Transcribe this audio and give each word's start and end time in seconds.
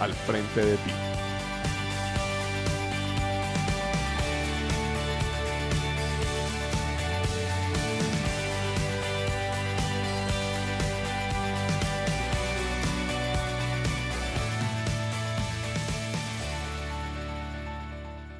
al 0.00 0.12
frente 0.12 0.64
de 0.64 0.76
ti. 0.76 0.90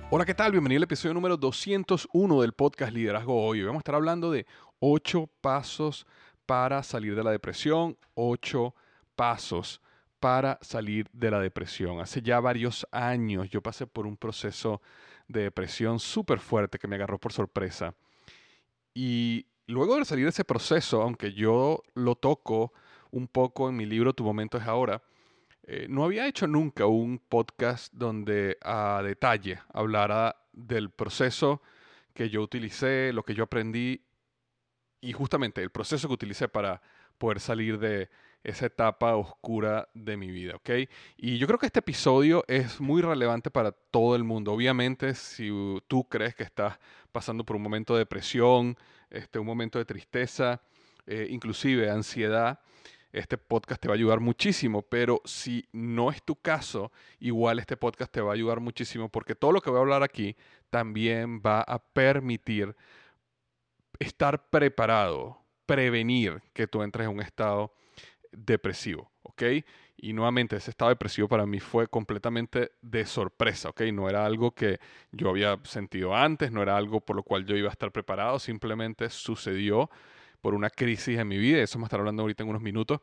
Hola, 0.08 0.24
¿qué 0.24 0.34
tal? 0.34 0.52
Bienvenido 0.52 0.78
al 0.78 0.84
episodio 0.84 1.14
número 1.14 1.36
201 1.36 2.40
del 2.40 2.52
podcast 2.52 2.92
Liderazgo 2.92 3.44
Hoy. 3.44 3.62
Vamos 3.62 3.80
a 3.80 3.82
estar 3.82 3.94
hablando 3.94 4.30
de 4.30 4.46
8 4.78 5.28
pasos 5.40 6.06
para 6.46 6.82
salir 6.82 7.14
de 7.14 7.24
la 7.24 7.32
depresión, 7.32 7.98
8 8.14 8.74
pasos 9.14 9.82
para 10.20 10.58
salir 10.62 11.08
de 11.12 11.30
la 11.30 11.40
depresión. 11.40 12.00
Hace 12.00 12.22
ya 12.22 12.40
varios 12.40 12.86
años 12.90 13.48
yo 13.50 13.62
pasé 13.62 13.86
por 13.86 14.06
un 14.06 14.16
proceso 14.16 14.80
de 15.28 15.42
depresión 15.42 15.98
súper 15.98 16.40
fuerte 16.40 16.78
que 16.78 16.88
me 16.88 16.96
agarró 16.96 17.18
por 17.18 17.32
sorpresa. 17.32 17.94
Y 18.94 19.46
luego 19.66 19.96
de 19.96 20.04
salir 20.04 20.24
de 20.24 20.30
ese 20.30 20.44
proceso, 20.44 21.02
aunque 21.02 21.32
yo 21.32 21.82
lo 21.94 22.14
toco 22.14 22.72
un 23.10 23.28
poco 23.28 23.68
en 23.68 23.76
mi 23.76 23.86
libro 23.86 24.12
Tu 24.12 24.24
momento 24.24 24.58
es 24.58 24.64
ahora, 24.64 25.02
eh, 25.64 25.86
no 25.88 26.04
había 26.04 26.26
hecho 26.28 26.46
nunca 26.46 26.86
un 26.86 27.18
podcast 27.18 27.92
donde 27.92 28.56
a 28.62 29.02
detalle 29.04 29.58
hablara 29.72 30.36
del 30.52 30.90
proceso 30.90 31.60
que 32.14 32.30
yo 32.30 32.40
utilicé, 32.40 33.12
lo 33.12 33.24
que 33.24 33.34
yo 33.34 33.44
aprendí 33.44 34.00
y 35.00 35.12
justamente 35.12 35.62
el 35.62 35.70
proceso 35.70 36.08
que 36.08 36.14
utilicé 36.14 36.48
para 36.48 36.80
poder 37.18 37.40
salir 37.40 37.78
de 37.78 38.08
esa 38.46 38.66
etapa 38.66 39.16
oscura 39.16 39.88
de 39.92 40.16
mi 40.16 40.30
vida, 40.30 40.54
¿ok? 40.54 40.70
Y 41.16 41.36
yo 41.38 41.48
creo 41.48 41.58
que 41.58 41.66
este 41.66 41.80
episodio 41.80 42.44
es 42.46 42.80
muy 42.80 43.02
relevante 43.02 43.50
para 43.50 43.72
todo 43.72 44.14
el 44.14 44.22
mundo. 44.22 44.52
Obviamente, 44.52 45.14
si 45.14 45.50
tú 45.88 46.08
crees 46.08 46.36
que 46.36 46.44
estás 46.44 46.78
pasando 47.10 47.44
por 47.44 47.56
un 47.56 47.62
momento 47.62 47.94
de 47.94 48.00
depresión, 48.00 48.76
este, 49.10 49.40
un 49.40 49.46
momento 49.46 49.80
de 49.80 49.84
tristeza, 49.84 50.62
eh, 51.06 51.26
inclusive 51.28 51.90
ansiedad, 51.90 52.60
este 53.10 53.36
podcast 53.36 53.82
te 53.82 53.88
va 53.88 53.94
a 53.94 53.96
ayudar 53.96 54.20
muchísimo, 54.20 54.82
pero 54.82 55.20
si 55.24 55.68
no 55.72 56.12
es 56.12 56.22
tu 56.22 56.36
caso, 56.36 56.92
igual 57.18 57.58
este 57.58 57.76
podcast 57.76 58.12
te 58.12 58.20
va 58.20 58.30
a 58.30 58.34
ayudar 58.34 58.60
muchísimo 58.60 59.08
porque 59.08 59.34
todo 59.34 59.50
lo 59.50 59.60
que 59.60 59.70
voy 59.70 59.78
a 59.78 59.82
hablar 59.82 60.04
aquí 60.04 60.36
también 60.70 61.40
va 61.44 61.62
a 61.62 61.80
permitir 61.80 62.76
estar 63.98 64.48
preparado, 64.50 65.40
prevenir 65.64 66.42
que 66.52 66.68
tú 66.68 66.84
entres 66.84 67.08
en 67.08 67.14
un 67.14 67.20
estado 67.20 67.72
depresivo, 68.32 69.10
¿ok? 69.22 69.42
Y 69.98 70.12
nuevamente, 70.12 70.56
ese 70.56 70.70
estado 70.70 70.90
depresivo 70.90 71.28
para 71.28 71.46
mí 71.46 71.58
fue 71.58 71.88
completamente 71.88 72.72
de 72.82 73.06
sorpresa, 73.06 73.70
¿ok? 73.70 73.82
No 73.92 74.08
era 74.08 74.26
algo 74.26 74.54
que 74.54 74.78
yo 75.10 75.30
había 75.30 75.58
sentido 75.64 76.14
antes, 76.14 76.52
no 76.52 76.62
era 76.62 76.76
algo 76.76 77.00
por 77.00 77.16
lo 77.16 77.22
cual 77.22 77.46
yo 77.46 77.56
iba 77.56 77.68
a 77.68 77.72
estar 77.72 77.92
preparado, 77.92 78.38
simplemente 78.38 79.08
sucedió 79.08 79.90
por 80.40 80.54
una 80.54 80.70
crisis 80.70 81.18
en 81.18 81.28
mi 81.28 81.38
vida, 81.38 81.62
eso 81.62 81.78
me 81.78 81.84
estará 81.84 82.02
hablando 82.02 82.22
ahorita 82.22 82.42
en 82.42 82.50
unos 82.50 82.62
minutos. 82.62 83.00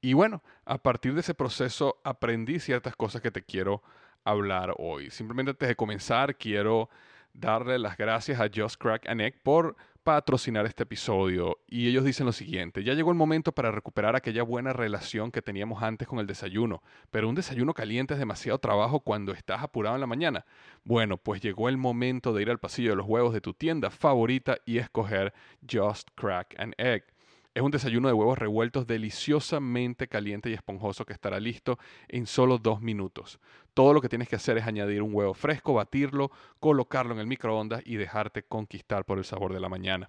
Y 0.00 0.12
bueno, 0.12 0.42
a 0.64 0.78
partir 0.78 1.14
de 1.14 1.20
ese 1.20 1.34
proceso 1.34 2.00
aprendí 2.04 2.60
ciertas 2.60 2.94
cosas 2.94 3.22
que 3.22 3.30
te 3.30 3.42
quiero 3.42 3.82
hablar 4.22 4.74
hoy. 4.78 5.10
Simplemente 5.10 5.50
antes 5.50 5.68
de 5.68 5.76
comenzar, 5.76 6.36
quiero 6.36 6.90
darle 7.32 7.78
las 7.78 7.96
gracias 7.96 8.40
a 8.40 8.48
Just 8.54 8.80
Crack 8.80 9.08
and 9.08 9.20
Egg 9.20 9.42
por 9.42 9.76
patrocinar 10.04 10.66
este 10.66 10.82
episodio 10.82 11.58
y 11.66 11.88
ellos 11.88 12.04
dicen 12.04 12.26
lo 12.26 12.32
siguiente, 12.32 12.84
ya 12.84 12.92
llegó 12.92 13.10
el 13.10 13.16
momento 13.16 13.52
para 13.52 13.72
recuperar 13.72 14.14
aquella 14.14 14.42
buena 14.42 14.74
relación 14.74 15.32
que 15.32 15.42
teníamos 15.42 15.82
antes 15.82 16.06
con 16.06 16.18
el 16.18 16.26
desayuno, 16.26 16.82
pero 17.10 17.28
un 17.28 17.34
desayuno 17.34 17.72
caliente 17.72 18.12
es 18.12 18.20
demasiado 18.20 18.58
trabajo 18.58 19.00
cuando 19.00 19.32
estás 19.32 19.62
apurado 19.62 19.96
en 19.96 20.02
la 20.02 20.06
mañana. 20.06 20.44
Bueno, 20.84 21.16
pues 21.16 21.40
llegó 21.40 21.70
el 21.70 21.78
momento 21.78 22.34
de 22.34 22.42
ir 22.42 22.50
al 22.50 22.58
pasillo 22.58 22.90
de 22.90 22.96
los 22.96 23.06
huevos 23.06 23.32
de 23.32 23.40
tu 23.40 23.54
tienda 23.54 23.90
favorita 23.90 24.58
y 24.66 24.78
escoger 24.78 25.32
Just 25.68 26.10
Crack 26.14 26.54
an 26.58 26.74
Egg. 26.76 27.13
Es 27.54 27.62
un 27.62 27.70
desayuno 27.70 28.08
de 28.08 28.14
huevos 28.14 28.36
revueltos 28.36 28.84
deliciosamente 28.84 30.08
caliente 30.08 30.50
y 30.50 30.54
esponjoso 30.54 31.06
que 31.06 31.12
estará 31.12 31.38
listo 31.38 31.78
en 32.08 32.26
solo 32.26 32.58
dos 32.58 32.80
minutos. 32.80 33.38
Todo 33.74 33.94
lo 33.94 34.00
que 34.00 34.08
tienes 34.08 34.28
que 34.28 34.34
hacer 34.34 34.58
es 34.58 34.66
añadir 34.66 35.02
un 35.02 35.14
huevo 35.14 35.34
fresco, 35.34 35.74
batirlo, 35.74 36.32
colocarlo 36.58 37.14
en 37.14 37.20
el 37.20 37.28
microondas 37.28 37.80
y 37.86 37.94
dejarte 37.94 38.42
conquistar 38.42 39.04
por 39.04 39.18
el 39.18 39.24
sabor 39.24 39.52
de 39.52 39.60
la 39.60 39.68
mañana. 39.68 40.08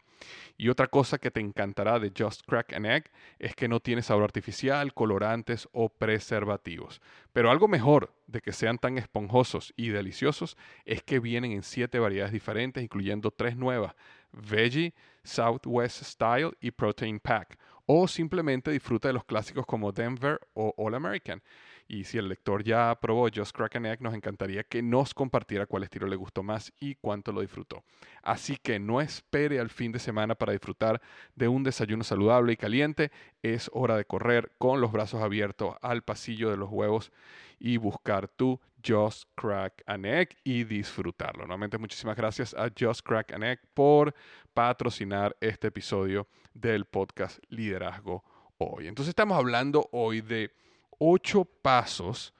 Y 0.57 0.69
otra 0.69 0.87
cosa 0.87 1.19
que 1.19 1.29
te 1.29 1.39
encantará 1.39 1.99
de 1.99 2.11
Just 2.17 2.41
Crack 2.47 2.73
an 2.73 2.87
Egg 2.87 3.11
es 3.37 3.55
que 3.55 3.67
no 3.67 3.79
tiene 3.79 4.01
sabor 4.01 4.23
artificial, 4.23 4.95
colorantes 4.95 5.69
o 5.71 5.89
preservativos. 5.89 6.99
Pero 7.31 7.51
algo 7.51 7.67
mejor 7.67 8.11
de 8.25 8.41
que 8.41 8.53
sean 8.53 8.79
tan 8.79 8.97
esponjosos 8.97 9.71
y 9.77 9.89
deliciosos 9.89 10.57
es 10.83 11.03
que 11.03 11.19
vienen 11.19 11.51
en 11.51 11.61
siete 11.61 11.99
variedades 11.99 12.33
diferentes, 12.33 12.83
incluyendo 12.83 13.29
tres 13.29 13.55
nuevas, 13.55 13.93
Veggie, 14.31 14.93
Southwest 15.25 16.03
Style 16.03 16.51
y 16.61 16.71
Protein 16.71 17.19
Pack. 17.19 17.57
O 17.87 18.07
simplemente 18.07 18.71
disfruta 18.71 19.09
de 19.09 19.13
los 19.13 19.25
clásicos 19.25 19.65
como 19.65 19.91
Denver 19.91 20.39
o 20.53 20.73
All 20.77 20.95
American. 20.95 21.41
Y 21.87 22.05
si 22.05 22.17
el 22.17 22.29
lector 22.29 22.63
ya 22.63 22.97
probó 22.99 23.27
Just 23.33 23.55
Crack 23.55 23.75
Egg, 23.75 24.01
nos 24.01 24.15
encantaría 24.15 24.63
que 24.63 24.81
nos 24.81 25.13
compartiera 25.13 25.67
cuál 25.67 25.83
estilo 25.83 26.07
le 26.07 26.15
gustó 26.15 26.41
más 26.41 26.73
y 26.79 26.95
cuánto 26.95 27.31
lo 27.31 27.41
disfrutó. 27.41 27.83
Así 28.23 28.57
que 28.57 28.79
no 28.79 29.01
espere 29.01 29.59
al 29.59 29.69
fin 29.69 29.91
de 29.91 29.99
semana 29.99 30.33
para 30.33 30.53
disfrutar 30.53 30.99
de 31.35 31.47
un 31.47 31.63
desayuno 31.63 32.03
saludable 32.03 32.53
y 32.53 32.57
caliente. 32.57 33.11
Es 33.43 33.69
hora 33.71 33.97
de 33.97 34.05
correr 34.05 34.51
con 34.57 34.81
los 34.81 34.91
brazos 34.91 35.21
abiertos 35.21 35.75
al 35.83 36.01
pasillo 36.01 36.49
de 36.49 36.57
los 36.57 36.71
huevos 36.71 37.11
y 37.59 37.77
buscar 37.77 38.27
tu 38.27 38.59
Just 38.85 39.23
Crack 39.35 39.83
an 39.87 40.05
Egg 40.05 40.37
y 40.43 40.63
disfrutarlo. 40.63 41.45
Nuevamente, 41.45 41.77
muchísimas 41.77 42.15
gracias 42.15 42.53
a 42.53 42.69
Just 42.77 43.01
Crack 43.01 43.33
an 43.33 43.43
Egg 43.43 43.59
por 43.73 44.13
patrocinar 44.53 45.35
este 45.39 45.67
episodio 45.67 46.27
del 46.53 46.85
podcast 46.85 47.39
Liderazgo 47.49 48.23
Hoy. 48.57 48.87
Entonces 48.87 49.09
estamos 49.09 49.37
hablando 49.37 49.89
hoy 49.91 50.21
de 50.21 50.53
ocho 50.99 51.45
pasos 51.45 52.33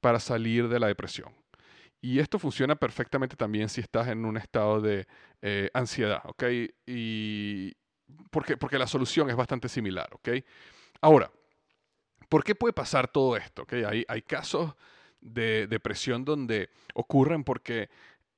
para 0.00 0.18
salir 0.18 0.68
de 0.68 0.80
la 0.80 0.88
depresión. 0.88 1.32
Y 2.00 2.18
esto 2.18 2.38
funciona 2.38 2.74
perfectamente 2.74 3.36
también 3.36 3.68
si 3.68 3.80
estás 3.80 4.08
en 4.08 4.24
un 4.24 4.36
estado 4.36 4.80
de 4.80 5.06
eh, 5.40 5.70
ansiedad, 5.72 6.20
¿ok? 6.24 6.42
Y 6.84 7.72
porque, 8.30 8.56
porque 8.56 8.78
la 8.78 8.88
solución 8.88 9.30
es 9.30 9.36
bastante 9.36 9.68
similar, 9.68 10.08
¿ok? 10.12 10.30
Ahora, 11.00 11.30
¿por 12.28 12.42
qué 12.42 12.56
puede 12.56 12.72
pasar 12.72 13.06
todo 13.06 13.36
esto? 13.36 13.62
¿okay? 13.62 13.84
Hay, 13.84 14.04
hay 14.08 14.22
casos 14.22 14.74
de 15.22 15.66
depresión 15.66 16.24
donde 16.24 16.68
ocurren 16.94 17.44
porque 17.44 17.88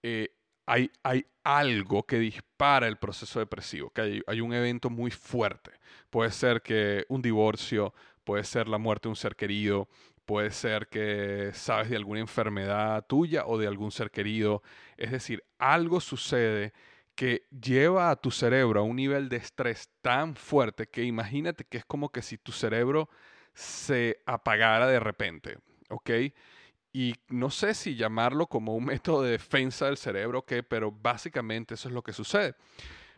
eh, 0.03 0.29
hay, 0.67 0.91
hay, 1.03 1.27
algo 1.43 2.07
que 2.07 2.19
dispara 2.19 2.89
el 2.89 2.97
proceso 2.97 3.39
depresivo, 3.39 3.91
que 3.91 4.01
hay, 4.01 4.23
hay, 4.27 4.41
un 4.41 4.55
evento 4.55 4.89
muy 4.89 5.11
fuerte. 5.11 5.73
Puede 6.09 6.31
ser 6.31 6.63
que 6.63 7.05
un 7.09 7.21
divorcio, 7.21 7.93
puede 8.25 8.45
ser 8.45 8.69
la 8.69 8.79
muerte 8.79 9.09
de 9.09 9.11
un 9.11 9.17
ser 9.17 9.37
querido, 9.37 9.89
puede 10.25 10.51
ser 10.51 10.89
que 10.89 11.51
sabes 11.53 11.91
de 11.91 11.97
alguna 11.97 12.21
enfermedad 12.21 13.05
tuya 13.07 13.45
o 13.47 13.59
de 13.59 13.67
algún 13.67 13.91
ser 13.91 14.11
querido. 14.11 14.63
Es 14.97 15.11
decir, 15.11 15.45
algo 15.59 16.01
sucede 16.01 16.73
que 17.15 17.47
lleva 17.51 18.11
a 18.11 18.17
tu 18.17 18.31
cerebro 18.31 18.81
a 18.81 18.83
un 18.83 18.97
nivel 18.97 19.29
de 19.29 19.37
estrés 19.37 19.91
tan 20.03 20.35
fuerte 20.35 20.87
que 20.87 21.05
imagínate 21.05 21.65
que 21.65 21.79
es 21.79 21.85
como 21.85 22.11
que 22.11 22.23
si 22.23 22.39
tu 22.39 22.53
cerebro 22.53 23.09
se 23.53 24.21
apagara 24.27 24.89
de 24.89 24.99
repente. 24.99 25.59
Y 26.97 27.17
no 27.29 27.51
sé 27.51 27.75
si 27.75 27.97
llamarlo 27.97 28.47
como 28.47 28.77
un 28.77 28.85
método 28.85 29.23
de 29.23 29.33
defensa 29.33 29.87
del 29.87 29.97
cerebro, 29.97 30.39
¿ok? 30.39 30.53
Pero 30.69 30.93
básicamente 30.93 31.75
eso 31.75 31.89
es 31.89 31.95
lo 31.95 32.03
que 32.03 32.13
sucede. 32.13 32.55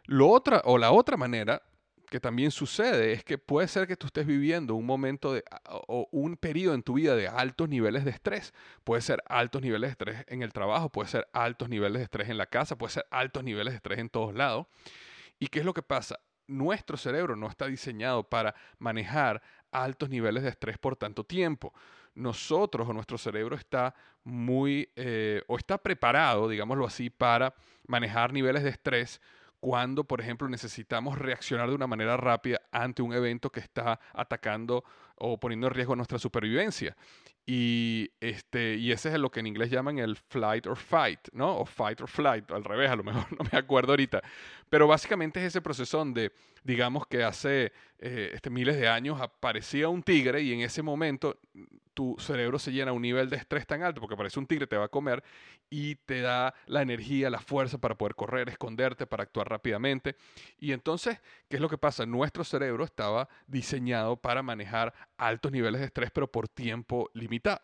Lo 0.06 0.30
otra, 0.30 0.62
o 0.64 0.78
la 0.78 0.92
otra 0.92 1.18
manera 1.18 1.62
que 2.08 2.18
también 2.18 2.50
sucede 2.50 3.12
es 3.12 3.22
que 3.22 3.36
puede 3.36 3.68
ser 3.68 3.86
que 3.86 3.96
tú 3.96 4.06
estés 4.06 4.26
viviendo 4.26 4.74
un 4.76 4.86
momento 4.86 5.34
de, 5.34 5.44
o 5.68 6.08
un 6.10 6.38
periodo 6.38 6.74
en 6.74 6.82
tu 6.82 6.94
vida 6.94 7.14
de 7.16 7.28
altos 7.28 7.68
niveles 7.68 8.06
de 8.06 8.12
estrés. 8.12 8.54
Puede 8.82 9.02
ser 9.02 9.22
altos 9.28 9.60
niveles 9.60 9.88
de 9.88 9.92
estrés 9.92 10.24
en 10.28 10.40
el 10.40 10.54
trabajo, 10.54 10.88
puede 10.88 11.10
ser 11.10 11.28
altos 11.34 11.68
niveles 11.68 11.98
de 11.98 12.04
estrés 12.04 12.30
en 12.30 12.38
la 12.38 12.46
casa, 12.46 12.78
puede 12.78 12.94
ser 12.94 13.04
altos 13.10 13.44
niveles 13.44 13.74
de 13.74 13.76
estrés 13.76 13.98
en 13.98 14.08
todos 14.08 14.34
lados. 14.34 14.68
¿Y 15.38 15.48
qué 15.48 15.58
es 15.58 15.66
lo 15.66 15.74
que 15.74 15.82
pasa? 15.82 16.18
Nuestro 16.46 16.96
cerebro 16.96 17.36
no 17.36 17.46
está 17.46 17.66
diseñado 17.66 18.26
para 18.26 18.54
manejar 18.78 19.42
altos 19.70 20.08
niveles 20.08 20.44
de 20.44 20.48
estrés 20.48 20.78
por 20.78 20.96
tanto 20.96 21.24
tiempo. 21.24 21.74
Nosotros 22.16 22.88
o 22.88 22.92
nuestro 22.92 23.16
cerebro 23.16 23.54
está 23.54 23.94
muy 24.24 24.90
eh, 24.96 25.42
o 25.46 25.56
está 25.56 25.78
preparado, 25.78 26.48
digámoslo 26.48 26.86
así, 26.86 27.10
para 27.10 27.54
manejar 27.86 28.32
niveles 28.32 28.64
de 28.64 28.70
estrés 28.70 29.20
cuando, 29.60 30.04
por 30.04 30.20
ejemplo, 30.20 30.48
necesitamos 30.48 31.18
reaccionar 31.18 31.68
de 31.68 31.74
una 31.74 31.86
manera 31.86 32.16
rápida 32.16 32.60
ante 32.70 33.02
un 33.02 33.12
evento 33.12 33.50
que 33.50 33.60
está 33.60 33.98
atacando 34.12 34.84
o 35.16 35.40
poniendo 35.40 35.66
en 35.66 35.74
riesgo 35.74 35.96
nuestra 35.96 36.18
supervivencia. 36.18 36.96
Y, 37.48 38.10
este, 38.20 38.74
y 38.74 38.90
ese 38.90 39.08
es 39.08 39.18
lo 39.18 39.30
que 39.30 39.40
en 39.40 39.46
inglés 39.46 39.70
llaman 39.70 39.98
el 39.98 40.16
flight 40.16 40.66
or 40.66 40.76
fight, 40.76 41.28
¿no? 41.32 41.58
O 41.58 41.64
fight 41.64 42.00
or 42.00 42.08
flight, 42.08 42.50
al 42.50 42.64
revés, 42.64 42.90
a 42.90 42.96
lo 42.96 43.04
mejor 43.04 43.24
no 43.38 43.48
me 43.50 43.58
acuerdo 43.58 43.92
ahorita. 43.92 44.20
Pero 44.68 44.88
básicamente 44.88 45.40
es 45.40 45.46
ese 45.46 45.62
proceso 45.62 45.98
donde, 45.98 46.32
digamos 46.64 47.06
que 47.06 47.22
hace 47.22 47.72
eh, 47.98 48.32
este, 48.34 48.50
miles 48.50 48.76
de 48.76 48.88
años 48.88 49.20
aparecía 49.20 49.88
un 49.88 50.02
tigre 50.02 50.42
y 50.42 50.52
en 50.52 50.60
ese 50.60 50.82
momento 50.82 51.38
tu 51.96 52.14
cerebro 52.18 52.58
se 52.58 52.72
llena 52.72 52.90
a 52.90 52.94
un 52.94 53.00
nivel 53.00 53.30
de 53.30 53.38
estrés 53.38 53.66
tan 53.66 53.82
alto, 53.82 54.02
porque 54.02 54.18
parece 54.18 54.38
un 54.38 54.46
tigre, 54.46 54.66
te 54.66 54.76
va 54.76 54.84
a 54.84 54.88
comer 54.88 55.24
y 55.70 55.94
te 55.94 56.20
da 56.20 56.52
la 56.66 56.82
energía, 56.82 57.30
la 57.30 57.40
fuerza 57.40 57.78
para 57.78 57.96
poder 57.96 58.14
correr, 58.14 58.50
esconderte, 58.50 59.06
para 59.06 59.22
actuar 59.22 59.48
rápidamente. 59.48 60.14
Y 60.58 60.72
entonces, 60.72 61.22
¿qué 61.48 61.56
es 61.56 61.62
lo 61.62 61.70
que 61.70 61.78
pasa? 61.78 62.04
Nuestro 62.04 62.44
cerebro 62.44 62.84
estaba 62.84 63.30
diseñado 63.46 64.18
para 64.18 64.42
manejar 64.42 64.92
altos 65.16 65.52
niveles 65.52 65.80
de 65.80 65.86
estrés, 65.86 66.10
pero 66.10 66.30
por 66.30 66.48
tiempo 66.48 67.08
limitado. 67.14 67.62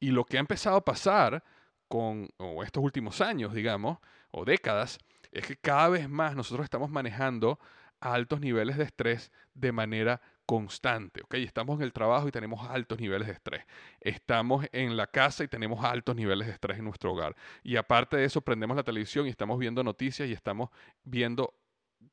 Y 0.00 0.12
lo 0.12 0.24
que 0.24 0.38
ha 0.38 0.40
empezado 0.40 0.78
a 0.78 0.84
pasar 0.86 1.44
con 1.88 2.30
estos 2.64 2.82
últimos 2.82 3.20
años, 3.20 3.52
digamos, 3.52 3.98
o 4.30 4.46
décadas, 4.46 4.98
es 5.30 5.46
que 5.46 5.56
cada 5.56 5.90
vez 5.90 6.08
más 6.08 6.34
nosotros 6.34 6.64
estamos 6.64 6.90
manejando 6.90 7.60
altos 8.00 8.40
niveles 8.40 8.78
de 8.78 8.84
estrés 8.84 9.30
de 9.52 9.72
manera 9.72 10.22
constante, 10.52 11.22
¿ok? 11.22 11.32
Estamos 11.36 11.78
en 11.78 11.84
el 11.84 11.94
trabajo 11.94 12.28
y 12.28 12.30
tenemos 12.30 12.68
altos 12.68 13.00
niveles 13.00 13.26
de 13.26 13.32
estrés. 13.32 13.64
Estamos 14.02 14.66
en 14.72 14.98
la 14.98 15.06
casa 15.06 15.42
y 15.44 15.48
tenemos 15.48 15.82
altos 15.82 16.14
niveles 16.14 16.46
de 16.46 16.52
estrés 16.52 16.76
en 16.76 16.84
nuestro 16.84 17.12
hogar. 17.12 17.34
Y 17.62 17.76
aparte 17.76 18.18
de 18.18 18.26
eso, 18.26 18.42
prendemos 18.42 18.76
la 18.76 18.82
televisión 18.82 19.26
y 19.26 19.30
estamos 19.30 19.58
viendo 19.58 19.82
noticias 19.82 20.28
y 20.28 20.32
estamos 20.34 20.68
viendo 21.04 21.54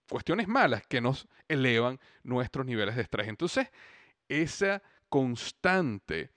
cuestiones 0.08 0.48
malas 0.48 0.88
que 0.88 1.02
nos 1.02 1.28
elevan 1.50 2.00
nuestros 2.24 2.66
niveles 2.66 2.96
de 2.96 3.02
estrés. 3.02 3.28
Entonces, 3.28 3.68
esa 4.30 4.82
constante... 5.10 6.30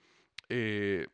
Eh, 0.49 1.07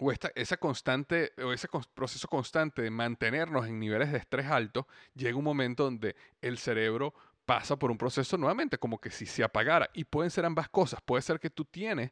o 0.00 0.12
esa 0.12 0.56
constante 0.58 1.32
o 1.44 1.52
ese 1.52 1.68
proceso 1.92 2.28
constante 2.28 2.82
de 2.82 2.90
mantenernos 2.90 3.66
en 3.66 3.80
niveles 3.80 4.12
de 4.12 4.18
estrés 4.18 4.46
altos, 4.46 4.86
llega 5.16 5.36
un 5.36 5.42
momento 5.42 5.82
donde 5.82 6.14
el 6.40 6.56
cerebro 6.58 7.14
pasa 7.48 7.78
por 7.78 7.90
un 7.90 7.96
proceso 7.96 8.36
nuevamente, 8.36 8.76
como 8.76 9.00
que 9.00 9.10
si 9.10 9.24
se 9.24 9.42
apagara. 9.42 9.88
Y 9.94 10.04
pueden 10.04 10.30
ser 10.30 10.44
ambas 10.44 10.68
cosas. 10.68 11.00
Puede 11.00 11.22
ser 11.22 11.40
que 11.40 11.48
tú 11.48 11.64
tienes 11.64 12.10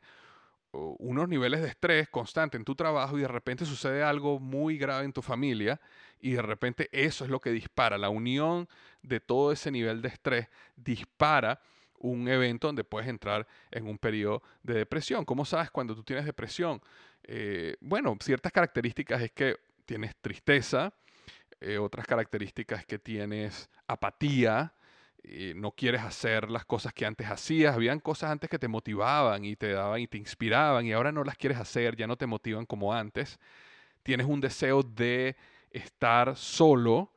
unos 0.72 1.28
niveles 1.28 1.60
de 1.60 1.68
estrés 1.68 2.08
constante 2.08 2.56
en 2.56 2.64
tu 2.64 2.74
trabajo 2.74 3.18
y 3.18 3.20
de 3.20 3.28
repente 3.28 3.66
sucede 3.66 4.02
algo 4.02 4.40
muy 4.40 4.78
grave 4.78 5.04
en 5.04 5.12
tu 5.12 5.20
familia 5.20 5.78
y 6.20 6.32
de 6.32 6.42
repente 6.42 6.88
eso 6.90 7.22
es 7.24 7.30
lo 7.30 7.38
que 7.38 7.50
dispara. 7.50 7.98
La 7.98 8.08
unión 8.08 8.66
de 9.02 9.20
todo 9.20 9.52
ese 9.52 9.70
nivel 9.70 10.00
de 10.00 10.08
estrés 10.08 10.48
dispara 10.74 11.60
un 11.98 12.28
evento 12.28 12.68
donde 12.68 12.84
puedes 12.84 13.06
entrar 13.06 13.46
en 13.70 13.86
un 13.86 13.98
periodo 13.98 14.42
de 14.62 14.72
depresión. 14.72 15.26
¿Cómo 15.26 15.44
sabes 15.44 15.70
cuando 15.70 15.94
tú 15.94 16.02
tienes 16.02 16.24
depresión? 16.24 16.80
Eh, 17.24 17.76
bueno, 17.80 18.16
ciertas 18.22 18.52
características 18.52 19.20
es 19.20 19.32
que 19.32 19.58
tienes 19.84 20.16
tristeza, 20.16 20.94
eh, 21.60 21.76
otras 21.76 22.06
características 22.06 22.80
es 22.80 22.86
que 22.86 22.98
tienes 22.98 23.68
apatía, 23.86 24.72
no 25.56 25.72
quieres 25.72 26.02
hacer 26.02 26.50
las 26.50 26.64
cosas 26.64 26.92
que 26.92 27.04
antes 27.06 27.28
hacías. 27.28 27.74
Habían 27.74 28.00
cosas 28.00 28.30
antes 28.30 28.48
que 28.48 28.58
te 28.58 28.68
motivaban 28.68 29.44
y 29.44 29.56
te 29.56 29.72
daban 29.72 30.00
y 30.00 30.06
te 30.06 30.18
inspiraban 30.18 30.86
y 30.86 30.92
ahora 30.92 31.12
no 31.12 31.24
las 31.24 31.36
quieres 31.36 31.58
hacer, 31.58 31.96
ya 31.96 32.06
no 32.06 32.16
te 32.16 32.26
motivan 32.26 32.66
como 32.66 32.92
antes. 32.94 33.38
Tienes 34.02 34.26
un 34.26 34.40
deseo 34.40 34.82
de 34.82 35.36
estar 35.70 36.36
solo 36.36 37.12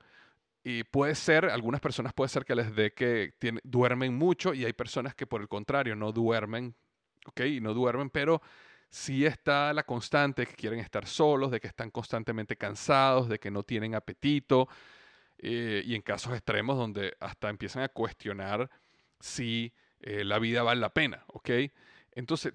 y 0.63 0.83
puede 0.83 1.15
ser, 1.15 1.45
algunas 1.45 1.81
personas 1.81 2.13
puede 2.13 2.29
ser 2.29 2.45
que 2.45 2.55
les 2.55 2.75
dé 2.75 2.93
que 2.93 3.33
duermen 3.63 4.15
mucho 4.15 4.53
y 4.53 4.65
hay 4.65 4.73
personas 4.73 5.15
que 5.15 5.27
por 5.27 5.41
el 5.41 5.47
contrario 5.47 5.95
no 5.95 6.11
duermen, 6.11 6.75
¿ok? 7.27 7.41
No 7.61 7.73
duermen, 7.73 8.09
pero 8.09 8.41
sí 8.89 9.25
está 9.25 9.71
la 9.73 9.83
constante 9.83 10.45
que 10.45 10.55
quieren 10.55 10.79
estar 10.79 11.07
solos, 11.07 11.51
de 11.51 11.59
que 11.59 11.67
están 11.67 11.91
constantemente 11.91 12.57
cansados, 12.57 13.29
de 13.29 13.39
que 13.39 13.51
no 13.51 13.63
tienen 13.63 13.95
apetito, 13.95 14.67
eh, 15.41 15.81
y 15.85 15.95
en 15.95 16.01
casos 16.01 16.33
extremos 16.33 16.77
donde 16.77 17.15
hasta 17.19 17.49
empiezan 17.49 17.83
a 17.83 17.89
cuestionar 17.89 18.69
si 19.19 19.73
eh, 20.01 20.23
la 20.23 20.39
vida 20.39 20.63
vale 20.63 20.81
la 20.81 20.93
pena, 20.93 21.23
¿ok? 21.27 21.49
Entonces, 22.11 22.53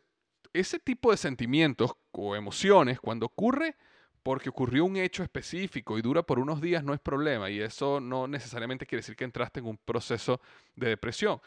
ese 0.52 0.78
tipo 0.78 1.10
de 1.10 1.16
sentimientos 1.16 1.92
o 2.12 2.36
emociones, 2.36 3.00
cuando 3.00 3.26
ocurre 3.26 3.76
porque 4.22 4.48
ocurrió 4.48 4.86
un 4.86 4.96
hecho 4.96 5.22
específico 5.22 5.98
y 5.98 6.02
dura 6.02 6.22
por 6.22 6.38
unos 6.38 6.60
días, 6.62 6.82
no 6.82 6.94
es 6.94 7.00
problema, 7.00 7.50
y 7.50 7.60
eso 7.60 8.00
no 8.00 8.26
necesariamente 8.26 8.86
quiere 8.86 9.00
decir 9.00 9.16
que 9.16 9.24
entraste 9.24 9.60
en 9.60 9.66
un 9.66 9.76
proceso 9.76 10.40
de 10.74 10.88
depresión. 10.88 11.40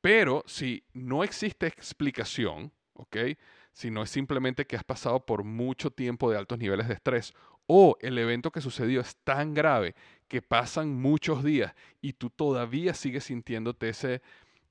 Pero 0.00 0.42
si 0.46 0.84
no 0.92 1.22
existe 1.22 1.68
explicación, 1.68 2.72
¿ok? 2.94 3.16
Si 3.72 3.90
no 3.90 4.02
es 4.02 4.10
simplemente 4.10 4.66
que 4.66 4.76
has 4.76 4.84
pasado 4.84 5.24
por 5.24 5.44
mucho 5.44 5.90
tiempo 5.90 6.30
de 6.30 6.38
altos 6.38 6.58
niveles 6.58 6.88
de 6.88 6.94
estrés 6.94 7.32
o 7.66 7.96
el 8.00 8.18
evento 8.18 8.50
que 8.50 8.60
sucedió 8.60 9.00
es 9.00 9.16
tan 9.16 9.54
grave 9.54 9.94
que 10.28 10.42
pasan 10.42 10.94
muchos 11.00 11.44
días 11.44 11.74
y 12.00 12.14
tú 12.14 12.30
todavía 12.30 12.94
sigues 12.94 13.24
sintiéndote 13.24 13.88
ese 13.88 14.22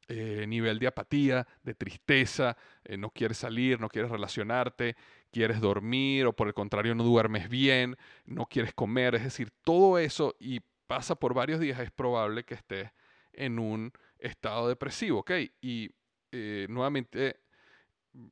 eh, 0.07 0.45
nivel 0.47 0.77
de 0.77 0.87
apatía, 0.87 1.47
de 1.63 1.73
tristeza, 1.73 2.57
eh, 2.83 2.97
no 2.97 3.09
quieres 3.09 3.37
salir, 3.37 3.79
no 3.79 3.89
quieres 3.89 4.11
relacionarte, 4.11 4.95
quieres 5.31 5.59
dormir 5.59 6.27
o 6.27 6.33
por 6.33 6.47
el 6.47 6.53
contrario 6.53 6.93
no 6.93 7.03
duermes 7.03 7.49
bien, 7.49 7.97
no 8.25 8.45
quieres 8.45 8.73
comer, 8.73 9.15
es 9.15 9.23
decir, 9.23 9.51
todo 9.63 9.97
eso 9.97 10.35
y 10.39 10.61
pasa 10.87 11.15
por 11.15 11.33
varios 11.33 11.59
días, 11.59 11.79
es 11.79 11.91
probable 11.91 12.43
que 12.43 12.53
estés 12.53 12.91
en 13.33 13.57
un 13.57 13.91
estado 14.19 14.67
depresivo, 14.67 15.19
¿ok? 15.19 15.31
Y 15.61 15.89
eh, 16.31 16.67
nuevamente, 16.69 17.39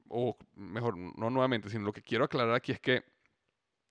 o 0.10 0.38
mejor, 0.56 0.96
no 0.96 1.30
nuevamente, 1.30 1.70
sino 1.70 1.86
lo 1.86 1.94
que 1.94 2.04
quiero 2.04 2.26
aclarar 2.26 2.54
aquí 2.54 2.72
es 2.72 2.80
que 2.80 3.04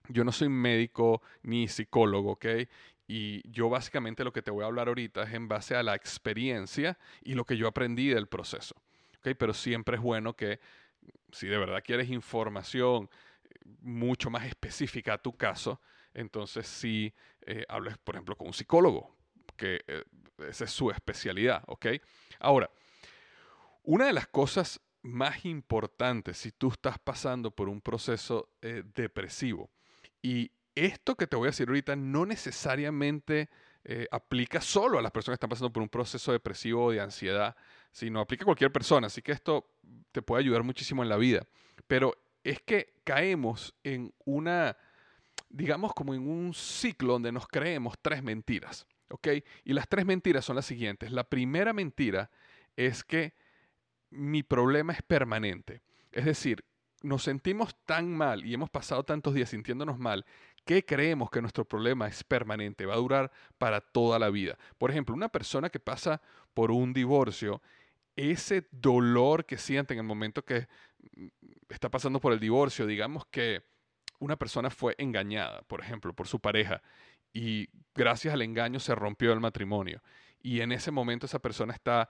yo 0.08 0.24
no 0.24 0.32
soy 0.32 0.48
médico 0.48 1.22
ni 1.42 1.68
psicólogo, 1.68 2.32
¿ok? 2.32 2.46
Y 3.14 3.42
yo 3.44 3.68
básicamente 3.68 4.24
lo 4.24 4.32
que 4.32 4.40
te 4.40 4.50
voy 4.50 4.64
a 4.64 4.68
hablar 4.68 4.88
ahorita 4.88 5.24
es 5.24 5.34
en 5.34 5.46
base 5.46 5.76
a 5.76 5.82
la 5.82 5.94
experiencia 5.94 6.96
y 7.20 7.34
lo 7.34 7.44
que 7.44 7.58
yo 7.58 7.68
aprendí 7.68 8.08
del 8.08 8.26
proceso, 8.26 8.74
¿ok? 9.18 9.36
Pero 9.38 9.52
siempre 9.52 9.96
es 9.96 10.02
bueno 10.02 10.34
que 10.34 10.60
si 11.30 11.46
de 11.46 11.58
verdad 11.58 11.84
quieres 11.84 12.08
información 12.08 13.10
eh, 13.44 13.50
mucho 13.82 14.30
más 14.30 14.46
específica 14.46 15.12
a 15.12 15.18
tu 15.18 15.36
caso, 15.36 15.82
entonces 16.14 16.66
sí 16.66 17.12
eh, 17.42 17.66
hables, 17.68 17.98
por 17.98 18.14
ejemplo, 18.14 18.34
con 18.34 18.46
un 18.46 18.54
psicólogo, 18.54 19.14
que 19.58 19.84
eh, 19.86 20.04
esa 20.48 20.64
es 20.64 20.70
su 20.70 20.90
especialidad, 20.90 21.62
¿ok? 21.66 21.88
Ahora, 22.40 22.70
una 23.82 24.06
de 24.06 24.14
las 24.14 24.26
cosas 24.28 24.80
más 25.02 25.44
importantes 25.44 26.38
si 26.38 26.50
tú 26.50 26.70
estás 26.70 26.98
pasando 26.98 27.50
por 27.50 27.68
un 27.68 27.82
proceso 27.82 28.48
depresivo, 28.62 29.70
y 30.22 30.52
esto 30.74 31.14
que 31.16 31.26
te 31.26 31.36
voy 31.36 31.46
a 31.46 31.50
decir 31.50 31.68
ahorita 31.68 31.96
no 31.96 32.26
necesariamente 32.26 33.50
eh, 33.84 34.06
aplica 34.10 34.60
solo 34.60 34.98
a 34.98 35.02
las 35.02 35.10
personas 35.10 35.34
que 35.34 35.38
están 35.38 35.50
pasando 35.50 35.72
por 35.72 35.82
un 35.82 35.88
proceso 35.88 36.32
depresivo 36.32 36.84
o 36.84 36.90
de 36.92 37.00
ansiedad, 37.00 37.56
sino 37.90 38.20
aplica 38.20 38.44
a 38.44 38.46
cualquier 38.46 38.72
persona. 38.72 39.08
Así 39.08 39.22
que 39.22 39.32
esto 39.32 39.68
te 40.12 40.22
puede 40.22 40.42
ayudar 40.42 40.62
muchísimo 40.62 41.02
en 41.02 41.08
la 41.08 41.16
vida. 41.16 41.46
Pero 41.86 42.14
es 42.44 42.60
que 42.62 42.94
caemos 43.04 43.74
en 43.82 44.12
una, 44.24 44.76
digamos 45.48 45.92
como 45.94 46.14
en 46.14 46.28
un 46.28 46.54
ciclo 46.54 47.14
donde 47.14 47.32
nos 47.32 47.46
creemos 47.48 47.94
tres 48.00 48.22
mentiras. 48.22 48.86
¿Ok? 49.08 49.28
Y 49.64 49.74
las 49.74 49.88
tres 49.88 50.06
mentiras 50.06 50.44
son 50.44 50.56
las 50.56 50.64
siguientes. 50.64 51.10
La 51.10 51.24
primera 51.24 51.72
mentira 51.72 52.30
es 52.76 53.04
que 53.04 53.34
mi 54.10 54.42
problema 54.42 54.92
es 54.92 55.02
permanente. 55.02 55.82
Es 56.12 56.24
decir, 56.24 56.64
nos 57.02 57.24
sentimos 57.24 57.76
tan 57.84 58.14
mal 58.14 58.44
y 58.44 58.54
hemos 58.54 58.70
pasado 58.70 59.04
tantos 59.04 59.34
días 59.34 59.50
sintiéndonos 59.50 59.98
mal 59.98 60.24
que 60.64 60.84
creemos 60.84 61.30
que 61.30 61.40
nuestro 61.40 61.64
problema 61.64 62.06
es 62.06 62.22
permanente, 62.24 62.86
va 62.86 62.94
a 62.94 62.98
durar 62.98 63.32
para 63.58 63.80
toda 63.80 64.18
la 64.18 64.30
vida. 64.30 64.56
Por 64.78 64.90
ejemplo, 64.90 65.14
una 65.14 65.28
persona 65.28 65.70
que 65.70 65.80
pasa 65.80 66.20
por 66.54 66.70
un 66.70 66.92
divorcio, 66.92 67.60
ese 68.16 68.68
dolor 68.70 69.44
que 69.46 69.58
siente 69.58 69.94
en 69.94 70.00
el 70.00 70.06
momento 70.06 70.44
que 70.44 70.68
mm, 71.16 71.26
está 71.70 71.90
pasando 71.90 72.20
por 72.20 72.32
el 72.32 72.40
divorcio, 72.40 72.86
digamos 72.86 73.26
que 73.26 73.62
una 74.18 74.36
persona 74.36 74.70
fue 74.70 74.94
engañada, 74.98 75.62
por 75.62 75.80
ejemplo, 75.80 76.12
por 76.12 76.28
su 76.28 76.38
pareja 76.38 76.82
y 77.32 77.68
gracias 77.94 78.34
al 78.34 78.42
engaño 78.42 78.78
se 78.78 78.94
rompió 78.94 79.32
el 79.32 79.40
matrimonio. 79.40 80.02
Y 80.42 80.60
en 80.60 80.72
ese 80.72 80.90
momento 80.90 81.26
esa 81.26 81.40
persona 81.40 81.72
está 81.72 82.08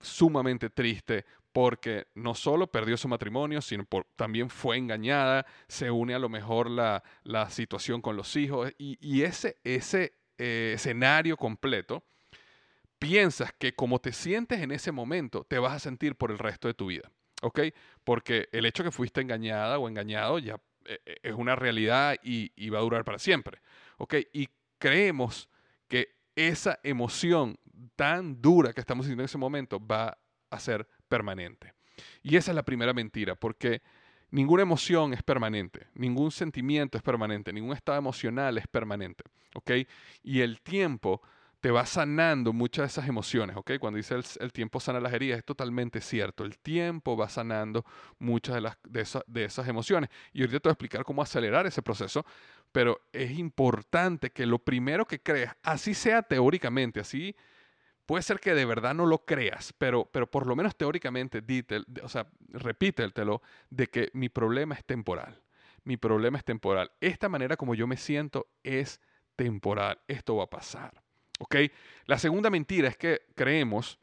sumamente 0.00 0.70
triste 0.70 1.24
porque 1.58 2.06
no 2.14 2.36
solo 2.36 2.68
perdió 2.68 2.96
su 2.96 3.08
matrimonio, 3.08 3.60
sino 3.60 3.84
también 4.14 4.48
fue 4.48 4.76
engañada, 4.76 5.44
se 5.66 5.90
une 5.90 6.14
a 6.14 6.20
lo 6.20 6.28
mejor 6.28 6.70
la, 6.70 7.02
situación 7.50 8.00
con 8.00 8.16
los 8.16 8.36
hijos 8.36 8.70
y, 8.78 9.22
ese, 9.22 9.56
ese 9.64 10.12
eh, 10.38 10.74
escenario 10.76 11.36
completo, 11.36 12.04
piensas 13.00 13.52
que 13.58 13.74
como 13.74 13.98
te 13.98 14.12
sientes 14.12 14.60
en 14.60 14.70
ese 14.70 14.92
momento, 14.92 15.42
te 15.42 15.58
vas 15.58 15.72
a 15.72 15.80
sentir 15.80 16.14
por 16.14 16.30
el 16.30 16.38
resto 16.38 16.68
de 16.68 16.74
tu 16.74 16.86
vida, 16.86 17.10
¿ok? 17.42 17.58
Porque 18.04 18.48
el 18.52 18.64
hecho 18.64 18.84
que 18.84 18.92
fuiste 18.92 19.20
engañada 19.20 19.80
o 19.80 19.88
engañado 19.88 20.38
ya 20.38 20.60
eh, 20.84 21.00
eh, 21.06 21.16
es 21.24 21.34
una 21.34 21.56
realidad 21.56 22.18
y, 22.22 22.52
y 22.54 22.68
va 22.68 22.78
a 22.78 22.82
durar 22.82 23.04
para 23.04 23.18
siempre, 23.18 23.60
¿ok? 23.96 24.14
Y 24.32 24.48
creemos 24.78 25.48
que 25.88 26.14
esa 26.36 26.78
emoción 26.84 27.58
tan 27.96 28.40
dura 28.40 28.72
que 28.72 28.80
estamos 28.80 29.06
sintiendo 29.06 29.22
en 29.22 29.28
ese 29.28 29.38
momento 29.38 29.84
va 29.84 30.16
a 30.50 30.60
ser 30.60 30.86
permanente. 31.08 31.74
Y 32.22 32.36
esa 32.36 32.52
es 32.52 32.54
la 32.54 32.64
primera 32.64 32.92
mentira, 32.92 33.34
porque 33.34 33.82
ninguna 34.30 34.62
emoción 34.62 35.14
es 35.14 35.22
permanente, 35.22 35.88
ningún 35.94 36.30
sentimiento 36.30 36.96
es 36.96 37.02
permanente, 37.02 37.52
ningún 37.52 37.74
estado 37.74 37.98
emocional 37.98 38.58
es 38.58 38.66
permanente, 38.66 39.24
¿ok? 39.54 39.72
Y 40.22 40.40
el 40.40 40.60
tiempo 40.60 41.22
te 41.60 41.70
va 41.72 41.84
sanando 41.86 42.52
muchas 42.52 42.82
de 42.82 42.86
esas 42.86 43.08
emociones, 43.08 43.56
¿ok? 43.56 43.72
Cuando 43.80 43.96
dice 43.96 44.14
el, 44.38 44.52
tiempo 44.52 44.78
sana 44.78 45.00
las 45.00 45.12
heridas, 45.12 45.38
es 45.38 45.44
totalmente 45.44 46.00
cierto. 46.00 46.44
El 46.44 46.56
tiempo 46.58 47.16
va 47.16 47.28
sanando 47.28 47.84
muchas 48.18 48.54
de, 48.54 48.60
las, 48.60 48.78
de, 48.84 49.04
de 49.26 49.44
esas 49.44 49.66
emociones. 49.66 50.08
Y 50.32 50.42
ahorita 50.42 50.60
te 50.60 50.68
voy 50.68 50.70
a 50.70 50.74
explicar 50.74 51.04
cómo 51.04 51.20
acelerar 51.20 51.66
ese 51.66 51.82
proceso, 51.82 52.24
pero 52.70 53.00
es 53.12 53.32
importante 53.32 54.30
que 54.30 54.46
lo 54.46 54.60
primero 54.60 55.04
que 55.04 55.20
creas, 55.20 55.56
así 55.62 55.94
sea 55.94 56.22
teóricamente, 56.22 57.00
así 57.00 57.34
puede 58.08 58.22
ser 58.22 58.40
que 58.40 58.54
de 58.54 58.64
verdad 58.64 58.94
no 58.94 59.04
lo 59.04 59.26
creas, 59.26 59.74
pero, 59.76 60.08
pero 60.10 60.30
por 60.30 60.46
lo 60.46 60.56
menos 60.56 60.74
teóricamente, 60.74 61.42
dite, 61.42 61.82
o 62.02 62.08
sea, 62.08 62.26
repítetelo 62.48 63.42
de 63.68 63.88
que 63.88 64.08
mi 64.14 64.30
problema 64.30 64.74
es 64.74 64.82
temporal. 64.86 65.42
Mi 65.84 65.98
problema 65.98 66.38
es 66.38 66.44
temporal. 66.44 66.90
Esta 67.02 67.28
manera 67.28 67.58
como 67.58 67.74
yo 67.74 67.86
me 67.86 67.98
siento 67.98 68.48
es 68.62 69.02
temporal. 69.36 70.00
Esto 70.08 70.36
va 70.36 70.44
a 70.44 70.50
pasar. 70.50 71.02
¿Ok? 71.38 71.56
La 72.06 72.18
segunda 72.18 72.48
mentira 72.48 72.88
es 72.88 72.96
que 72.96 73.26
creemos 73.34 73.98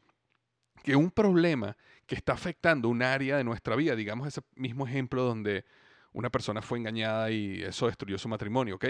que 0.84 0.94
un 0.94 1.10
problema 1.10 1.76
que 2.06 2.14
está 2.14 2.32
afectando 2.32 2.88
un 2.88 3.02
área 3.02 3.36
de 3.36 3.42
nuestra 3.42 3.74
vida, 3.74 3.96
digamos 3.96 4.28
ese 4.28 4.42
mismo 4.54 4.86
ejemplo 4.86 5.24
donde 5.24 5.64
una 6.12 6.30
persona 6.30 6.62
fue 6.62 6.78
engañada 6.78 7.32
y 7.32 7.60
eso 7.60 7.86
destruyó 7.86 8.18
su 8.18 8.28
matrimonio, 8.28 8.76
¿ok? 8.76 8.84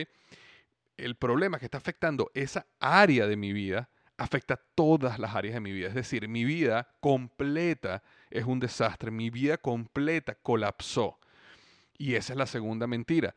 El 0.99 1.16
problema 1.16 1.58
que 1.58 1.64
está 1.64 1.78
afectando 1.78 2.30
esa 2.35 2.66
área 2.80 3.26
de 3.26 3.38
mi 3.38 3.54
vida 3.54 3.88
afecta 4.18 4.56
todas 4.56 5.18
las 5.18 5.35
áreas 5.35 5.54
de 5.54 5.61
mi 5.61 5.73
vida. 5.73 5.88
Es 5.88 5.94
decir, 5.94 6.28
mi 6.28 6.44
vida 6.44 6.88
completa 7.00 8.02
es 8.30 8.44
un 8.44 8.61
desastre, 8.61 9.11
mi 9.11 9.30
vida 9.30 9.58
completa 9.58 10.35
colapsó. 10.35 11.18
Y 11.99 12.14
esa 12.14 12.32
es 12.32 12.38
la 12.38 12.46
segunda 12.46 12.87
mentira. 12.87 13.35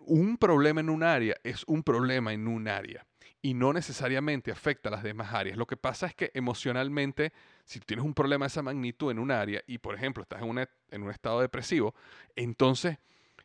Un 0.00 0.36
problema 0.36 0.80
en 0.80 0.90
un 0.90 1.02
área 1.02 1.36
es 1.42 1.64
un 1.66 1.82
problema 1.82 2.32
en 2.32 2.46
un 2.46 2.68
área 2.68 3.06
y 3.40 3.54
no 3.54 3.72
necesariamente 3.72 4.52
afecta 4.52 4.88
a 4.88 4.92
las 4.92 5.02
demás 5.02 5.34
áreas. 5.34 5.56
Lo 5.56 5.66
que 5.66 5.76
pasa 5.76 6.06
es 6.06 6.14
que 6.14 6.30
emocionalmente, 6.32 7.32
si 7.64 7.80
tienes 7.80 8.04
un 8.04 8.14
problema 8.14 8.44
de 8.44 8.48
esa 8.48 8.62
magnitud 8.62 9.10
en 9.10 9.18
un 9.18 9.32
área 9.32 9.62
y, 9.66 9.78
por 9.78 9.96
ejemplo, 9.96 10.22
estás 10.22 10.42
en, 10.42 11.02
un 11.02 11.10
estado 11.10 11.40
depresivo, 11.40 11.94
entonces 12.36 12.98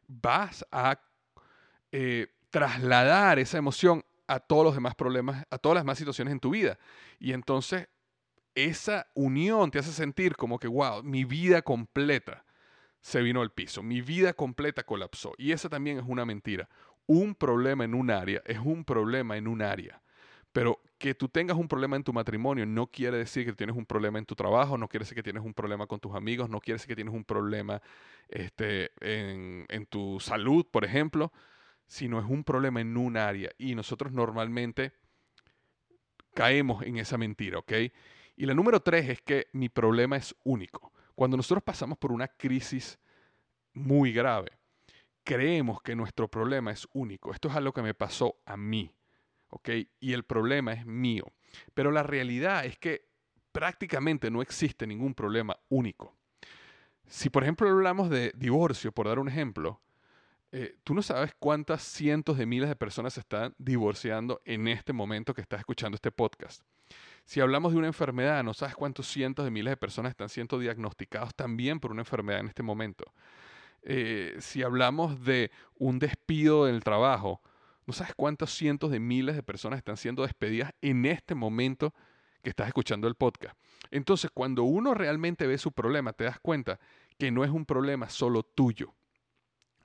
vas 0.08 0.66
a 0.72 1.00
eh, 1.92 2.28
trasladar 2.52 3.40
esa 3.40 3.58
emoción 3.58 4.04
a 4.28 4.40
todos 4.40 4.64
los 4.64 4.76
demás 4.76 4.96
problemas, 4.96 5.46
a 5.50 5.58
todas 5.58 5.76
las 5.76 5.84
demás 5.84 5.98
situaciones 5.98 6.32
en 6.32 6.40
tu 6.40 6.52
vida. 6.52 6.78
Y 7.20 7.34
entonces 7.34 7.88
esa 8.56 9.08
unión 9.14 9.72
te 9.72 9.80
hace 9.80 9.92
sentir 9.92 10.36
como 10.36 10.60
que, 10.60 10.68
wow, 10.68 11.04
mi 11.04 11.26
vida 11.26 11.62
completa 11.62 12.44
se 13.02 13.22
vino 13.22 13.42
al 13.42 13.52
piso, 13.52 13.84
mi 13.84 14.02
vida 14.02 14.34
completa 14.34 14.84
colapsó. 14.84 15.34
Y 15.38 15.52
esa 15.52 15.70
también 15.70 16.00
es 16.00 16.06
una 16.08 16.26
mentira. 16.26 16.68
Un 17.06 17.36
problema 17.36 17.86
en 17.86 17.94
un 17.94 18.12
área 18.12 18.42
es 18.46 18.60
un 18.60 18.84
problema 18.84 19.38
en 19.38 19.48
un 19.48 19.62
área. 19.62 20.02
Pero 20.52 20.82
que 20.98 21.14
tú 21.14 21.30
tengas 21.30 21.56
un 21.56 21.68
problema 21.68 21.96
en 21.96 22.04
tu 22.04 22.12
matrimonio 22.12 22.66
no 22.66 22.88
quiere 22.88 23.18
decir 23.18 23.46
que 23.46 23.54
tienes 23.54 23.76
un 23.76 23.86
problema 23.86 24.18
en 24.18 24.26
tu 24.26 24.36
trabajo, 24.36 24.78
no 24.78 24.88
quiere 24.88 25.04
decir 25.04 25.16
que 25.16 25.24
tienes 25.24 25.44
un 25.44 25.54
problema 25.54 25.86
con 25.86 26.00
tus 26.00 26.16
amigos, 26.16 26.50
no 26.50 26.60
quiere 26.60 26.76
decir 26.76 26.88
que 26.88 26.96
tienes 26.96 27.14
un 27.14 27.24
problema 27.24 27.82
este, 28.28 28.92
en, 29.02 29.66
en 29.70 29.86
tu 29.86 30.20
salud, 30.20 30.66
por 30.66 30.84
ejemplo, 30.84 31.32
sino 31.88 32.20
es 32.20 32.26
un 32.26 32.44
problema 32.44 32.82
en 32.82 32.96
un 32.98 33.18
área. 33.18 33.50
Y 33.58 33.74
nosotros 33.74 34.12
normalmente 34.12 34.94
caemos 36.34 36.84
en 36.84 36.98
esa 36.98 37.18
mentira, 37.18 37.58
¿ok? 37.58 37.74
Y 38.36 38.46
la 38.46 38.54
número 38.54 38.82
tres 38.82 39.10
es 39.10 39.22
que 39.22 39.48
mi 39.54 39.70
problema 39.70 40.18
es 40.18 40.36
único. 40.44 40.94
Cuando 41.16 41.38
nosotros 41.38 41.64
pasamos 41.64 41.98
por 41.98 42.12
una 42.12 42.28
crisis 42.28 43.00
muy 43.74 44.14
grave, 44.14 44.52
creemos 45.24 45.82
que 45.82 45.96
nuestro 45.96 46.28
problema 46.28 46.72
es 46.72 46.88
único. 46.94 47.34
Esto 47.34 47.48
es 47.48 47.56
algo 47.56 47.74
que 47.74 47.82
me 47.82 47.96
pasó 47.96 48.40
a 48.46 48.56
mí. 48.56 48.94
¿ok? 49.50 49.70
Y 50.00 50.14
el 50.14 50.24
problema 50.24 50.74
es 50.74 50.86
mío. 50.86 51.26
Pero 51.74 51.92
la 51.92 52.04
realidad 52.04 52.66
es 52.66 52.78
que 52.78 53.08
prácticamente 53.52 54.30
no 54.30 54.42
existe 54.42 54.86
ningún 54.86 55.14
problema 55.14 55.58
único. 55.70 56.16
Si 57.08 57.30
por 57.30 57.44
ejemplo 57.44 57.70
hablamos 57.70 58.10
de 58.10 58.32
divorcio, 58.36 58.92
por 58.92 59.08
dar 59.08 59.20
un 59.20 59.30
ejemplo, 59.30 59.82
eh, 60.52 60.78
tú 60.84 60.94
no 60.94 61.02
sabes 61.02 61.36
cuántas 61.40 61.84
cientos 61.84 62.38
de 62.38 62.46
miles 62.46 62.70
de 62.70 62.76
personas 62.76 63.14
se 63.14 63.20
están 63.20 63.54
divorciando 63.58 64.42
en 64.46 64.68
este 64.68 64.94
momento 64.94 65.34
que 65.34 65.42
estás 65.42 65.60
escuchando 65.60 65.96
este 65.96 66.12
podcast. 66.12 66.62
Si 67.26 67.42
hablamos 67.42 67.74
de 67.74 67.80
una 67.80 67.88
enfermedad, 67.88 68.44
no 68.44 68.54
sabes 68.54 68.76
cuántos 68.76 69.08
cientos 69.08 69.44
de 69.44 69.52
miles 69.52 69.72
de 69.72 69.78
personas 69.78 70.12
están 70.12 70.30
siendo 70.30 70.58
diagnosticados 70.60 71.36
también 71.36 71.82
por 71.82 71.92
una 71.92 72.02
enfermedad 72.02 72.40
en 72.40 72.48
este 72.48 72.64
momento. 72.64 73.04
Eh, 73.82 74.38
si 74.40 74.64
hablamos 74.64 75.24
de 75.24 75.52
un 75.76 76.00
despido 76.00 76.70
en 76.70 76.76
el 76.76 76.84
trabajo, 76.84 77.42
no 77.86 77.94
sabes 77.94 78.16
cuántos 78.16 78.52
cientos 78.52 78.92
de 78.92 79.00
miles 79.00 79.36
de 79.36 79.44
personas 79.44 79.78
están 79.78 79.98
siendo 79.98 80.24
despedidas 80.24 80.72
en 80.82 81.06
este 81.06 81.36
momento 81.36 81.94
que 82.42 82.50
estás 82.50 82.68
escuchando 82.68 83.08
el 83.10 83.16
podcast. 83.16 83.58
Entonces, 83.92 84.32
cuando 84.34 84.64
uno 84.64 84.94
realmente 84.94 85.48
ve 85.48 85.58
su 85.58 85.74
problema, 85.74 86.14
te 86.14 86.24
das 86.24 86.40
cuenta 86.40 86.80
que 87.18 87.32
no 87.32 87.44
es 87.44 87.50
un 87.50 87.66
problema 87.66 88.10
solo 88.10 88.44
tuyo, 88.44 88.94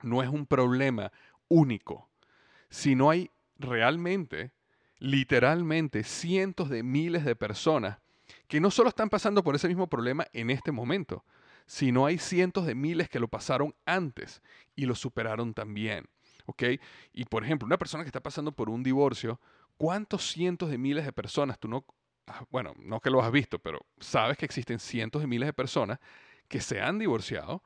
no 0.03 0.21
es 0.21 0.29
un 0.29 0.45
problema 0.45 1.11
único, 1.47 2.09
sino 2.69 3.09
hay 3.09 3.29
realmente, 3.57 4.51
literalmente, 4.99 6.03
cientos 6.03 6.69
de 6.69 6.83
miles 6.83 7.25
de 7.25 7.35
personas 7.35 7.99
que 8.47 8.59
no 8.59 8.71
solo 8.71 8.89
están 8.89 9.09
pasando 9.09 9.43
por 9.43 9.55
ese 9.55 9.67
mismo 9.67 9.87
problema 9.87 10.25
en 10.33 10.49
este 10.49 10.71
momento, 10.71 11.23
sino 11.65 12.05
hay 12.05 12.17
cientos 12.17 12.65
de 12.65 12.75
miles 12.75 13.09
que 13.09 13.19
lo 13.19 13.27
pasaron 13.27 13.73
antes 13.85 14.41
y 14.75 14.85
lo 14.85 14.95
superaron 14.95 15.53
también. 15.53 16.07
¿ok? 16.45 16.63
Y 17.13 17.25
por 17.25 17.43
ejemplo, 17.43 17.65
una 17.65 17.77
persona 17.77 18.03
que 18.03 18.09
está 18.09 18.21
pasando 18.21 18.51
por 18.51 18.69
un 18.69 18.83
divorcio, 18.83 19.39
¿cuántos 19.77 20.31
cientos 20.31 20.69
de 20.69 20.77
miles 20.77 21.05
de 21.05 21.13
personas 21.13 21.59
tú 21.59 21.67
no, 21.67 21.85
ah, 22.27 22.45
bueno, 22.49 22.73
no 22.79 22.99
que 22.99 23.09
lo 23.09 23.21
has 23.21 23.31
visto, 23.31 23.59
pero 23.59 23.85
sabes 23.99 24.37
que 24.37 24.45
existen 24.45 24.79
cientos 24.79 25.21
de 25.21 25.27
miles 25.27 25.47
de 25.47 25.53
personas 25.53 25.99
que 26.47 26.61
se 26.61 26.81
han 26.81 26.99
divorciado 26.99 27.63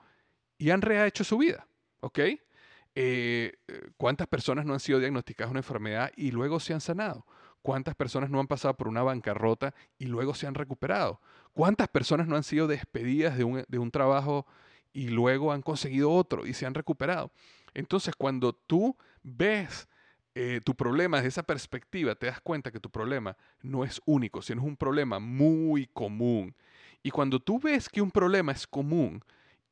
y 0.57 0.69
han 0.69 0.81
rehecho 0.81 1.23
su 1.23 1.37
vida, 1.37 1.67
¿ok? 2.01 2.19
Eh, 2.95 3.53
¿Cuántas 3.97 4.27
personas 4.27 4.65
no 4.65 4.73
han 4.73 4.79
sido 4.79 4.99
diagnosticadas 4.99 5.51
una 5.51 5.59
enfermedad 5.59 6.11
y 6.15 6.31
luego 6.31 6.59
se 6.59 6.73
han 6.73 6.81
sanado? 6.81 7.25
¿Cuántas 7.61 7.95
personas 7.95 8.29
no 8.29 8.39
han 8.39 8.47
pasado 8.47 8.75
por 8.75 8.87
una 8.87 9.03
bancarrota 9.03 9.73
y 9.99 10.05
luego 10.05 10.33
se 10.33 10.47
han 10.47 10.55
recuperado? 10.55 11.21
¿Cuántas 11.53 11.87
personas 11.89 12.27
no 12.27 12.35
han 12.35 12.43
sido 12.43 12.67
despedidas 12.67 13.37
de 13.37 13.43
un, 13.43 13.65
de 13.67 13.79
un 13.79 13.91
trabajo 13.91 14.47
y 14.93 15.09
luego 15.09 15.51
han 15.51 15.61
conseguido 15.61 16.11
otro 16.11 16.47
y 16.47 16.53
se 16.53 16.65
han 16.65 16.73
recuperado? 16.73 17.31
Entonces, 17.73 18.15
cuando 18.15 18.53
tú 18.53 18.95
ves 19.21 19.87
eh, 20.33 20.61
tu 20.63 20.75
problema 20.75 21.17
desde 21.17 21.29
esa 21.29 21.43
perspectiva, 21.43 22.15
te 22.15 22.27
das 22.27 22.39
cuenta 22.41 22.71
que 22.71 22.79
tu 22.79 22.89
problema 22.89 23.35
no 23.61 23.83
es 23.83 24.01
único, 24.05 24.41
sino 24.41 24.61
es 24.61 24.67
un 24.67 24.77
problema 24.77 25.19
muy 25.19 25.87
común. 25.87 26.55
Y 27.03 27.11
cuando 27.11 27.39
tú 27.39 27.59
ves 27.59 27.89
que 27.89 28.01
un 28.01 28.11
problema 28.11 28.51
es 28.51 28.65
común 28.65 29.23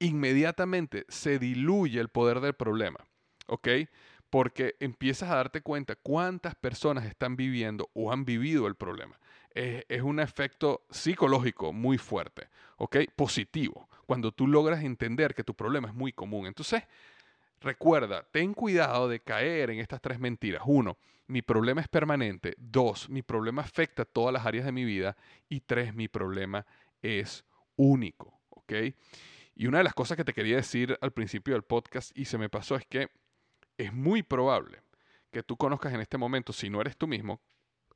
inmediatamente 0.06 1.06
se 1.10 1.40
diluye 1.40 2.00
el 2.00 2.10
poder 2.10 2.40
del 2.40 2.54
problema, 2.54 3.00
¿ok? 3.48 3.68
Porque 4.30 4.76
empiezas 4.80 5.30
a 5.30 5.36
darte 5.36 5.62
cuenta 5.62 5.96
cuántas 5.96 6.56
personas 6.56 7.06
están 7.06 7.36
viviendo 7.36 7.90
o 7.94 8.12
han 8.12 8.26
vivido 8.26 8.68
el 8.68 8.76
problema. 8.76 9.20
Es, 9.54 10.02
un 10.02 10.20
efecto 10.20 10.86
psicológico 10.90 11.72
muy 11.72 11.98
fuerte, 11.98 12.50
¿ok? 12.78 12.98
Positivo, 13.16 13.88
cuando 14.06 14.34
tú 14.34 14.48
logras 14.48 14.84
entender 14.84 15.34
que 15.34 15.46
tu 15.46 15.54
problema 15.54 15.88
es 15.88 15.94
muy 15.94 16.12
común. 16.12 16.46
Entonces, 16.46 16.84
recuerda, 17.62 18.28
ten 18.32 18.54
cuidado 18.54 19.08
de 19.08 19.22
caer 19.22 19.70
en 19.70 19.80
estas 19.80 20.02
tres 20.02 20.20
mentiras. 20.20 20.64
Uno, 20.66 20.98
mi 21.28 21.42
problema 21.42 21.80
es 21.80 21.88
permanente. 21.88 22.56
Dos, 22.58 23.10
mi 23.10 23.22
problema 23.22 23.62
afecta 23.62 24.04
todas 24.04 24.34
las 24.34 24.46
áreas 24.46 24.66
de 24.66 24.74
mi 24.74 24.84
vida. 24.84 25.16
Y 25.48 25.62
tres, 25.62 25.96
mi 25.96 26.10
problema 26.10 26.66
es 27.02 27.46
único, 27.78 28.42
¿ok? 28.50 28.74
Y 29.56 29.68
una 29.68 29.78
de 29.80 29.86
las 29.86 29.94
cosas 29.94 30.18
que 30.18 30.26
te 30.26 30.34
quería 30.34 30.58
decir 30.58 30.98
al 31.02 31.12
principio 31.12 31.54
del 31.54 31.64
podcast 31.64 32.12
y 32.18 32.26
se 32.26 32.38
me 32.38 32.50
pasó 32.50 32.76
es 32.76 32.86
que 32.86 33.10
es 33.78 33.94
muy 33.94 34.22
probable 34.22 34.82
que 35.32 35.44
tú 35.44 35.58
conozcas 35.58 35.94
en 35.94 36.02
este 36.02 36.18
momento, 36.18 36.54
si 36.54 36.70
no 36.70 36.82
eres 36.82 36.98
tú 36.98 37.08
mismo, 37.08 37.42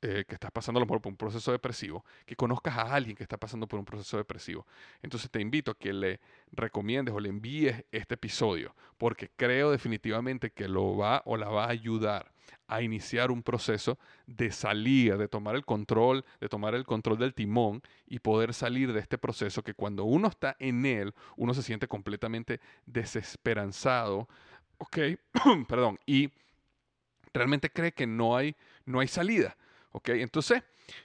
eh, 0.02 0.24
que 0.26 0.34
estás 0.34 0.50
pasando 0.50 0.78
a 0.78 0.80
lo 0.80 0.86
mejor 0.86 1.02
por 1.02 1.12
un 1.12 1.16
proceso 1.16 1.52
depresivo, 1.52 2.04
que 2.24 2.36
conozcas 2.36 2.76
a 2.78 2.94
alguien 2.94 3.16
que 3.16 3.22
está 3.22 3.36
pasando 3.36 3.66
por 3.66 3.78
un 3.78 3.84
proceso 3.84 4.16
depresivo. 4.16 4.66
Entonces 5.02 5.30
te 5.30 5.40
invito 5.40 5.72
a 5.72 5.78
que 5.78 5.92
le 5.92 6.20
recomiendes 6.52 7.14
o 7.14 7.20
le 7.20 7.28
envíes 7.28 7.84
este 7.92 8.14
episodio, 8.14 8.74
porque 8.96 9.30
creo 9.36 9.70
definitivamente 9.70 10.50
que 10.50 10.68
lo 10.68 10.96
va 10.96 11.22
o 11.26 11.36
la 11.36 11.48
va 11.48 11.64
a 11.66 11.70
ayudar 11.70 12.32
a 12.66 12.82
iniciar 12.82 13.30
un 13.30 13.42
proceso 13.42 13.98
de 14.26 14.50
salir, 14.52 15.16
de 15.18 15.28
tomar 15.28 15.54
el 15.54 15.64
control, 15.64 16.24
de 16.40 16.48
tomar 16.48 16.74
el 16.74 16.86
control 16.86 17.18
del 17.18 17.34
timón 17.34 17.82
y 18.06 18.20
poder 18.20 18.54
salir 18.54 18.92
de 18.92 19.00
este 19.00 19.18
proceso 19.18 19.62
que 19.62 19.74
cuando 19.74 20.04
uno 20.04 20.28
está 20.28 20.56
en 20.58 20.86
él, 20.86 21.14
uno 21.36 21.52
se 21.52 21.62
siente 21.62 21.88
completamente 21.88 22.60
desesperanzado, 22.86 24.28
ok, 24.78 24.98
perdón, 25.68 25.98
y 26.06 26.30
realmente 27.34 27.70
cree 27.70 27.92
que 27.92 28.06
no 28.06 28.36
hay, 28.36 28.56
no 28.86 29.00
hay 29.00 29.08
salida. 29.08 29.56
¿Ok? 29.92 30.10
Entonces, 30.10 30.62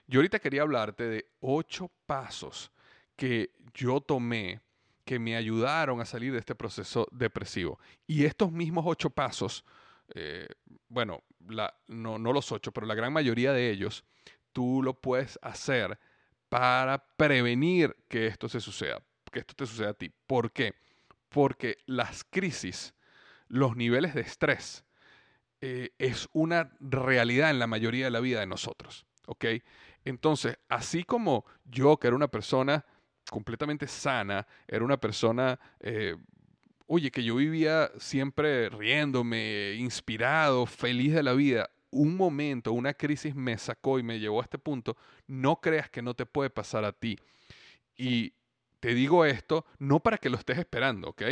yo 0.08 0.20
ahorita 0.20 0.40
quería 0.40 0.62
hablarte 0.62 1.04
de 1.08 1.28
ocho 1.40 1.92
pasos 2.06 2.72
que 3.16 3.52
yo 3.74 4.02
tomé 4.02 4.62
que 5.06 5.20
me 5.20 5.36
ayudaron 5.36 6.02
a 6.02 6.06
salir 6.06 6.34
de 6.34 6.40
este 6.40 6.56
proceso 6.56 7.08
depresivo. 7.12 7.80
Y 8.08 8.26
estos 8.26 8.52
mismos 8.52 8.86
ocho 8.88 9.12
pasos, 9.12 9.64
eh, 10.16 10.48
bueno, 10.88 11.24
no, 11.88 12.18
no 12.18 12.34
los 12.34 12.52
ocho, 12.52 12.72
pero 12.72 12.88
la 12.88 12.96
gran 12.96 13.14
mayoría 13.14 13.54
de 13.54 13.70
ellos, 13.70 14.04
tú 14.52 14.82
lo 14.82 15.00
puedes 15.00 15.38
hacer 15.42 16.00
para 16.50 17.06
prevenir 17.18 17.96
que 18.08 18.28
esto 18.28 18.50
se 18.50 18.60
suceda, 18.60 19.04
que 19.32 19.40
esto 19.40 19.54
te 19.54 19.68
suceda 19.68 19.90
a 19.90 19.94
ti. 19.94 20.12
¿Por 20.26 20.52
qué? 20.52 20.74
Porque 21.30 21.78
las 21.86 22.24
crisis, 22.24 22.94
los 23.48 23.76
niveles 23.76 24.16
de 24.16 24.22
estrés, 24.22 24.85
eh, 25.62 25.92
es 25.98 26.28
una 26.34 26.72
realidad 26.80 27.50
en 27.50 27.60
la 27.60 27.68
mayoría 27.68 28.06
de 28.06 28.12
la 28.12 28.20
vida 28.20 28.40
de 28.40 28.48
nosotros. 28.48 29.06
¿Ok? 29.28 29.46
Entonces, 30.04 30.58
así 30.70 31.04
como 31.04 31.46
yo, 31.66 31.98
que 31.98 32.08
era 32.08 32.16
una 32.16 32.28
persona 32.28 32.86
completamente 33.30 33.88
sana, 33.88 34.46
era 34.68 34.86
una 34.86 34.98
persona, 34.98 35.60
eh, 35.80 36.16
oye, 36.86 37.10
que 37.10 37.24
yo 37.24 37.36
vivía 37.36 37.92
siempre 37.98 38.70
riéndome, 38.70 39.74
inspirado, 39.74 40.66
feliz 40.68 41.14
de 41.14 41.24
la 41.24 41.34
vida, 41.34 41.72
un 41.90 42.16
momento, 42.16 42.74
una 42.74 42.94
crisis 42.94 43.34
me 43.34 43.58
sacó 43.58 43.98
y 43.98 44.04
me 44.04 44.20
llevó 44.20 44.42
a 44.42 44.44
este 44.44 44.60
punto, 44.60 44.96
no 45.28 45.60
creas 45.62 45.90
que 45.90 46.02
no 46.02 46.14
te 46.14 46.26
puede 46.26 46.50
pasar 46.50 46.86
a 46.86 46.92
ti. 46.92 47.18
Y 47.98 48.34
te 48.86 48.94
digo 48.94 49.26
esto 49.26 49.66
no 49.80 50.00
para 50.00 50.20
que 50.20 50.30
lo 50.30 50.38
estés 50.38 50.60
esperando, 50.60 51.10
¿ok? 51.10 51.24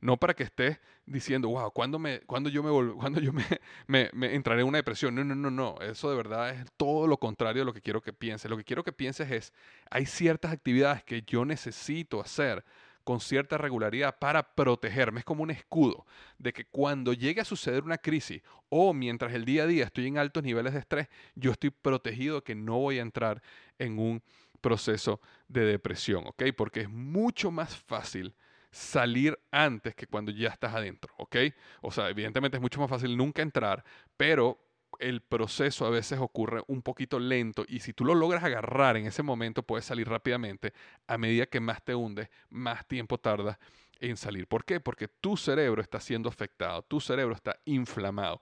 No 0.00 0.16
para 0.16 0.32
que 0.32 0.44
estés 0.44 0.80
diciendo, 1.04 1.50
wow, 1.50 1.70
¿cuándo, 1.70 1.98
me, 1.98 2.20
cuando 2.20 2.48
yo, 2.48 2.62
me, 2.62 2.70
cuando 2.96 3.20
yo 3.20 3.34
me, 3.34 3.44
me, 3.86 4.34
entraré 4.34 4.62
en 4.62 4.68
una 4.68 4.78
depresión? 4.78 5.14
No, 5.14 5.22
no, 5.22 5.34
no, 5.34 5.50
no. 5.50 5.78
Eso 5.82 6.08
de 6.08 6.16
verdad 6.16 6.54
es 6.54 6.64
todo 6.78 7.06
lo 7.06 7.18
contrario 7.18 7.60
de 7.60 7.66
lo 7.66 7.74
que 7.74 7.82
quiero 7.82 8.00
que 8.00 8.14
pienses. 8.14 8.50
Lo 8.50 8.56
que 8.56 8.64
quiero 8.64 8.82
que 8.82 8.92
pienses 8.92 9.30
es, 9.30 9.52
hay 9.90 10.06
ciertas 10.06 10.52
actividades 10.52 11.04
que 11.04 11.20
yo 11.20 11.44
necesito 11.44 12.18
hacer 12.18 12.64
con 13.04 13.20
cierta 13.20 13.58
regularidad 13.58 14.18
para 14.18 14.54
protegerme. 14.54 15.18
Es 15.18 15.26
como 15.26 15.42
un 15.42 15.50
escudo 15.50 16.06
de 16.38 16.54
que 16.54 16.64
cuando 16.64 17.12
llegue 17.12 17.42
a 17.42 17.44
suceder 17.44 17.84
una 17.84 17.98
crisis 17.98 18.40
o 18.70 18.94
mientras 18.94 19.34
el 19.34 19.44
día 19.44 19.64
a 19.64 19.66
día 19.66 19.84
estoy 19.84 20.06
en 20.06 20.16
altos 20.16 20.44
niveles 20.44 20.72
de 20.72 20.78
estrés, 20.78 21.08
yo 21.34 21.50
estoy 21.50 21.68
protegido 21.68 22.42
que 22.42 22.54
no 22.54 22.78
voy 22.78 23.00
a 23.00 23.02
entrar 23.02 23.42
en 23.78 23.98
un 23.98 24.22
proceso 24.62 25.20
de 25.48 25.66
depresión, 25.66 26.26
¿ok? 26.26 26.44
Porque 26.56 26.80
es 26.80 26.88
mucho 26.88 27.50
más 27.50 27.76
fácil 27.76 28.34
salir 28.70 29.38
antes 29.50 29.94
que 29.94 30.06
cuando 30.06 30.32
ya 30.32 30.48
estás 30.48 30.74
adentro, 30.74 31.12
¿ok? 31.18 31.36
O 31.82 31.90
sea, 31.90 32.08
evidentemente 32.08 32.56
es 32.56 32.62
mucho 32.62 32.80
más 32.80 32.88
fácil 32.88 33.16
nunca 33.16 33.42
entrar, 33.42 33.84
pero 34.16 34.58
el 34.98 35.20
proceso 35.20 35.86
a 35.86 35.90
veces 35.90 36.18
ocurre 36.20 36.62
un 36.66 36.82
poquito 36.82 37.18
lento 37.18 37.64
y 37.68 37.80
si 37.80 37.92
tú 37.92 38.04
lo 38.04 38.14
logras 38.14 38.44
agarrar 38.44 38.96
en 38.96 39.06
ese 39.06 39.22
momento 39.22 39.62
puedes 39.62 39.84
salir 39.84 40.08
rápidamente. 40.08 40.72
A 41.06 41.18
medida 41.18 41.46
que 41.46 41.60
más 41.60 41.84
te 41.84 41.94
hundes, 41.94 42.28
más 42.50 42.86
tiempo 42.86 43.18
tardas 43.18 43.58
en 44.00 44.16
salir. 44.16 44.46
¿Por 44.46 44.64
qué? 44.64 44.80
Porque 44.80 45.08
tu 45.08 45.36
cerebro 45.36 45.82
está 45.82 46.00
siendo 46.00 46.28
afectado, 46.28 46.82
tu 46.82 47.00
cerebro 47.00 47.34
está 47.34 47.58
inflamado. 47.64 48.40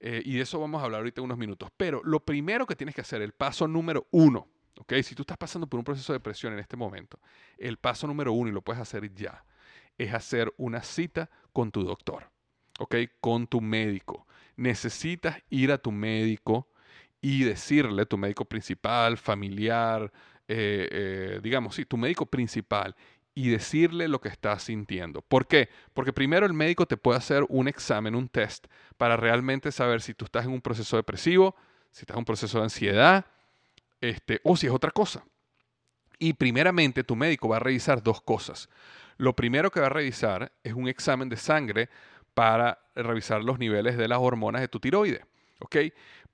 Eh, 0.00 0.22
y 0.24 0.34
de 0.34 0.42
eso 0.42 0.58
vamos 0.58 0.82
a 0.82 0.84
hablar 0.84 1.00
ahorita 1.00 1.20
en 1.20 1.26
unos 1.26 1.38
minutos. 1.38 1.70
Pero 1.76 2.02
lo 2.04 2.20
primero 2.20 2.66
que 2.66 2.76
tienes 2.76 2.94
que 2.94 3.02
hacer, 3.02 3.22
el 3.22 3.32
paso 3.32 3.68
número 3.68 4.06
uno, 4.10 4.48
si 5.02 5.14
tú 5.14 5.22
estás 5.22 5.38
pasando 5.38 5.66
por 5.66 5.78
un 5.78 5.84
proceso 5.84 6.12
de 6.12 6.18
depresión 6.18 6.52
en 6.52 6.58
este 6.58 6.76
momento, 6.76 7.18
el 7.58 7.76
paso 7.76 8.06
número 8.06 8.32
uno, 8.32 8.50
y 8.50 8.52
lo 8.52 8.62
puedes 8.62 8.80
hacer 8.80 9.12
ya, 9.14 9.44
es 9.98 10.12
hacer 10.12 10.52
una 10.56 10.82
cita 10.82 11.30
con 11.52 11.70
tu 11.70 11.84
doctor, 11.84 12.30
¿ok? 12.78 12.96
Con 13.20 13.46
tu 13.46 13.60
médico. 13.60 14.26
Necesitas 14.56 15.42
ir 15.50 15.72
a 15.72 15.78
tu 15.78 15.92
médico 15.92 16.68
y 17.20 17.44
decirle, 17.44 18.06
tu 18.06 18.18
médico 18.18 18.44
principal, 18.44 19.16
familiar, 19.16 20.12
eh, 20.48 20.88
eh, 20.90 21.40
digamos, 21.42 21.76
sí, 21.76 21.84
tu 21.84 21.96
médico 21.96 22.26
principal, 22.26 22.96
y 23.34 23.48
decirle 23.48 24.08
lo 24.08 24.20
que 24.20 24.28
estás 24.28 24.64
sintiendo. 24.64 25.22
¿Por 25.22 25.46
qué? 25.46 25.70
Porque 25.94 26.12
primero 26.12 26.44
el 26.44 26.52
médico 26.52 26.86
te 26.86 26.96
puede 26.96 27.18
hacer 27.18 27.44
un 27.48 27.68
examen, 27.68 28.14
un 28.14 28.28
test, 28.28 28.66
para 28.98 29.16
realmente 29.16 29.72
saber 29.72 30.02
si 30.02 30.12
tú 30.14 30.24
estás 30.26 30.44
en 30.44 30.52
un 30.52 30.60
proceso 30.60 30.96
depresivo, 30.96 31.56
si 31.90 32.00
estás 32.00 32.16
en 32.16 32.20
un 32.20 32.24
proceso 32.24 32.58
de 32.58 32.64
ansiedad, 32.64 33.26
este, 34.02 34.40
o 34.44 34.56
si 34.56 34.66
es 34.66 34.72
otra 34.72 34.90
cosa. 34.90 35.24
Y 36.18 36.34
primeramente 36.34 37.04
tu 37.04 37.16
médico 37.16 37.48
va 37.48 37.56
a 37.56 37.60
revisar 37.60 38.02
dos 38.02 38.20
cosas. 38.20 38.68
Lo 39.16 39.34
primero 39.34 39.70
que 39.70 39.80
va 39.80 39.86
a 39.86 39.90
revisar 39.90 40.52
es 40.62 40.74
un 40.74 40.88
examen 40.88 41.28
de 41.28 41.36
sangre 41.36 41.88
para 42.34 42.78
revisar 42.94 43.42
los 43.42 43.58
niveles 43.58 43.96
de 43.96 44.08
las 44.08 44.18
hormonas 44.18 44.60
de 44.60 44.68
tu 44.68 44.80
tiroide. 44.80 45.24
¿Ok? 45.60 45.76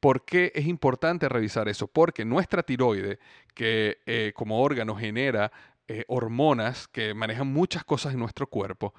¿Por 0.00 0.24
qué 0.24 0.52
es 0.54 0.66
importante 0.66 1.28
revisar 1.28 1.68
eso? 1.68 1.86
Porque 1.86 2.24
nuestra 2.24 2.62
tiroide, 2.62 3.18
que 3.54 3.98
eh, 4.06 4.32
como 4.34 4.62
órgano 4.62 4.96
genera 4.96 5.52
eh, 5.86 6.04
hormonas 6.08 6.88
que 6.88 7.14
manejan 7.14 7.48
muchas 7.48 7.84
cosas 7.84 8.14
en 8.14 8.20
nuestro 8.20 8.46
cuerpo, 8.46 8.94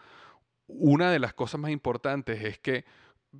una 0.68 1.12
de 1.12 1.20
las 1.20 1.34
cosas 1.34 1.60
más 1.60 1.72
importantes 1.72 2.44
es 2.44 2.60
que 2.60 2.86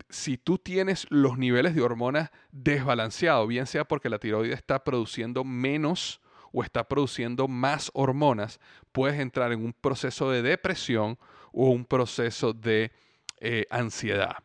si 0.10 0.38
tú 0.38 0.58
tienes 0.58 1.08
los 1.10 1.38
niveles 1.38 1.76
de 1.76 1.82
hormonas 1.82 2.32
desbalanceados, 2.52 3.48
bien 3.48 3.66
sea 3.66 3.86
porque 3.86 4.10
la 4.10 4.20
tiroide 4.20 4.54
está 4.54 4.84
produciendo 4.84 5.44
menos 5.44 6.22
o 6.52 6.64
está 6.64 6.88
produciendo 6.88 7.48
más 7.48 7.92
hormonas, 7.94 8.60
puedes 8.92 9.20
entrar 9.20 9.52
en 9.52 9.64
un 9.64 9.74
proceso 9.74 10.32
de 10.32 10.42
depresión 10.42 11.18
o 11.52 11.70
un 11.70 11.86
proceso 11.86 12.54
de 12.54 12.92
eh, 13.40 13.66
ansiedad. 13.70 14.38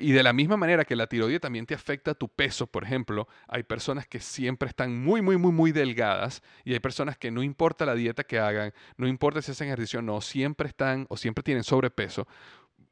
Y 0.00 0.12
de 0.12 0.22
la 0.22 0.32
misma 0.32 0.56
manera 0.56 0.86
que 0.86 0.96
la 0.96 1.06
tiroide 1.06 1.38
también 1.38 1.66
te 1.66 1.74
afecta 1.74 2.14
tu 2.14 2.30
peso, 2.30 2.66
por 2.66 2.82
ejemplo, 2.82 3.28
hay 3.46 3.62
personas 3.62 4.06
que 4.06 4.20
siempre 4.20 4.70
están 4.70 5.04
muy, 5.04 5.20
muy, 5.20 5.36
muy, 5.36 5.52
muy 5.52 5.70
delgadas 5.70 6.42
y 6.64 6.72
hay 6.72 6.80
personas 6.80 7.18
que 7.18 7.30
no 7.30 7.42
importa 7.42 7.84
la 7.84 7.94
dieta 7.94 8.24
que 8.24 8.38
hagan, 8.38 8.72
no 8.96 9.06
importa 9.06 9.42
si 9.42 9.50
hacen 9.52 9.66
ejercicio 9.68 9.98
o 9.98 10.02
no, 10.02 10.22
siempre 10.22 10.68
están 10.68 11.04
o 11.10 11.18
siempre 11.18 11.42
tienen 11.42 11.62
sobrepeso 11.62 12.26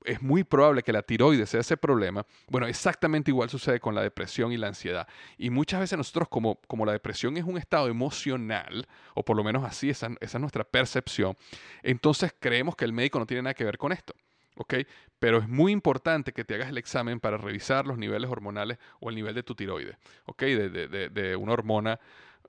es 0.05 0.23
muy 0.23 0.45
probable 0.45 0.83
que 0.83 0.93
la 0.93 1.03
tiroides 1.03 1.51
sea 1.51 1.61
ese 1.61 1.77
problema. 1.77 2.25
Bueno, 2.49 2.67
exactamente 2.67 3.31
igual 3.31 3.49
sucede 3.51 3.81
con 3.81 3.95
la 3.95 4.03
depresión 4.03 4.53
y 4.53 4.57
la 4.57 4.69
ansiedad. 4.69 5.09
Y 5.39 5.51
muchas 5.51 5.81
veces 5.81 5.97
nosotros, 5.97 6.29
como, 6.29 6.57
como 6.67 6.85
la 6.85 6.93
depresión 6.93 7.37
es 7.37 7.45
un 7.45 7.59
estado 7.59 7.89
emocional, 7.89 8.87
o 9.15 9.25
por 9.25 9.37
lo 9.37 9.43
menos 9.43 9.65
así, 9.65 9.91
esa, 9.91 10.09
esa 10.21 10.39
es 10.39 10.41
nuestra 10.41 10.65
percepción, 10.65 11.37
entonces 11.83 12.35
creemos 12.39 12.77
que 12.77 12.85
el 12.85 12.93
médico 12.93 13.19
no 13.19 13.27
tiene 13.27 13.43
nada 13.43 13.55
que 13.55 13.65
ver 13.65 13.79
con 13.79 13.93
esto. 13.93 14.15
¿ok? 14.57 14.75
Pero 15.19 15.39
es 15.39 15.49
muy 15.49 15.73
importante 15.73 16.33
que 16.33 16.45
te 16.45 16.55
hagas 16.55 16.69
el 16.69 16.79
examen 16.79 17.21
para 17.21 17.37
revisar 17.37 17.87
los 17.87 17.99
niveles 17.99 18.31
hormonales 18.31 18.79
o 19.01 19.11
el 19.11 19.17
nivel 19.17 19.35
de 19.35 19.43
tu 19.43 19.55
tiroides. 19.55 19.97
De, 20.39 20.69
de, 20.69 21.09
de, 21.09 21.37
una 21.37 21.53
hormona 21.53 21.99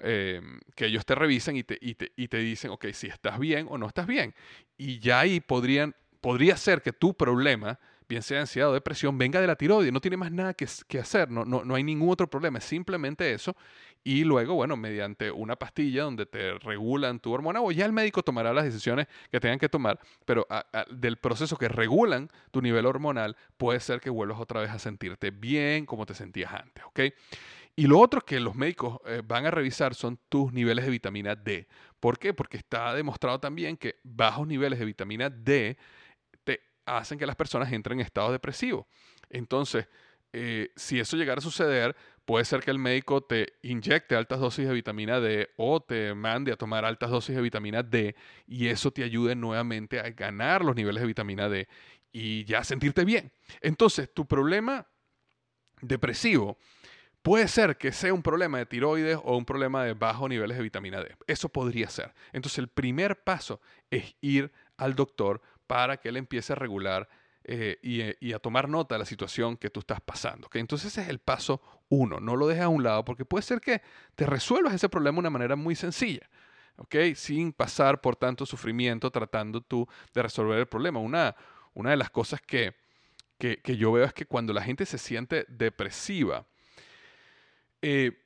eh, 0.02 0.41
que 0.76 0.88
ellos 0.88 1.06
te 1.06 1.15
revisen 1.15 1.56
y 1.56 1.63
te, 1.63 1.78
y, 1.80 1.96
te, 1.96 2.12
y 2.15 2.28
te 2.28 2.38
dicen, 2.38 2.72
ok, 2.72 2.88
si 2.94 3.08
estás 3.08 3.39
bien 3.39 3.68
o 3.70 3.78
no 3.78 3.88
estás 3.88 4.08
bien. 4.08 4.36
Y 4.78 5.00
ya 5.00 5.22
ahí 5.22 5.39
podrían 5.39 5.96
podría 6.26 6.58
ser 6.58 6.82
que 6.82 6.92
tu 6.92 7.14
problema 7.14 7.80
bien 8.10 8.24
sea 8.24 8.42
ansiedad 8.42 8.72
o 8.72 8.74
depresión, 8.74 9.16
venga 9.16 9.40
de 9.40 9.46
la 9.46 9.56
tiroides, 9.56 9.94
no 9.94 10.02
tiene 10.02 10.18
más 10.18 10.32
nada 10.32 10.56
que, 10.56 10.66
hacer, 10.98 11.30
no, 11.30 11.46
no, 11.46 11.64
no 11.64 11.76
hay 11.76 11.84
ningún 11.84 12.10
otro 12.10 12.28
problema, 12.28 12.58
es 12.58 12.64
simplemente 12.64 13.32
eso. 13.32 13.56
Y 14.04 14.24
luego, 14.24 14.56
bueno, 14.56 14.76
mediante 14.76 15.30
una 15.30 15.56
pastilla 15.56 16.02
donde 16.02 16.26
te 16.26 16.58
regulan 16.58 17.20
tu 17.20 17.32
hormona, 17.32 17.62
o 17.62 17.72
ya 17.72 17.86
el 17.86 17.92
médico 17.92 18.24
tomará 18.24 18.54
las 18.54 18.66
decisiones 18.66 19.06
que 19.30 19.40
tengan 19.40 19.60
que 19.60 19.70
tomar, 19.70 20.00
pero 20.26 20.48
del 20.90 21.18
proceso 21.18 21.58
que 21.58 21.68
regulan 21.68 22.32
tu 22.50 22.60
nivel 22.60 22.88
hormonal, 22.88 23.38
puede 23.58 23.80
ser 23.80 24.02
que 24.02 24.10
vuelvas 24.10 24.40
otra 24.40 24.62
vez 24.62 24.72
a 24.72 24.80
sentirte 24.80 25.30
bien 25.30 25.86
como 25.86 26.08
te 26.08 26.16
sentías 26.16 26.52
antes, 26.52 26.84
¿ok? 26.86 27.02
Y 27.76 27.86
lo 27.86 28.00
otro 28.00 28.22
que 28.22 28.40
los 28.40 28.56
médicos 28.56 28.98
eh, 29.06 29.22
van 29.24 29.46
a 29.46 29.52
revisar 29.52 29.94
son 29.94 30.18
tus 30.28 30.52
niveles 30.54 30.86
de 30.86 30.92
vitamina 30.92 31.36
D. 31.36 31.68
¿Por 32.00 32.18
qué? 32.18 32.34
Porque 32.34 32.58
está 32.58 32.96
demostrado 32.96 33.40
también 33.40 33.78
que 33.78 33.98
bajos 34.04 34.48
niveles 34.48 34.80
de 34.80 34.86
vitamina 34.86 35.30
D 35.30 35.78
hacen 36.86 37.17
que 37.17 37.26
las 37.26 37.36
personas 37.36 37.71
entren 37.71 38.00
en 38.00 38.06
estado 38.06 38.32
depresivo. 38.32 38.88
Entonces, 39.30 39.88
eh, 40.34 40.71
si 40.76 41.00
eso 41.00 41.17
llegara 41.17 41.39
a 41.39 41.41
suceder, 41.41 41.95
puede 42.26 42.45
ser 42.45 42.62
que 42.62 42.71
el 42.71 42.80
médico 42.80 43.21
te 43.21 43.54
inyecte 43.62 44.15
altas 44.15 44.39
dosis 44.39 44.67
de 44.67 44.74
vitamina 44.74 45.19
D 45.19 45.50
o 45.58 45.82
te 45.82 46.13
mande 46.13 46.52
a 46.52 46.58
tomar 46.58 46.86
altas 46.86 47.10
dosis 47.10 47.36
de 47.36 47.41
vitamina 47.41 47.84
D 47.84 48.15
y 48.48 48.67
eso 48.67 48.91
te 48.91 49.04
ayude 49.04 49.36
nuevamente 49.36 50.00
a 50.00 50.10
ganar 50.10 50.63
los 50.63 50.76
niveles 50.76 51.02
de 51.02 51.08
vitamina 51.08 51.48
D 51.48 51.67
y 52.12 52.43
ya 52.45 52.63
sentirte 52.63 53.06
bien. 53.06 53.32
Entonces, 53.62 54.13
tu 54.13 54.26
problema 54.26 54.88
depresivo 55.82 56.58
Puede 57.26 57.48
ser 57.48 57.76
que 57.80 57.91
sea 57.91 58.13
un 58.13 58.21
problema 58.21 58.60
de 58.60 58.67
tiroides 58.67 59.17
o 59.24 59.36
un 59.36 59.45
problema 59.45 59.84
de 59.84 59.95
bajos 59.95 60.30
niveles 60.30 60.58
de 60.58 60.62
vitamina 60.62 61.00
D. 61.00 61.15
Eso 61.26 61.50
podría 61.50 61.89
ser. 61.89 62.13
Entonces 62.34 62.60
el 62.60 62.67
primer 62.67 63.24
paso 63.24 63.62
es 63.89 64.15
ir 64.21 64.52
al 64.78 64.93
doctor 64.93 65.41
para 65.67 65.97
que 65.97 66.10
él 66.10 66.17
empiece 66.17 66.54
a 66.54 66.56
regular 66.56 67.08
eh, 67.43 67.78
y, 68.19 68.34
a 68.34 68.39
tomar 68.39 68.67
nota 68.67 68.95
de 68.95 68.99
la 68.99 69.06
situación 69.06 69.56
que 69.56 69.69
tú 69.69 69.82
estás 69.82 70.01
pasando. 70.01 70.49
Entonces 70.54 70.91
ese 70.91 71.04
es 71.04 71.10
el 71.10 71.19
paso 71.19 71.62
uno. 71.89 72.19
No 72.19 72.36
lo 72.36 72.47
dejes 72.47 72.63
a 72.63 72.69
un 72.69 72.84
lado 72.84 73.06
porque 73.06 73.23
puede 73.23 73.43
ser 73.43 73.62
que 73.62 73.82
te 74.15 74.25
resuelvas 74.25 74.73
ese 74.73 74.89
problema 74.89 75.17
de 75.17 75.19
una 75.19 75.30
manera 75.30 75.56
muy 75.56 75.75
sencilla. 75.75 76.28
Sin 77.15 77.54
pasar 77.54 78.01
por 78.01 78.15
tanto 78.15 78.45
sufrimiento 78.45 79.12
tratando 79.12 79.62
tú 79.62 79.88
de 80.13 80.23
resolver 80.23 80.58
el 80.58 80.67
problema. 80.67 80.99
Una, 80.99 81.36
una 81.73 81.91
de 81.91 81.97
las 81.97 82.10
cosas 82.10 82.41
que, 82.41 82.75
que, 83.38 83.58
que 83.58 83.78
yo 83.78 83.91
veo 83.91 84.06
es 84.06 84.13
que 84.13 84.25
cuando 84.25 84.51
la 84.51 84.63
gente 84.63 84.86
se 84.86 84.97
siente 84.97 85.45
depresiva, 85.47 86.45
eh, 87.82 88.25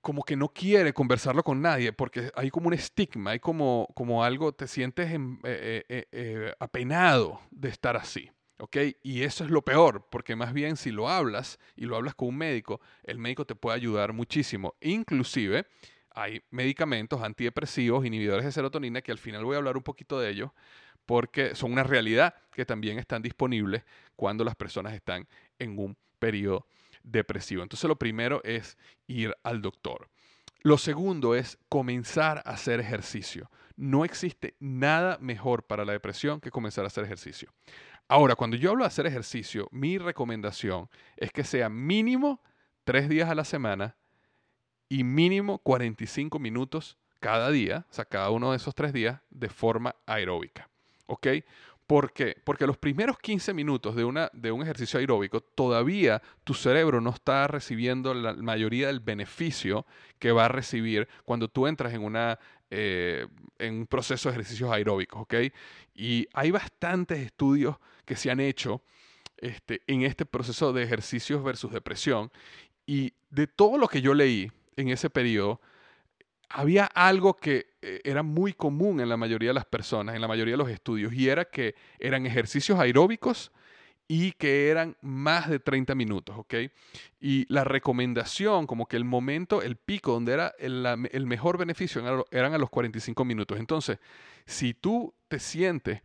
como 0.00 0.22
que 0.22 0.36
no 0.36 0.48
quiere 0.48 0.92
conversarlo 0.92 1.42
con 1.42 1.60
nadie 1.60 1.92
porque 1.92 2.30
hay 2.34 2.50
como 2.50 2.68
un 2.68 2.74
estigma, 2.74 3.32
hay 3.32 3.40
como, 3.40 3.88
como 3.94 4.24
algo, 4.24 4.52
te 4.52 4.66
sientes 4.66 5.10
eh, 5.44 5.84
eh, 5.88 6.54
apenado 6.58 7.40
de 7.50 7.68
estar 7.68 7.96
así. 7.96 8.30
¿ok? 8.60 8.76
Y 9.02 9.22
eso 9.22 9.44
es 9.44 9.50
lo 9.50 9.62
peor, 9.62 10.06
porque 10.10 10.36
más 10.36 10.52
bien 10.52 10.76
si 10.76 10.90
lo 10.90 11.08
hablas 11.08 11.58
y 11.76 11.86
lo 11.86 11.96
hablas 11.96 12.14
con 12.14 12.28
un 12.28 12.36
médico, 12.36 12.80
el 13.02 13.18
médico 13.18 13.46
te 13.46 13.54
puede 13.54 13.76
ayudar 13.76 14.12
muchísimo. 14.12 14.74
Inclusive 14.80 15.66
hay 16.10 16.42
medicamentos 16.50 17.22
antidepresivos, 17.22 18.04
inhibidores 18.04 18.44
de 18.44 18.52
serotonina, 18.52 19.00
que 19.00 19.12
al 19.12 19.18
final 19.18 19.44
voy 19.44 19.54
a 19.54 19.58
hablar 19.58 19.76
un 19.76 19.82
poquito 19.82 20.20
de 20.20 20.30
ellos, 20.30 20.50
porque 21.06 21.54
son 21.54 21.72
una 21.72 21.82
realidad 21.82 22.34
que 22.52 22.66
también 22.66 22.98
están 22.98 23.22
disponibles 23.22 23.84
cuando 24.14 24.44
las 24.44 24.54
personas 24.54 24.92
están 24.92 25.26
en 25.58 25.78
un 25.78 25.96
periodo 26.18 26.66
depresivo. 27.02 27.62
Entonces 27.62 27.88
lo 27.88 27.96
primero 27.96 28.42
es 28.44 28.78
ir 29.06 29.34
al 29.42 29.62
doctor. 29.62 30.08
Lo 30.62 30.76
segundo 30.76 31.34
es 31.34 31.58
comenzar 31.68 32.38
a 32.44 32.50
hacer 32.50 32.80
ejercicio. 32.80 33.50
No 33.76 34.04
existe 34.04 34.56
nada 34.60 35.16
mejor 35.20 35.62
para 35.62 35.84
la 35.84 35.92
depresión 35.92 36.40
que 36.40 36.50
comenzar 36.50 36.84
a 36.84 36.88
hacer 36.88 37.04
ejercicio. 37.04 37.50
Ahora, 38.08 38.34
cuando 38.34 38.56
yo 38.56 38.70
hablo 38.70 38.84
de 38.84 38.88
hacer 38.88 39.06
ejercicio, 39.06 39.68
mi 39.70 39.96
recomendación 39.96 40.90
es 41.16 41.32
que 41.32 41.44
sea 41.44 41.68
mínimo 41.68 42.42
tres 42.84 43.08
días 43.08 43.30
a 43.30 43.34
la 43.34 43.44
semana 43.44 43.96
y 44.88 45.04
mínimo 45.04 45.58
45 45.58 46.38
minutos 46.38 46.98
cada 47.20 47.50
día, 47.50 47.86
o 47.88 47.94
sea, 47.94 48.04
cada 48.04 48.30
uno 48.30 48.50
de 48.50 48.56
esos 48.56 48.74
tres 48.74 48.92
días, 48.92 49.20
de 49.30 49.48
forma 49.48 49.94
aeróbica. 50.06 50.68
¿Ok? 51.06 51.28
¿Por 51.90 52.12
qué? 52.12 52.36
Porque 52.44 52.68
los 52.68 52.78
primeros 52.78 53.18
15 53.18 53.52
minutos 53.52 53.96
de, 53.96 54.04
una, 54.04 54.30
de 54.32 54.52
un 54.52 54.62
ejercicio 54.62 55.00
aeróbico 55.00 55.40
todavía 55.40 56.22
tu 56.44 56.54
cerebro 56.54 57.00
no 57.00 57.10
está 57.10 57.48
recibiendo 57.48 58.14
la 58.14 58.32
mayoría 58.34 58.86
del 58.86 59.00
beneficio 59.00 59.84
que 60.20 60.30
va 60.30 60.44
a 60.44 60.48
recibir 60.48 61.08
cuando 61.24 61.48
tú 61.48 61.66
entras 61.66 61.92
en, 61.92 62.04
una, 62.04 62.38
eh, 62.70 63.26
en 63.58 63.74
un 63.74 63.86
proceso 63.88 64.28
de 64.28 64.36
ejercicios 64.36 64.70
aeróbicos. 64.70 65.22
¿ok? 65.22 65.34
Y 65.92 66.28
hay 66.32 66.52
bastantes 66.52 67.18
estudios 67.18 67.74
que 68.04 68.14
se 68.14 68.30
han 68.30 68.38
hecho 68.38 68.82
este, 69.38 69.82
en 69.88 70.02
este 70.02 70.24
proceso 70.24 70.72
de 70.72 70.84
ejercicios 70.84 71.42
versus 71.42 71.72
depresión. 71.72 72.30
Y 72.86 73.14
de 73.30 73.48
todo 73.48 73.78
lo 73.78 73.88
que 73.88 74.00
yo 74.00 74.14
leí 74.14 74.52
en 74.76 74.90
ese 74.90 75.10
periodo, 75.10 75.60
había 76.50 76.84
algo 76.84 77.34
que 77.34 77.69
era 77.82 78.22
muy 78.22 78.52
común 78.52 79.00
en 79.00 79.08
la 79.08 79.16
mayoría 79.16 79.50
de 79.50 79.54
las 79.54 79.64
personas, 79.64 80.14
en 80.14 80.20
la 80.20 80.28
mayoría 80.28 80.52
de 80.52 80.58
los 80.58 80.70
estudios, 80.70 81.12
y 81.12 81.28
era 81.28 81.44
que 81.44 81.74
eran 81.98 82.26
ejercicios 82.26 82.78
aeróbicos 82.78 83.52
y 84.12 84.32
que 84.32 84.70
eran 84.70 84.96
más 85.02 85.48
de 85.48 85.60
30 85.60 85.94
minutos, 85.94 86.36
¿ok? 86.36 86.54
Y 87.20 87.46
la 87.48 87.62
recomendación, 87.62 88.66
como 88.66 88.86
que 88.86 88.96
el 88.96 89.04
momento, 89.04 89.62
el 89.62 89.76
pico 89.76 90.10
donde 90.10 90.32
era 90.32 90.52
el, 90.58 91.26
mejor 91.26 91.58
beneficio 91.58 92.26
eran 92.32 92.52
a 92.52 92.58
los 92.58 92.70
45 92.70 93.24
minutos. 93.24 93.56
Entonces, 93.60 94.00
si 94.46 94.74
tú 94.74 95.14
te 95.28 95.38
sientes 95.38 96.02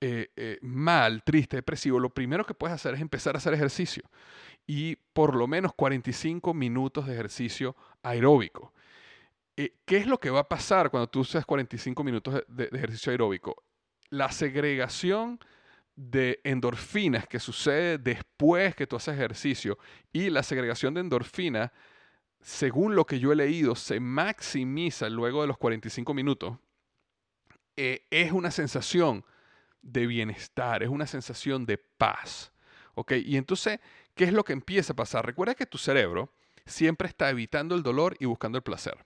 eh, 0.00 0.30
eh, 0.34 0.60
mal, 0.62 1.24
triste, 1.24 1.56
depresivo, 1.56 2.00
lo 2.00 2.08
primero 2.08 2.46
que 2.46 2.54
puedes 2.54 2.74
hacer 2.74 2.94
es 2.94 3.02
empezar 3.02 3.34
a 3.34 3.38
hacer 3.38 3.52
ejercicio 3.52 4.04
y 4.66 4.96
por 5.12 5.36
lo 5.36 5.46
menos 5.46 5.74
45 5.74 6.54
minutos 6.54 7.06
de 7.06 7.12
ejercicio 7.12 7.76
aeróbico. 8.02 8.72
Eh, 9.56 9.74
¿Qué 9.84 9.98
es 9.98 10.06
lo 10.06 10.18
que 10.18 10.30
va 10.30 10.40
a 10.40 10.48
pasar 10.48 10.90
cuando 10.90 11.08
tú 11.08 11.20
haces 11.20 11.44
45 11.44 12.02
minutos 12.04 12.42
de, 12.48 12.64
ejercicio 12.72 13.10
aeróbico? 13.10 13.62
La 14.08 14.30
segregación 14.32 15.38
de 15.94 16.40
endorfinas 16.44 17.28
que 17.28 17.38
sucede 17.38 17.98
después 17.98 18.74
que 18.74 18.86
tú 18.86 18.96
haces 18.96 19.14
ejercicio 19.14 19.78
y 20.12 20.30
la 20.30 20.42
segregación 20.42 20.94
de 20.94 21.00
endorfinas, 21.00 21.70
según 22.40 22.96
lo 22.96 23.04
que 23.04 23.20
yo 23.20 23.32
he 23.32 23.36
leído, 23.36 23.74
se 23.74 24.00
maximiza 24.00 25.08
luego 25.10 25.42
de 25.42 25.48
los 25.48 25.58
45 25.58 26.14
minutos. 26.14 26.56
Eh, 27.76 28.06
es 28.10 28.32
una 28.32 28.50
sensación 28.50 29.24
de 29.82 30.06
bienestar, 30.06 30.82
es 30.82 30.88
una 30.88 31.06
sensación 31.06 31.66
de 31.66 31.76
paz. 31.78 32.52
¿Ok? 32.94 33.12
Y 33.24 33.36
entonces, 33.36 33.80
¿qué 34.14 34.24
es 34.24 34.32
lo 34.32 34.44
que 34.44 34.52
empieza 34.52 34.92
a 34.92 34.96
pasar? 34.96 35.26
Recuerda 35.26 35.54
que 35.54 35.66
tu 35.66 35.78
cerebro 35.78 36.32
siempre 36.66 37.08
está 37.08 37.30
evitando 37.30 37.74
el 37.74 37.82
dolor 37.82 38.16
y 38.18 38.26
buscando 38.26 38.58
el 38.58 38.62
placer. 38.62 39.04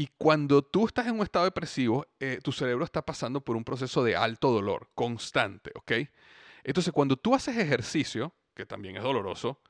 Y 0.00 0.08
cuando 0.16 0.62
tú 0.62 0.86
estás 0.86 1.08
en 1.08 1.16
un 1.16 1.20
estado 1.20 1.44
depresivo, 1.44 2.06
eh, 2.20 2.38
tu 2.42 2.52
cerebro 2.52 2.86
está 2.86 3.04
pasando 3.04 3.42
por 3.42 3.54
un 3.54 3.64
proceso 3.64 4.02
de 4.02 4.16
alto 4.16 4.50
dolor, 4.50 4.88
constante, 4.94 5.72
¿ok? 5.74 5.92
Entonces, 6.64 6.90
cuando 6.90 7.18
tú 7.18 7.34
haces 7.34 7.58
ejercicio, 7.58 8.34
que 8.54 8.64
también 8.64 8.96
es 8.96 9.02
doloroso, 9.02 9.60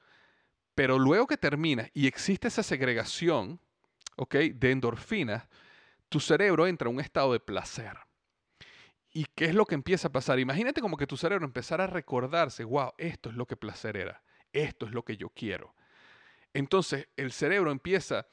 pero 0.77 1.01
luego 1.01 1.27
que 1.27 1.37
terminas 1.37 1.91
y 1.95 2.07
existe 2.07 2.47
esa 2.47 2.63
segregación, 2.63 3.61
¿ok? 4.19 4.37
De 4.55 4.71
endorfinas, 4.71 5.49
tu 6.09 6.21
cerebro 6.21 6.69
entra 6.69 6.89
en 6.89 6.95
un 6.95 7.01
estado 7.01 7.33
de 7.33 7.41
placer. 7.41 7.99
¿Y 9.13 9.25
qué 9.35 9.47
es 9.47 9.55
lo 9.57 9.67
que 9.67 9.75
empieza 9.75 10.07
a 10.07 10.13
pasar? 10.13 10.39
Imagínate 10.39 10.81
como 10.81 10.97
que 10.97 11.09
tu 11.09 11.17
cerebro 11.17 11.45
empezara 11.45 11.83
a 11.83 11.89
recordarse, 11.89 12.63
wow, 12.63 12.93
esto 12.99 13.31
es 13.31 13.35
lo 13.35 13.47
que 13.47 13.57
placer 13.57 13.97
era, 13.97 14.23
esto 14.53 14.87
es 14.87 14.93
lo 14.93 15.05
que 15.05 15.17
yo 15.17 15.31
quiero. 15.31 15.75
Entonces, 16.55 17.09
el 17.17 17.33
cerebro 17.33 17.73
empieza 17.73 18.29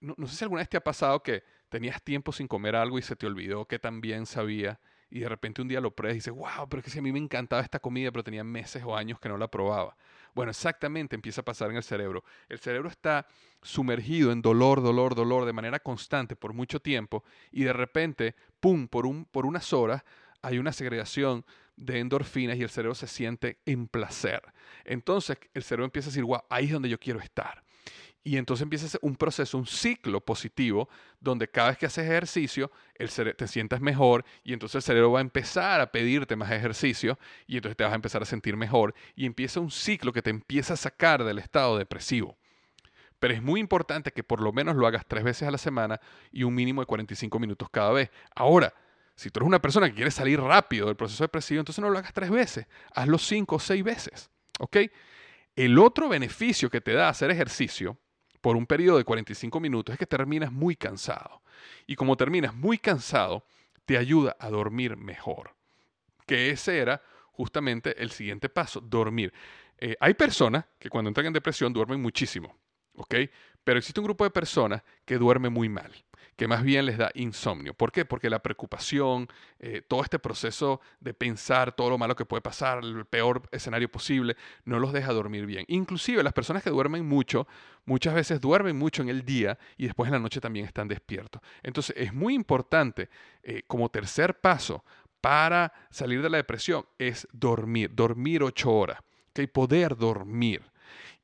no, 0.00 0.26
sé 0.26 0.36
si 0.36 0.44
alguna 0.44 0.60
vez 0.60 0.68
te 0.68 0.76
ha 0.76 0.84
pasado 0.84 1.22
que 1.22 1.42
tenías 1.68 2.02
tiempo 2.02 2.32
sin 2.32 2.48
comer 2.48 2.74
algo 2.74 2.98
y 2.98 3.02
se 3.02 3.16
te 3.16 3.26
olvidó 3.26 3.66
que 3.66 3.78
también 3.78 4.26
sabía 4.26 4.80
y 5.10 5.20
de 5.20 5.28
repente 5.28 5.60
un 5.60 5.68
día 5.68 5.80
lo 5.80 5.90
pruebas 5.90 6.14
y 6.14 6.18
dices, 6.18 6.32
wow, 6.32 6.68
pero 6.68 6.78
es 6.78 6.84
que 6.84 6.90
si 6.90 7.00
a 7.00 7.02
mí 7.02 7.10
me 7.10 7.18
encantaba 7.18 7.62
esta 7.62 7.80
comida, 7.80 8.12
pero 8.12 8.22
tenía 8.22 8.44
meses 8.44 8.82
o 8.84 8.96
años 8.96 9.18
que 9.18 9.28
no 9.28 9.36
la 9.36 9.48
probaba. 9.48 9.96
Bueno, 10.34 10.50
exactamente 10.50 11.16
empieza 11.16 11.40
a 11.40 11.44
pasar 11.44 11.70
en 11.70 11.76
el 11.76 11.82
cerebro. 11.82 12.24
El 12.48 12.60
cerebro 12.60 12.88
está 12.88 13.26
sumergido 13.60 14.30
en 14.30 14.40
dolor, 14.40 14.80
dolor, 14.80 15.16
dolor 15.16 15.44
de 15.44 15.52
manera 15.52 15.80
constante 15.80 16.36
por 16.36 16.52
mucho 16.52 16.80
tiempo 16.80 17.24
y 17.50 17.64
de 17.64 17.72
repente, 17.72 18.36
¡pum!, 18.60 18.86
por, 18.86 19.04
un, 19.04 19.24
por 19.24 19.46
unas 19.46 19.72
horas 19.72 20.04
hay 20.42 20.58
una 20.58 20.72
segregación 20.72 21.44
de 21.76 21.98
endorfinas 21.98 22.56
y 22.56 22.62
el 22.62 22.70
cerebro 22.70 22.94
se 22.94 23.08
siente 23.08 23.58
en 23.66 23.88
placer. 23.88 24.42
Entonces 24.84 25.38
el 25.54 25.64
cerebro 25.64 25.86
empieza 25.86 26.08
a 26.08 26.10
decir, 26.10 26.24
wow, 26.24 26.42
ahí 26.48 26.66
es 26.66 26.72
donde 26.72 26.88
yo 26.88 27.00
quiero 27.00 27.18
estar. 27.18 27.64
Y 28.22 28.36
entonces 28.36 28.62
empieza 28.62 28.98
un 29.00 29.16
proceso, 29.16 29.56
un 29.56 29.66
ciclo 29.66 30.20
positivo, 30.20 30.90
donde 31.20 31.48
cada 31.48 31.70
vez 31.70 31.78
que 31.78 31.86
haces 31.86 32.04
ejercicio, 32.04 32.70
el 32.96 33.10
te 33.10 33.48
sientas 33.48 33.80
mejor 33.80 34.26
y 34.44 34.52
entonces 34.52 34.76
el 34.76 34.82
cerebro 34.82 35.12
va 35.12 35.20
a 35.20 35.22
empezar 35.22 35.80
a 35.80 35.90
pedirte 35.90 36.36
más 36.36 36.50
ejercicio 36.50 37.18
y 37.46 37.56
entonces 37.56 37.78
te 37.78 37.84
vas 37.84 37.92
a 37.92 37.96
empezar 37.96 38.20
a 38.20 38.26
sentir 38.26 38.56
mejor 38.56 38.94
y 39.16 39.24
empieza 39.24 39.58
un 39.60 39.70
ciclo 39.70 40.12
que 40.12 40.20
te 40.20 40.28
empieza 40.28 40.74
a 40.74 40.76
sacar 40.76 41.24
del 41.24 41.38
estado 41.38 41.78
depresivo. 41.78 42.36
Pero 43.18 43.34
es 43.34 43.42
muy 43.42 43.58
importante 43.60 44.12
que 44.12 44.22
por 44.22 44.40
lo 44.40 44.52
menos 44.52 44.76
lo 44.76 44.86
hagas 44.86 45.06
tres 45.06 45.24
veces 45.24 45.48
a 45.48 45.50
la 45.50 45.58
semana 45.58 45.98
y 46.30 46.42
un 46.42 46.54
mínimo 46.54 46.82
de 46.82 46.86
45 46.86 47.38
minutos 47.38 47.68
cada 47.70 47.92
vez. 47.92 48.10
Ahora, 48.34 48.72
Si 49.14 49.28
tú 49.28 49.40
eres 49.40 49.48
una 49.48 49.60
persona 49.60 49.86
que 49.86 49.96
quiere 49.96 50.10
salir 50.10 50.40
rápido 50.40 50.86
del 50.86 50.96
proceso 50.96 51.24
depresivo, 51.24 51.60
entonces 51.60 51.82
no 51.82 51.90
lo 51.90 51.98
hagas 51.98 52.14
tres 52.14 52.30
veces, 52.30 52.66
hazlo 52.94 53.18
cinco 53.18 53.56
o 53.56 53.58
seis 53.58 53.84
veces. 53.84 54.30
¿Ok? 54.60 54.78
El 55.56 55.78
otro 55.78 56.08
beneficio 56.08 56.70
que 56.70 56.80
te 56.80 56.94
da 56.94 57.10
hacer 57.10 57.30
ejercicio 57.30 57.98
por 58.40 58.56
un 58.56 58.66
periodo 58.66 58.98
de 58.98 59.04
45 59.04 59.60
minutos 59.60 59.92
es 59.92 59.98
que 59.98 60.06
terminas 60.06 60.52
muy 60.52 60.76
cansado. 60.76 61.42
Y 61.86 61.96
como 61.96 62.16
terminas 62.16 62.54
muy 62.54 62.78
cansado, 62.78 63.44
te 63.84 63.98
ayuda 63.98 64.36
a 64.38 64.48
dormir 64.50 64.96
mejor. 64.96 65.54
Que 66.26 66.50
ese 66.50 66.78
era 66.78 67.02
justamente 67.32 68.00
el 68.02 68.10
siguiente 68.10 68.48
paso, 68.48 68.80
dormir. 68.80 69.32
Eh, 69.78 69.96
hay 70.00 70.14
personas 70.14 70.64
que 70.78 70.90
cuando 70.90 71.08
entran 71.08 71.26
en 71.26 71.32
depresión 71.32 71.72
duermen 71.72 72.00
muchísimo, 72.00 72.56
¿ok? 72.94 73.14
Pero 73.64 73.78
existe 73.78 74.00
un 74.00 74.06
grupo 74.06 74.24
de 74.24 74.30
personas 74.30 74.82
que 75.04 75.18
duerme 75.18 75.48
muy 75.48 75.68
mal 75.68 75.92
que 76.40 76.48
más 76.48 76.62
bien 76.62 76.86
les 76.86 76.96
da 76.96 77.10
insomnio. 77.16 77.74
¿Por 77.74 77.92
qué? 77.92 78.06
Porque 78.06 78.30
la 78.30 78.38
preocupación, 78.42 79.28
eh, 79.58 79.82
todo 79.86 80.02
este 80.02 80.18
proceso 80.18 80.80
de 80.98 81.12
pensar 81.12 81.76
todo 81.76 81.90
lo 81.90 81.98
malo 81.98 82.16
que 82.16 82.24
puede 82.24 82.40
pasar, 82.40 82.82
el 82.82 83.04
peor 83.04 83.42
escenario 83.52 83.90
posible, 83.90 84.38
no 84.64 84.78
los 84.78 84.94
deja 84.94 85.12
dormir 85.12 85.44
bien. 85.44 85.66
Inclusive 85.68 86.22
las 86.22 86.32
personas 86.32 86.62
que 86.62 86.70
duermen 86.70 87.06
mucho, 87.06 87.46
muchas 87.84 88.14
veces 88.14 88.40
duermen 88.40 88.74
mucho 88.78 89.02
en 89.02 89.10
el 89.10 89.22
día 89.22 89.58
y 89.76 89.84
después 89.84 90.08
en 90.08 90.14
la 90.14 90.18
noche 90.18 90.40
también 90.40 90.64
están 90.64 90.88
despiertos. 90.88 91.42
Entonces 91.62 91.94
es 91.98 92.14
muy 92.14 92.32
importante 92.32 93.10
eh, 93.42 93.64
como 93.66 93.90
tercer 93.90 94.40
paso 94.40 94.82
para 95.20 95.74
salir 95.90 96.22
de 96.22 96.30
la 96.30 96.38
depresión 96.38 96.86
es 96.96 97.28
dormir, 97.32 97.94
dormir 97.94 98.42
ocho 98.42 98.72
horas, 98.72 98.98
que 99.34 99.46
poder 99.46 99.94
dormir. 99.94 100.62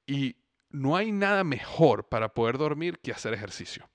Y 0.06 0.36
no 0.68 0.94
hay 0.94 1.10
nada 1.10 1.42
mejor 1.42 2.06
para 2.06 2.34
poder 2.34 2.58
dormir 2.58 2.98
que 2.98 3.12
hacer 3.12 3.32
ejercicio. 3.32 3.88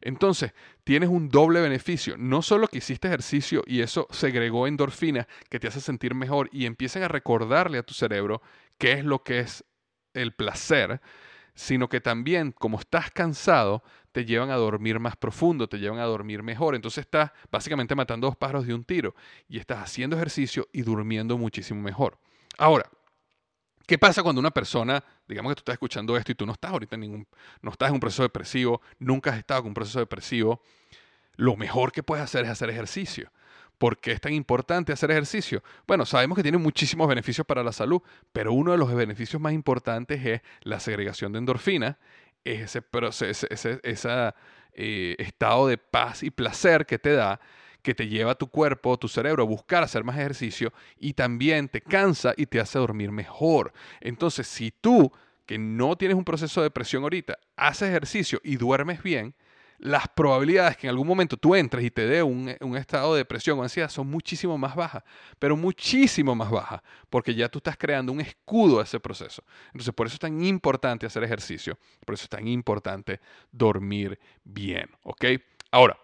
Entonces, 0.00 0.52
tienes 0.84 1.08
un 1.08 1.28
doble 1.28 1.60
beneficio. 1.60 2.16
No 2.16 2.42
solo 2.42 2.68
que 2.68 2.78
hiciste 2.78 3.08
ejercicio 3.08 3.62
y 3.66 3.80
eso 3.80 4.06
segregó 4.10 4.66
endorfina 4.66 5.26
que 5.48 5.58
te 5.60 5.68
hace 5.68 5.80
sentir 5.80 6.14
mejor 6.14 6.48
y 6.52 6.66
empiezan 6.66 7.02
a 7.02 7.08
recordarle 7.08 7.78
a 7.78 7.82
tu 7.82 7.94
cerebro 7.94 8.42
qué 8.78 8.92
es 8.92 9.04
lo 9.04 9.22
que 9.22 9.40
es 9.40 9.64
el 10.14 10.32
placer, 10.32 11.00
sino 11.54 11.88
que 11.88 12.00
también, 12.00 12.52
como 12.52 12.78
estás 12.78 13.10
cansado, 13.10 13.82
te 14.12 14.24
llevan 14.24 14.50
a 14.50 14.56
dormir 14.56 15.00
más 15.00 15.16
profundo, 15.16 15.68
te 15.68 15.78
llevan 15.78 15.98
a 15.98 16.04
dormir 16.04 16.42
mejor. 16.42 16.74
Entonces 16.74 17.02
estás 17.04 17.32
básicamente 17.50 17.94
matando 17.94 18.26
dos 18.26 18.36
pájaros 18.36 18.66
de 18.66 18.74
un 18.74 18.84
tiro 18.84 19.14
y 19.48 19.58
estás 19.58 19.78
haciendo 19.78 20.16
ejercicio 20.16 20.68
y 20.72 20.82
durmiendo 20.82 21.36
muchísimo 21.36 21.80
mejor. 21.80 22.18
Ahora, 22.58 22.88
¿Qué 23.86 23.98
pasa 23.98 24.22
cuando 24.22 24.40
una 24.40 24.50
persona, 24.50 25.02
digamos 25.28 25.50
que 25.50 25.54
tú 25.56 25.60
estás 25.60 25.74
escuchando 25.74 26.16
esto 26.16 26.32
y 26.32 26.34
tú 26.34 26.44
no 26.44 26.52
estás 26.52 26.72
ahorita 26.72 26.96
en 26.96 27.00
ningún, 27.02 27.28
no 27.62 27.70
estás 27.70 27.88
en 27.88 27.94
un 27.94 28.00
proceso 28.00 28.24
depresivo, 28.24 28.80
nunca 28.98 29.30
has 29.30 29.38
estado 29.38 29.60
en 29.60 29.68
un 29.68 29.74
proceso 29.74 30.00
depresivo? 30.00 30.60
Lo 31.36 31.56
mejor 31.56 31.92
que 31.92 32.02
puedes 32.02 32.24
hacer 32.24 32.44
es 32.44 32.50
hacer 32.50 32.68
ejercicio. 32.70 33.30
¿Por 33.78 33.98
qué 33.98 34.12
es 34.12 34.20
tan 34.20 34.32
importante 34.32 34.92
hacer 34.92 35.10
ejercicio? 35.10 35.62
Bueno, 35.86 36.06
sabemos 36.06 36.34
que 36.34 36.42
tiene 36.42 36.58
muchísimos 36.58 37.06
beneficios 37.06 37.46
para 37.46 37.62
la 37.62 37.72
salud, 37.72 38.02
pero 38.32 38.52
uno 38.52 38.72
de 38.72 38.78
los 38.78 38.92
beneficios 38.92 39.40
más 39.40 39.52
importantes 39.52 40.24
es 40.24 40.40
la 40.62 40.80
segregación 40.80 41.32
de 41.32 41.38
endorfina, 41.38 41.98
es 42.42 42.74
ese, 42.74 42.82
ese, 43.28 43.46
ese, 43.50 43.80
ese 43.82 44.34
eh, 44.72 45.14
estado 45.18 45.68
de 45.68 45.78
paz 45.78 46.22
y 46.22 46.30
placer 46.30 46.86
que 46.86 46.98
te 46.98 47.12
da 47.12 47.38
que 47.86 47.94
te 47.94 48.08
lleva 48.08 48.32
a 48.32 48.34
tu 48.34 48.48
cuerpo, 48.48 48.98
tu 48.98 49.06
cerebro 49.06 49.44
a 49.44 49.46
buscar 49.46 49.84
hacer 49.84 50.02
más 50.02 50.16
ejercicio 50.16 50.72
y 50.98 51.12
también 51.12 51.68
te 51.68 51.80
cansa 51.80 52.34
y 52.36 52.46
te 52.46 52.58
hace 52.58 52.80
dormir 52.80 53.12
mejor. 53.12 53.72
Entonces, 54.00 54.48
si 54.48 54.72
tú, 54.72 55.12
que 55.46 55.56
no 55.56 55.94
tienes 55.94 56.16
un 56.16 56.24
proceso 56.24 56.60
de 56.60 56.64
depresión 56.64 57.04
ahorita, 57.04 57.38
haces 57.54 57.88
ejercicio 57.90 58.40
y 58.42 58.56
duermes 58.56 59.04
bien, 59.04 59.36
las 59.78 60.08
probabilidades 60.08 60.76
que 60.76 60.88
en 60.88 60.90
algún 60.90 61.06
momento 61.06 61.36
tú 61.36 61.54
entres 61.54 61.84
y 61.84 61.92
te 61.92 62.08
dé 62.08 62.24
un, 62.24 62.48
estado 62.76 63.14
de 63.14 63.18
depresión 63.18 63.56
o 63.60 63.62
ansiedad 63.62 63.88
son 63.88 64.08
muchísimo 64.08 64.58
más 64.58 64.74
bajas, 64.74 65.04
pero 65.38 65.56
muchísimo 65.56 66.34
más 66.34 66.50
bajas, 66.50 66.82
porque 67.08 67.36
ya 67.36 67.48
tú 67.48 67.58
estás 67.58 67.76
creando 67.76 68.10
un 68.10 68.20
escudo 68.20 68.80
a 68.80 68.82
ese 68.82 68.98
proceso. 68.98 69.44
Entonces, 69.66 69.94
por 69.94 70.08
eso 70.08 70.14
es 70.14 70.20
tan 70.20 70.42
importante 70.42 71.06
hacer 71.06 71.22
ejercicio, 71.22 71.78
por 72.04 72.16
eso 72.16 72.24
es 72.24 72.30
tan 72.30 72.48
importante 72.48 73.20
dormir 73.52 74.18
bien, 74.42 74.90
¿ok? 75.04 75.24
Ahora, 75.70 75.96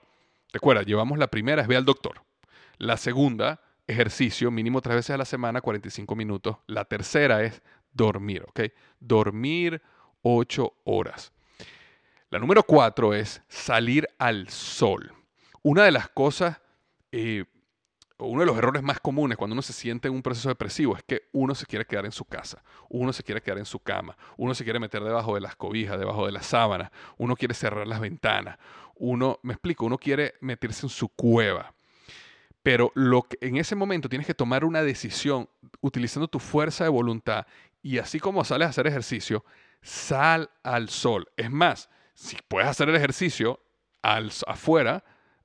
Recuerda, 0.53 0.83
llevamos 0.83 1.19
la 1.19 1.29
primera 1.29 1.63
es 1.63 1.69
ve 1.69 1.77
al 1.77 1.85
doctor. 1.85 2.23
La 2.79 2.97
segunda, 2.97 3.61
ejercicio 3.87 4.51
mínimo 4.51 4.81
tres 4.81 4.97
veces 4.97 5.11
a 5.11 5.17
la 5.19 5.25
semana, 5.25 5.61
45 5.61 6.15
minutos. 6.15 6.59
La 6.67 6.85
tercera 6.85 7.43
es 7.43 7.63
dormir, 7.93 8.45
¿ok? 8.49 8.61
Dormir 9.01 9.83
ocho 10.23 10.75
horas. 10.85 11.33
La 12.31 12.39
número 12.39 12.63
cuatro 12.63 13.15
es 13.15 13.43
salir 13.49 14.09
al 14.19 14.49
sol. 14.49 15.13
Una 15.63 15.85
de 15.85 15.93
las 15.93 16.09
cosas, 16.09 16.61
eh, 17.13 17.45
uno 18.25 18.41
de 18.41 18.47
los 18.47 18.57
errores 18.57 18.83
más 18.83 19.01
comunes 19.01 19.37
cuando 19.37 19.55
uno 19.55 19.63
se 19.63 19.73
siente 19.73 20.09
en 20.09 20.15
un 20.15 20.23
proceso 20.23 20.49
depresivo 20.49 20.97
es 20.97 21.03
que 21.03 21.29
uno 21.33 21.55
se 21.55 21.67
quiere 21.67 21.85
quedar 21.85 22.05
en 22.05 22.13
su 22.13 22.25
casa, 22.25 22.63
uno 22.89 23.13
se 23.13 23.23
quiere 23.23 23.41
quedar 23.41 23.59
en 23.59 23.65
su 23.65 23.79
cama, 23.81 24.17
uno 24.37 24.55
se 24.55 24.65
quiere 24.65 24.79
meter 24.79 25.03
debajo 25.03 25.35
de 25.35 25.41
las 25.41 25.57
cobijas, 25.57 25.99
debajo 25.99 26.27
de 26.27 26.33
las 26.33 26.47
sábanas, 26.47 26.91
uno 27.19 27.37
quiere 27.37 27.55
cerrar 27.55 27.87
las 27.87 28.01
ventanas, 28.01 28.59
uno, 28.95 29.39
me 29.43 29.55
explico, 29.55 29.87
uno 29.87 29.99
quiere 29.99 30.35
meterse 30.41 30.87
en 30.87 30.91
su 30.91 31.09
cueva. 31.09 31.75
Pero 32.63 32.93
lo 32.95 33.23
que, 33.23 33.39
en 33.41 33.57
ese 33.57 33.75
momento 33.75 34.09
tienes 34.09 34.27
que 34.27 34.35
tomar 34.35 34.65
una 34.65 34.83
decisión 34.83 35.49
utilizando 35.81 36.29
tu 36.29 36.39
fuerza 36.39 36.85
de 36.85 36.91
voluntad 36.91 37.47
y 37.83 37.99
así 37.99 38.21
como 38.21 38.45
sales 38.45 38.67
a 38.67 38.71
hacer 38.71 38.87
ejercicio, 38.87 39.45
sal 39.83 40.51
al 40.63 40.89
sol. 40.89 41.29
Es 41.37 41.51
más, 41.51 41.91
si 42.15 42.37
puedes 42.47 42.69
hacer 42.69 42.89
el 42.89 42.95
ejercicio 42.95 43.61
al, 44.03 44.31
afuera, 44.47 45.03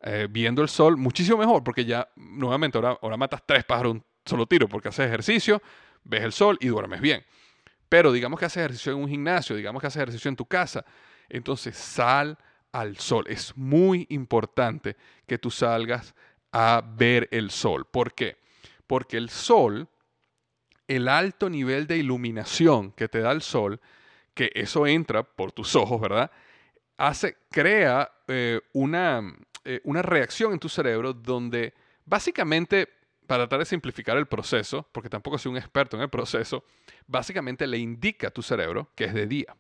eh, 0.09 0.27
viendo 0.29 0.61
el 0.61 0.69
sol, 0.69 0.95
muchísimo 0.95 1.37
mejor, 1.37 1.65
porque 1.65 1.83
ya 1.83 2.07
nuevamente 2.15 2.77
ahora, 2.77 2.97
ahora 3.01 3.17
matas 3.17 3.43
tres 3.45 3.65
pájaros 3.65 3.95
un 3.95 4.05
solo 4.23 4.45
tiro, 4.45 4.69
porque 4.69 4.87
haces 4.87 5.05
ejercicio, 5.05 5.61
ves 6.05 6.23
el 6.23 6.31
sol 6.31 6.57
y 6.61 6.67
duermes 6.67 7.01
bien. 7.01 7.25
Pero 7.89 8.13
digamos 8.13 8.39
que 8.39 8.45
haces 8.45 8.57
ejercicio 8.57 8.93
en 8.93 8.99
un 8.99 9.09
gimnasio, 9.09 9.53
digamos 9.53 9.81
que 9.81 9.87
haces 9.87 9.97
ejercicio 9.97 10.29
en 10.29 10.37
tu 10.37 10.45
casa, 10.45 10.85
entonces 11.27 11.75
sal 11.75 12.37
al 12.71 12.97
sol. 12.97 13.25
Es 13.27 13.57
muy 13.57 14.07
importante 14.09 14.95
que 15.25 15.37
tú 15.37 15.51
salgas 15.51 16.15
a 16.53 16.81
ver 16.95 17.27
el 17.31 17.51
sol. 17.51 17.85
¿Por 17.85 18.13
qué? 18.13 18.37
Porque 18.87 19.17
el 19.17 19.29
sol, 19.29 19.89
el 20.87 21.09
alto 21.09 21.49
nivel 21.49 21.85
de 21.85 21.97
iluminación 21.97 22.93
que 22.93 23.09
te 23.09 23.19
da 23.19 23.33
el 23.33 23.41
sol, 23.41 23.81
que 24.33 24.51
eso 24.53 24.87
entra 24.87 25.23
por 25.23 25.51
tus 25.51 25.75
ojos, 25.75 25.99
¿verdad? 25.99 26.31
Hace, 26.95 27.35
crea 27.51 28.09
eh, 28.27 28.61
una, 28.73 29.21
eh, 29.69 29.81
una 29.83 30.01
reacción 30.01 30.53
en 30.53 30.59
tu 30.59 30.69
cerebro 30.69 31.11
donde 31.11 31.73
básicamente, 32.05 32.87
para 33.27 33.43
tratar 33.43 33.59
de 33.59 33.65
simplificar 33.65 34.15
el 34.15 34.25
proceso, 34.25 34.87
porque 34.93 35.09
tampoco 35.09 35.37
soy 35.37 35.51
un 35.51 35.57
experto 35.57 35.97
en 35.97 36.03
el 36.03 36.09
proceso, 36.09 36.63
básicamente 37.05 37.67
le 37.67 37.77
indica 37.77 38.29
a 38.29 38.31
tu 38.31 38.41
cerebro 38.41 38.89
que 38.95 39.03
es 39.03 39.13
de 39.13 39.27
día. 39.27 39.57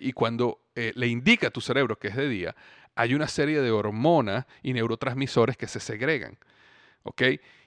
Y 0.00 0.14
cuando 0.14 0.62
eh, 0.74 0.92
le 0.94 1.06
indica 1.08 1.48
a 1.48 1.50
tu 1.50 1.60
cerebro 1.60 1.98
que 1.98 2.08
es 2.08 2.16
de 2.16 2.30
día, 2.30 2.56
hay 2.94 3.12
una 3.12 3.28
serie 3.28 3.60
de 3.60 3.70
hormonas 3.70 4.46
y 4.62 4.72
neurotransmisores 4.72 5.58
que 5.58 5.66
se 5.66 5.80
segregan. 5.80 6.38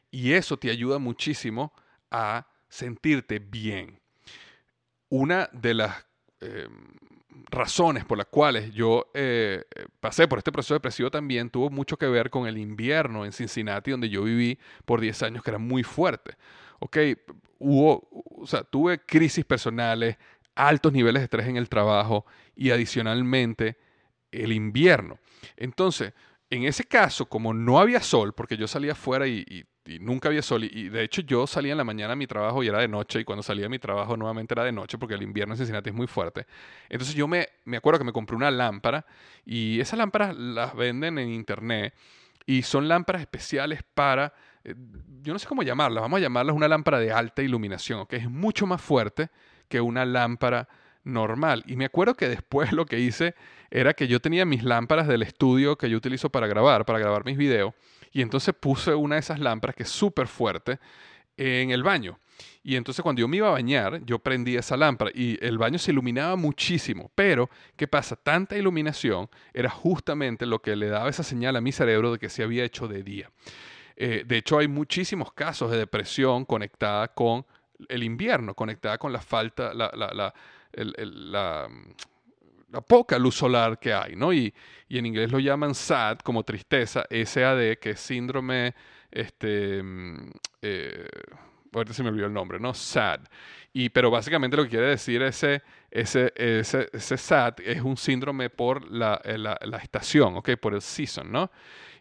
Y 0.10 0.34
eso 0.34 0.58
te 0.58 0.72
ayuda 0.72 0.98
muchísimo 0.98 1.72
a 2.10 2.48
sentirte 2.68 3.38
bien. 3.38 4.00
Una 5.10 5.52
de 5.54 5.76
las 5.76 6.08
em, 6.42 6.96
razones 7.52 8.06
por 8.06 8.18
las 8.18 8.28
cuales 8.28 8.72
yo 8.74 9.10
eh, 9.14 9.64
pasé 10.00 10.28
por 10.28 10.40
este 10.40 10.52
proceso 10.52 10.74
depresivo 10.74 11.12
también 11.12 11.50
tuvo 11.50 11.70
mucho 11.70 11.98
que 11.98 12.08
ver 12.08 12.30
con 12.30 12.48
el 12.48 12.58
invierno 12.58 13.26
en 13.26 13.32
Cincinnati, 13.32 13.92
donde 13.92 14.10
yo 14.10 14.24
viví 14.24 14.60
por 14.86 15.02
10 15.02 15.24
años, 15.24 15.44
que 15.44 15.52
era 15.52 15.60
muy 15.60 15.84
fuerte. 15.84 16.36
¿ok? 16.80 16.98
Hubo, 17.60 18.08
o 18.42 18.48
sea, 18.48 18.64
tuve 18.64 19.00
crisis 19.00 19.46
personales, 19.46 20.18
altos 20.56 20.94
niveles 20.94 21.22
de 21.22 21.26
estrés 21.26 21.48
en 21.48 21.58
el 21.58 21.70
trabajo 21.70 22.26
y 22.56 22.72
adicionalmente 22.72 23.78
el 24.32 24.52
invierno. 24.52 25.20
Entonces, 25.58 26.14
en 26.50 26.64
ese 26.64 26.84
caso, 26.84 27.28
como 27.28 27.54
no 27.54 27.80
había 27.80 28.02
sol, 28.02 28.34
porque 28.34 28.58
yo 28.58 28.68
salía 28.68 28.94
afuera 28.94 29.28
y, 29.28 29.66
nunca 30.02 30.30
había 30.30 30.42
sol, 30.42 30.64
y, 30.64 30.90
de 30.90 31.04
hecho 31.04 31.22
yo 31.22 31.48
salía 31.48 31.72
en 31.72 31.78
la 31.78 31.84
mañana 31.84 32.14
a 32.14 32.16
mi 32.16 32.28
trabajo 32.28 32.64
y 32.64 32.68
era 32.68 32.80
de 32.80 32.88
noche, 32.88 33.20
y 33.22 33.24
cuando 33.24 33.44
salía 33.44 33.68
a 33.68 33.70
mi 33.70 33.80
trabajo 33.80 34.18
nuevamente 34.18 34.54
era 34.54 34.64
de 34.64 34.72
noche, 34.72 34.98
porque 34.98 35.16
el 35.16 35.22
invierno 35.22 35.54
en 35.54 35.58
Cincinnati 35.58 35.90
es 35.90 35.96
muy 35.96 36.08
fuerte. 36.08 36.46
Entonces 36.90 37.16
yo 37.16 37.28
me, 37.28 37.48
me 37.66 37.78
acuerdo 37.78 38.00
que 38.00 38.06
me 38.06 38.14
compré 38.14 38.36
una 38.36 38.52
lámpara, 38.52 39.06
y 39.46 39.80
esas 39.80 39.98
lámparas 39.98 40.36
las 40.36 40.76
venden 40.76 41.18
en 41.20 41.30
internet, 41.30 41.94
y 42.46 42.64
son 42.64 42.88
lámparas 42.88 43.22
especiales 43.22 43.82
para, 43.94 44.34
eh, 44.64 44.74
yo 45.22 45.34
no 45.34 45.40
sé 45.40 45.48
cómo 45.48 45.62
llamarlas, 45.62 46.02
vamos 46.02 46.18
a 46.18 46.22
llamarlas 46.22 46.56
una 46.56 46.68
lámpara 46.68 47.00
de 47.00 47.12
alta 47.12 47.44
iluminación, 47.44 48.08
que 48.08 48.16
es 48.16 48.30
mucho 48.30 48.66
más 48.66 48.82
fuerte 48.82 49.30
que 49.68 49.82
una 49.82 50.04
lámpara 50.04 50.68
normal. 51.04 51.64
Y 51.68 51.76
me 51.76 51.86
acuerdo 51.86 52.16
que 52.16 52.28
después 52.28 52.72
lo 52.74 52.86
que 52.86 53.00
hice 53.00 53.36
era 53.72 53.94
que 53.94 54.08
yo 54.08 54.20
tenía 54.20 54.46
mis 54.46 54.64
lámparas 54.64 55.08
del 55.08 55.22
estudio 55.22 55.78
que 55.78 55.90
yo 55.90 55.98
utilizo 55.98 56.30
para 56.30 56.48
grabar, 56.48 56.86
para 56.86 57.00
grabar 57.00 57.26
mis 57.26 57.38
videos, 57.38 57.74
y 58.12 58.22
entonces 58.22 58.56
puse 58.60 58.94
una 58.96 59.16
de 59.16 59.22
esas 59.22 59.40
lámparas 59.40 59.76
que 59.76 59.84
es 59.84 59.90
súper 59.90 60.28
fuerte 60.28 60.80
en 61.38 61.72
el 61.72 61.84
baño. 61.84 62.20
Y 62.64 62.76
entonces 62.76 63.02
cuando 63.02 63.22
yo 63.22 63.28
me 63.28 63.38
iba 63.38 63.48
a 63.48 63.52
bañar, 63.52 64.04
yo 64.06 64.20
prendí 64.20 64.56
esa 64.56 64.78
lámpara 64.78 65.12
y 65.14 65.38
el 65.46 65.58
baño 65.58 65.78
se 65.78 65.92
iluminaba 65.92 66.36
muchísimo. 66.36 67.12
Pero, 67.16 67.50
¿qué 67.76 67.88
pasa? 67.88 68.16
Tanta 68.16 68.58
iluminación 68.58 69.30
era 69.54 69.70
justamente 69.70 70.46
lo 70.46 70.62
que 70.62 70.76
le 70.76 70.88
daba 70.88 71.10
esa 71.10 71.24
señal 71.24 71.56
a 71.56 71.62
mi 71.62 71.72
cerebro 71.72 72.12
de 72.12 72.20
que 72.20 72.30
se 72.30 72.44
había 72.44 72.64
hecho 72.64 72.88
de 72.88 73.04
día. 73.04 73.32
Eh, 73.96 74.24
de 74.26 74.38
hecho, 74.38 74.58
hay 74.58 74.68
muchísimos 74.68 75.34
casos 75.34 75.72
de 75.72 75.78
depresión 75.78 76.46
conectada 76.46 77.10
con 77.10 77.46
el 77.88 78.04
invierno, 78.04 78.54
conectada 78.54 78.98
con 78.98 79.12
la 79.12 79.22
falta, 79.22 79.74
la, 79.74 80.34
poca 82.88 83.18
luz 83.18 83.36
solar 83.36 83.80
que 83.80 83.94
hay, 83.94 84.16
¿no? 84.16 84.34
Y, 84.34 84.54
en 84.90 85.06
inglés 85.06 85.32
lo 85.32 85.40
llaman 85.40 85.76
SAD, 85.76 86.20
como 86.20 86.44
tristeza, 86.44 87.06
SAD, 87.10 87.78
que 87.78 87.92
es 87.92 88.00
síndrome, 88.00 88.74
este, 89.12 89.82
mm, 89.84 90.32
eh, 90.62 91.08
ahorita 91.74 91.94
se 91.94 92.04
me 92.04 92.10
olvidó 92.10 92.28
el 92.28 92.34
nombre, 92.34 92.60
¿no? 92.60 92.74
SAD. 92.74 93.22
Y, 93.74 93.90
pero 93.90 94.10
básicamente 94.10 94.58
lo 94.58 94.64
que 94.64 94.70
quiere 94.70 94.88
decir 94.88 95.22
ese, 95.22 95.62
ese, 95.92 96.34
ese, 96.36 97.18
SAD 97.18 97.60
es 97.64 97.82
un 97.82 97.98
síndrome 97.98 98.50
por 98.50 98.90
la, 98.92 99.22
eh, 99.24 99.38
la, 99.38 99.58
la, 99.62 99.78
estación, 99.78 100.38
¿ok? 100.38 100.52
Por 100.60 100.74
el 100.74 100.82
season, 100.82 101.32
¿no? 101.32 101.52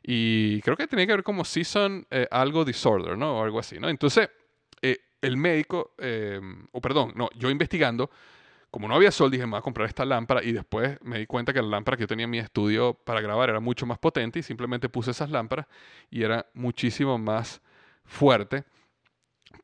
Y 0.02 0.60
creo 0.62 0.76
que 0.76 0.86
tenía 0.86 1.06
que 1.06 1.12
ver 1.12 1.22
como 1.22 1.44
season 1.44 2.06
eh, 2.10 2.26
algo 2.30 2.64
disorder, 2.64 3.18
¿no? 3.18 3.38
O 3.38 3.44
algo 3.44 3.58
así, 3.58 3.78
¿no? 3.78 3.88
Entonces, 3.88 4.30
el 5.20 5.36
médico, 5.36 5.94
o 6.70 6.80
perdón, 6.80 7.12
no, 7.16 7.28
yo 7.34 7.50
investigando, 7.50 8.08
como 8.70 8.88
no 8.88 8.94
había 8.94 9.10
sol, 9.10 9.30
dije, 9.30 9.46
me 9.46 9.52
voy 9.52 9.58
a 9.58 9.62
comprar 9.62 9.88
esta 9.88 10.04
lámpara 10.04 10.42
y 10.42 10.52
después 10.52 10.98
me 11.02 11.18
di 11.18 11.26
cuenta 11.26 11.52
que 11.52 11.62
la 11.62 11.68
lámpara 11.68 11.96
que 11.96 12.02
yo 12.02 12.06
tenía 12.06 12.24
en 12.24 12.30
mi 12.30 12.38
estudio 12.38 12.94
para 12.94 13.20
grabar 13.20 13.48
era 13.48 13.60
mucho 13.60 13.86
más 13.86 13.98
potente 13.98 14.38
y 14.38 14.42
simplemente 14.42 14.88
puse 14.88 15.10
esas 15.10 15.30
lámparas 15.30 15.66
y 16.10 16.22
era 16.22 16.46
muchísimo 16.54 17.18
más 17.18 17.62
fuerte 18.04 18.64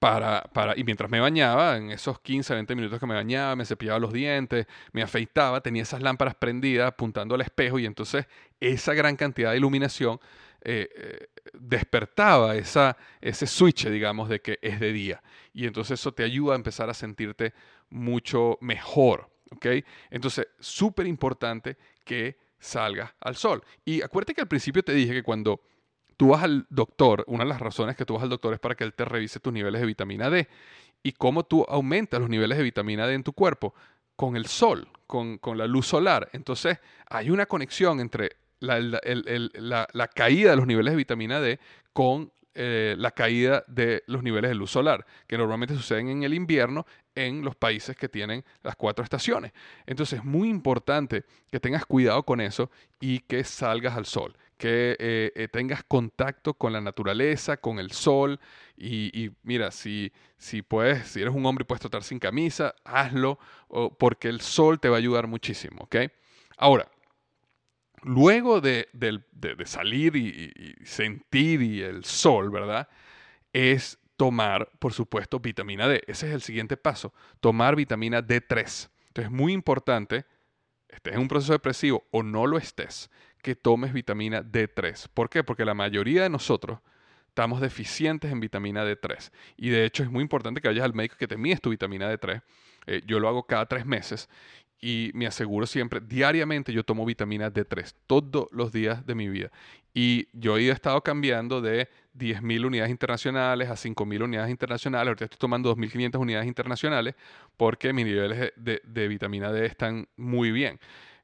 para, 0.00 0.42
para, 0.52 0.78
y 0.78 0.84
mientras 0.84 1.10
me 1.10 1.20
bañaba, 1.20 1.76
en 1.76 1.90
esos 1.90 2.20
15, 2.20 2.54
20 2.54 2.74
minutos 2.74 2.98
que 2.98 3.06
me 3.06 3.14
bañaba, 3.14 3.56
me 3.56 3.64
cepillaba 3.64 3.98
los 3.98 4.12
dientes, 4.12 4.66
me 4.92 5.02
afeitaba, 5.02 5.60
tenía 5.60 5.82
esas 5.82 6.02
lámparas 6.02 6.34
prendidas 6.34 6.88
apuntando 6.88 7.34
al 7.34 7.42
espejo 7.42 7.78
y 7.78 7.86
entonces 7.86 8.26
esa 8.60 8.94
gran 8.94 9.16
cantidad 9.16 9.50
de 9.50 9.58
iluminación 9.58 10.18
eh, 10.62 10.88
eh, 10.96 11.26
despertaba 11.52 12.56
esa, 12.56 12.96
ese 13.20 13.46
switch, 13.46 13.86
digamos, 13.88 14.30
de 14.30 14.40
que 14.40 14.58
es 14.62 14.80
de 14.80 14.92
día. 14.92 15.22
Y 15.52 15.66
entonces 15.66 16.00
eso 16.00 16.12
te 16.12 16.24
ayuda 16.24 16.54
a 16.54 16.56
empezar 16.56 16.88
a 16.88 16.94
sentirte 16.94 17.52
mucho 17.94 18.59
mejor, 18.61 19.30
¿ok? 19.52 19.66
Entonces, 20.11 20.48
súper 20.59 21.07
importante 21.07 21.76
que 22.04 22.37
salgas 22.59 23.14
al 23.20 23.37
sol. 23.37 23.62
Y 23.85 24.02
acuérdate 24.02 24.35
que 24.35 24.40
al 24.40 24.48
principio 24.48 24.83
te 24.83 24.92
dije 24.92 25.12
que 25.12 25.22
cuando 25.22 25.61
tú 26.16 26.28
vas 26.28 26.42
al 26.42 26.66
doctor, 26.70 27.24
una 27.28 27.44
de 27.44 27.50
las 27.50 27.61
razones 27.61 27.96
que 27.96 28.04
tú 28.04 28.14
vas 28.14 28.22
al 28.22 28.28
doctor 28.28 28.54
es 28.54 28.61
para 28.61 28.74
que 28.74 28.85
él 28.85 28.94
te 28.94 29.04
revise 29.04 29.40
tus 29.40 29.52
niveles 29.52 29.80
de 29.80 29.87
vitamina 29.87 30.28
D. 30.28 30.48
¿Y 31.02 31.12
cómo 31.12 31.44
tú 31.44 31.64
aumentas 31.68 32.20
los 32.20 32.28
niveles 32.28 32.59
de 32.59 32.64
vitamina 32.64 33.07
D 33.07 33.14
en 33.14 33.22
tu 33.22 33.33
cuerpo? 33.33 33.74
Con 34.16 34.37
el 34.37 34.46
sol, 34.46 34.88
con, 35.07 35.38
la 35.57 35.66
luz 35.66 35.87
solar. 35.87 36.30
Entonces, 36.33 36.78
hay 37.09 37.30
una 37.30 37.46
conexión 37.46 38.00
entre 38.00 38.37
la, 38.61 40.09
caída 40.14 40.50
de 40.50 40.57
los 40.57 40.66
niveles 40.66 40.92
de 40.92 40.96
vitamina 40.96 41.40
D 41.40 41.61
con 41.92 42.33
eh, 42.54 42.94
la 42.98 43.10
caída 43.10 43.64
de 43.66 44.02
los 44.06 44.22
niveles 44.22 44.50
de 44.50 44.54
luz 44.54 44.70
solar, 44.70 45.06
que 45.26 45.36
normalmente 45.36 45.74
suceden 45.74 46.08
en 46.08 46.22
el 46.22 46.34
invierno 46.34 46.86
en 47.14 47.42
los 47.42 47.56
países 47.56 47.96
que 47.96 48.08
tienen 48.08 48.44
las 48.62 48.76
cuatro 48.76 49.04
estaciones. 49.04 49.52
Entonces 49.86 50.20
es 50.20 50.24
muy 50.24 50.48
importante 50.48 51.24
que 51.50 51.60
tengas 51.60 51.86
cuidado 51.86 52.22
con 52.24 52.40
eso 52.40 52.70
y 53.00 53.20
que 53.20 53.44
salgas 53.44 53.96
al 53.96 54.06
sol 54.06 54.36
que 54.56 54.96
eh, 55.00 55.32
eh, 55.34 55.48
tengas 55.48 55.82
contacto 55.82 56.54
con 56.54 56.72
la 56.72 56.80
naturaleza, 56.80 57.56
con 57.56 57.80
el 57.80 57.90
sol. 57.90 58.38
Y, 58.76 59.30
mira, 59.42 59.70
si, 59.72 60.12
si 60.38 60.62
puedes, 60.62 61.08
si 61.08 61.20
eres 61.20 61.34
un 61.34 61.44
hombre 61.44 61.62
y 61.62 61.66
puedes 61.66 61.80
trotar 61.80 62.04
sin 62.04 62.18
camisa, 62.18 62.74
hazlo, 62.84 63.38
porque 63.98 64.28
el 64.28 64.40
sol 64.40 64.78
te 64.78 64.88
va 64.88 64.96
a 64.96 64.98
ayudar 64.98 65.26
muchísimo, 65.26 65.82
¿ok? 65.82 65.96
Ahora, 66.56 66.88
luego 68.04 68.60
de, 68.60 68.88
salir 69.64 70.16
y, 70.16 70.76
sentir 70.84 71.62
y 71.62 71.82
el 71.82 72.04
sol, 72.04 72.50
¿verdad? 72.50 72.88
Es 73.52 73.98
tomar, 74.16 74.70
por 74.78 74.92
supuesto, 74.92 75.40
vitamina 75.40 75.88
D. 75.88 76.02
Ese 76.06 76.28
es 76.28 76.34
el 76.34 76.42
siguiente 76.42 76.76
paso, 76.76 77.12
tomar 77.40 77.76
vitamina 77.76 78.22
D3. 78.22 78.88
Entonces 79.08 79.24
es 79.24 79.30
muy 79.30 79.52
importante, 79.52 80.24
estés 80.88 81.14
en 81.14 81.20
un 81.20 81.28
proceso 81.28 81.52
depresivo 81.52 82.06
o 82.10 82.22
no 82.22 82.46
lo 82.46 82.58
estés, 82.58 83.10
que 83.42 83.56
tomes 83.56 83.92
vitamina 83.92 84.42
D3. 84.42 85.08
¿Por 85.12 85.28
qué? 85.28 85.42
Porque 85.42 85.64
la 85.64 85.74
mayoría 85.74 86.22
de 86.22 86.30
nosotros 86.30 86.78
estamos 87.28 87.60
deficientes 87.60 88.30
en 88.30 88.40
vitamina 88.40 88.84
D3. 88.84 89.32
Y 89.56 89.70
de 89.70 89.84
hecho 89.84 90.02
es 90.02 90.10
muy 90.10 90.22
importante 90.22 90.60
que 90.60 90.68
vayas 90.68 90.84
al 90.84 90.94
médico 90.94 91.16
que 91.18 91.26
te 91.26 91.36
mides 91.36 91.60
tu 91.60 91.70
vitamina 91.70 92.12
D3. 92.12 92.42
Eh, 92.86 93.02
yo 93.06 93.18
lo 93.18 93.28
hago 93.28 93.46
cada 93.46 93.66
tres 93.66 93.86
meses 93.86 94.28
y 94.85 95.11
me 95.14 95.27
aseguro 95.27 95.66
siempre, 95.66 95.99
diariamente 95.99 96.70
yo 96.70 96.85
tomo 96.85 97.07
vitamina 97.07 97.51
D3 97.51 97.94
todos 98.07 98.49
los 98.53 98.70
días 98.70 99.07
de 99.07 99.14
mi 99.14 99.31
vida. 99.31 99.51
Y 99.94 100.29
yo 100.35 100.59
he 100.59 100.68
estado 100.68 101.01
cambiando 101.03 101.62
de 101.62 101.88
10.000 102.18 102.66
unidades 102.66 102.90
internacionales 102.90 103.70
a 103.70 103.77
5.000 103.77 104.23
unidades 104.23 104.51
internacionales. 104.51 105.09
Ahorita 105.09 105.25
estoy 105.25 105.38
tomando 105.38 105.75
2.500 105.75 106.20
unidades 106.20 106.47
internacionales 106.47 107.14
porque 107.57 107.94
mis 107.94 108.05
niveles 108.05 108.53
de, 108.57 108.83
de 108.85 109.09
vitamina 109.09 109.51
D 109.53 109.64
están 109.64 110.07
muy 110.18 110.53
bien 110.53 110.79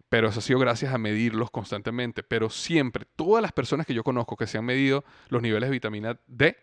pero 0.09 0.29
eso 0.29 0.40
ha 0.40 0.42
sido 0.42 0.59
gracias 0.59 0.92
a 0.92 0.99
medirlos 0.99 1.53
constantemente. 1.53 2.25
Pero 2.25 2.51
siempre, 2.51 3.07
todas 3.14 3.40
las 3.42 3.53
personas 3.53 3.87
que 3.87 3.94
yo 3.94 4.03
conozco 4.03 4.37
que 4.37 4.49
se 4.49 4.59
han 4.59 4.64
medido 4.64 5.05
los 5.29 5.40
niveles 5.40 5.68
de 5.68 5.73
vitamina 5.73 6.18
D, 6.27 6.57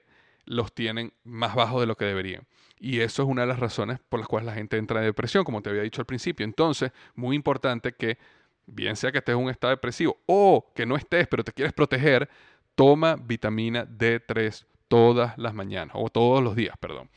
los 0.48 0.74
tienen 0.74 1.14
más 1.24 1.54
bajos 1.54 1.82
de 1.82 1.88
lo 1.88 1.96
que 1.96 2.06
deberían. 2.06 2.48
Y 2.80 3.02
eso 3.02 3.24
es 3.24 3.30
una 3.30 3.42
de 3.42 3.48
las 3.48 3.60
razones 3.60 4.00
por 4.10 4.20
las 4.20 4.28
cuales 4.28 4.48
la 4.48 4.54
gente 4.54 4.78
entra 4.78 5.00
en 5.00 5.06
depresión, 5.06 5.44
como 5.44 5.62
te 5.62 5.70
había 5.70 5.82
dicho 5.82 6.02
al 6.02 6.06
principio. 6.06 6.44
Entonces, 6.46 6.92
muy 7.16 7.36
importante 7.36 7.94
que, 7.94 8.18
bien 8.66 8.96
sea 8.96 9.12
que 9.12 9.20
estés 9.20 9.34
en 9.34 9.44
un 9.44 9.50
estado 9.50 9.72
depresivo 9.72 10.18
o 10.26 10.72
que 10.76 10.86
no 10.86 10.96
estés, 10.96 11.28
pero 11.28 11.44
te 11.44 11.52
quieres 11.52 11.74
proteger, 11.74 12.30
toma 12.76 13.16
vitamina 13.16 13.86
D3 13.86 14.66
todas 14.88 15.38
las 15.38 15.54
mañanas, 15.54 15.96
o 16.00 16.10
todos 16.10 16.44
los 16.44 16.56
días, 16.56 16.76
perdón. 16.80 17.10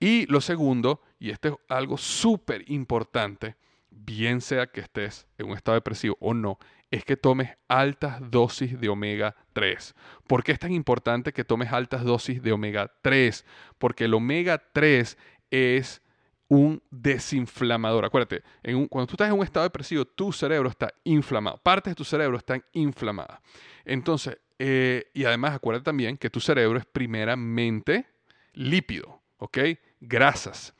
Y 0.00 0.26
lo 0.26 0.40
segundo, 0.40 1.00
y 1.18 1.30
este 1.30 1.48
es 1.48 1.54
algo 1.68 1.96
súper 1.96 2.64
importante, 2.70 3.56
bien 3.90 4.40
sea 4.40 4.66
que 4.66 4.80
estés 4.80 5.26
en 5.38 5.46
un 5.46 5.56
estado 5.56 5.76
depresivo 5.76 6.16
o 6.20 6.34
no, 6.34 6.58
es 6.90 7.04
que 7.04 7.16
tomes 7.16 7.50
altas 7.68 8.18
dosis 8.30 8.80
de 8.80 8.88
omega 8.88 9.34
3. 9.52 9.94
¿Por 10.26 10.44
qué 10.44 10.52
es 10.52 10.58
tan 10.58 10.72
importante 10.72 11.32
que 11.32 11.44
tomes 11.44 11.72
altas 11.72 12.04
dosis 12.04 12.42
de 12.42 12.52
omega 12.52 12.92
3? 13.02 13.44
Porque 13.78 14.04
el 14.04 14.14
omega 14.14 14.62
3 14.72 15.18
es 15.50 16.02
un 16.48 16.82
desinflamador. 16.90 18.04
Acuérdate, 18.04 18.42
cuando 18.88 19.06
tú 19.06 19.14
estás 19.14 19.28
en 19.28 19.38
un 19.38 19.44
estado 19.44 19.64
depresivo, 19.64 20.04
tu 20.04 20.32
cerebro 20.32 20.68
está 20.68 20.92
inflamado. 21.04 21.58
Partes 21.58 21.90
de 21.92 21.96
tu 21.96 22.04
cerebro 22.04 22.36
están 22.36 22.64
inflamadas. 22.72 23.40
Entonces, 23.84 24.38
eh, 24.58 25.10
y 25.12 25.24
además 25.24 25.54
acuérdate 25.54 25.84
también 25.84 26.16
que 26.16 26.30
tu 26.30 26.40
cerebro 26.40 26.78
es 26.78 26.86
primeramente 26.86 28.06
lípido, 28.52 29.22
¿ok? 29.38 29.58
Grasas. 30.00 30.74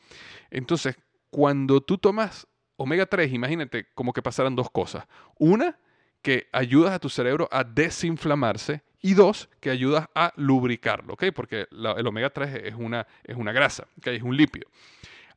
Entonces, 0.50 0.96
cuando 1.30 1.80
tú 1.80 1.98
tomas 1.98 2.46
omega 2.76 3.06
3, 3.06 3.32
imagínate 3.32 3.88
como 3.94 4.12
que 4.12 4.22
pasaran 4.22 4.54
dos 4.54 4.70
cosas. 4.70 5.06
Una, 5.38 5.78
que 6.26 6.48
ayudas 6.50 6.92
a 6.92 6.98
tu 6.98 7.08
cerebro 7.08 7.48
a 7.52 7.62
desinflamarse 7.62 8.82
y 9.00 9.14
dos, 9.14 9.48
que 9.60 9.70
ayudas 9.70 10.08
a 10.12 10.32
lubricarlo, 10.34 11.12
¿ok? 11.12 11.26
Porque 11.32 11.68
el 11.70 12.04
omega 12.04 12.30
3 12.30 12.62
es 12.64 12.74
una, 12.74 13.06
es 13.22 13.36
una 13.36 13.52
grasa, 13.52 13.86
¿ok? 13.98 14.08
Es 14.08 14.24
un 14.24 14.36
lípido. 14.36 14.68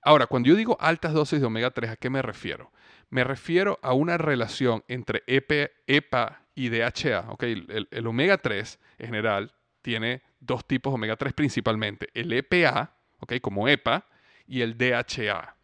Ahora, 0.02 0.26
cuando 0.26 0.50
yo 0.50 0.56
digo 0.56 0.78
altas 0.80 1.14
dosis 1.14 1.42
de 1.42 1.46
omega 1.46 1.70
3, 1.70 1.92
¿a 1.92 1.96
qué 1.96 2.10
me 2.10 2.24
refiero? 2.24 2.72
Me 3.12 3.24
refiero 3.24 3.78
a 3.84 3.94
una 3.94 4.18
relación 4.18 4.84
entre 4.88 5.22
EPA 5.28 6.42
y 6.56 6.70
DHA, 6.70 7.26
¿ok? 7.34 7.44
El, 7.44 7.88
el 7.92 8.08
omega 8.08 8.40
3 8.40 8.80
en 8.98 9.06
general 9.06 9.54
tiene 9.84 10.24
dos 10.40 10.66
tipos 10.66 10.92
de 10.92 10.96
omega 10.96 11.18
3 11.18 11.34
principalmente, 11.34 12.10
el 12.16 12.34
EPA, 12.34 12.96
¿ok? 13.20 13.34
Como 13.42 13.68
EPA, 13.68 14.08
y 14.48 14.62
el 14.62 14.76
DHA, 14.76 15.56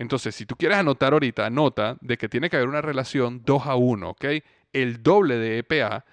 entonces, 0.00 0.34
si 0.34 0.46
tú 0.46 0.56
quieres 0.56 0.78
anotar 0.78 1.12
ahorita, 1.12 1.44
anota 1.44 1.98
de 2.00 2.16
que 2.16 2.26
tiene 2.26 2.48
que 2.48 2.56
haber 2.56 2.70
una 2.70 2.80
relación 2.80 3.42
2 3.44 3.66
a 3.66 3.74
1, 3.74 4.08
¿ok? 4.08 4.24
El 4.72 5.02
doble 5.02 5.36
de 5.36 5.58
EPA 5.58 6.04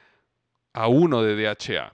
a 0.73 0.87
1 0.87 1.23
de 1.23 1.35
DHA. 1.35 1.93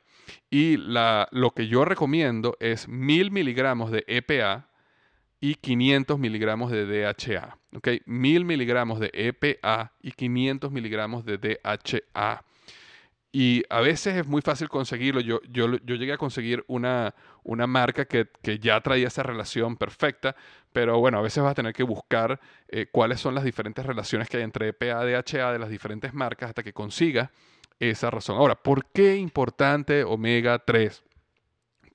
Y 0.49 0.78
lo 0.78 1.52
que 1.56 1.67
yo 1.67 1.86
recomiendo 1.86 2.58
es 2.60 2.88
1000 2.88 3.32
miligramos 3.32 3.91
de 3.91 4.04
EPA 4.08 4.69
y 5.39 5.56
500 5.56 6.19
miligramos 6.19 6.71
de 6.71 6.86
DHA. 6.86 7.58
¿ok? 7.76 7.88
1000 8.06 8.45
miligramos 8.45 8.99
de 8.99 9.10
EPA 9.13 9.93
y 10.02 10.12
500 10.12 10.71
miligramos 10.71 11.26
de 11.26 11.38
DHA. 11.38 12.45
Y 13.36 13.63
a 13.72 13.82
veces 13.82 14.15
es 14.15 14.28
muy 14.28 14.43
fácil 14.43 14.69
conseguirlo. 14.69 15.19
Yo, 15.19 15.41
yo, 15.50 15.78
yo 15.78 15.96
llegué 15.96 16.13
a 16.13 16.17
conseguir 16.17 16.63
una, 16.67 17.15
una 17.44 17.65
marca 17.65 18.06
que, 18.06 18.27
que, 18.44 18.60
ya 18.60 18.79
traía 18.81 19.08
esa 19.08 19.23
relación 19.23 19.75
perfecta, 19.75 20.36
pero 20.71 21.00
bueno, 21.00 21.17
a 21.17 21.21
veces 21.23 21.42
vas 21.42 21.54
a 21.54 21.56
tener 21.56 21.73
que 21.73 21.81
buscar 21.81 22.40
eh, 22.67 22.86
cuáles 22.92 23.19
son 23.19 23.34
las 23.34 23.44
diferentes 23.44 23.84
relaciones 23.84 24.29
que 24.29 24.38
hay 24.38 24.44
entre 24.44 24.67
EPA 24.67 25.04
DHA 25.04 25.52
de 25.52 25.58
las 25.58 25.69
diferentes 25.69 26.13
marcas 26.13 26.50
hasta 26.50 26.62
que 26.62 26.73
consigas 26.73 27.31
esa 27.79 28.12
razón. 28.12 28.38
Ahora, 28.38 28.54
¿por 28.54 28.86
qué 28.92 29.15
importante 29.15 30.04
omega 30.04 30.60
3? 30.60 31.04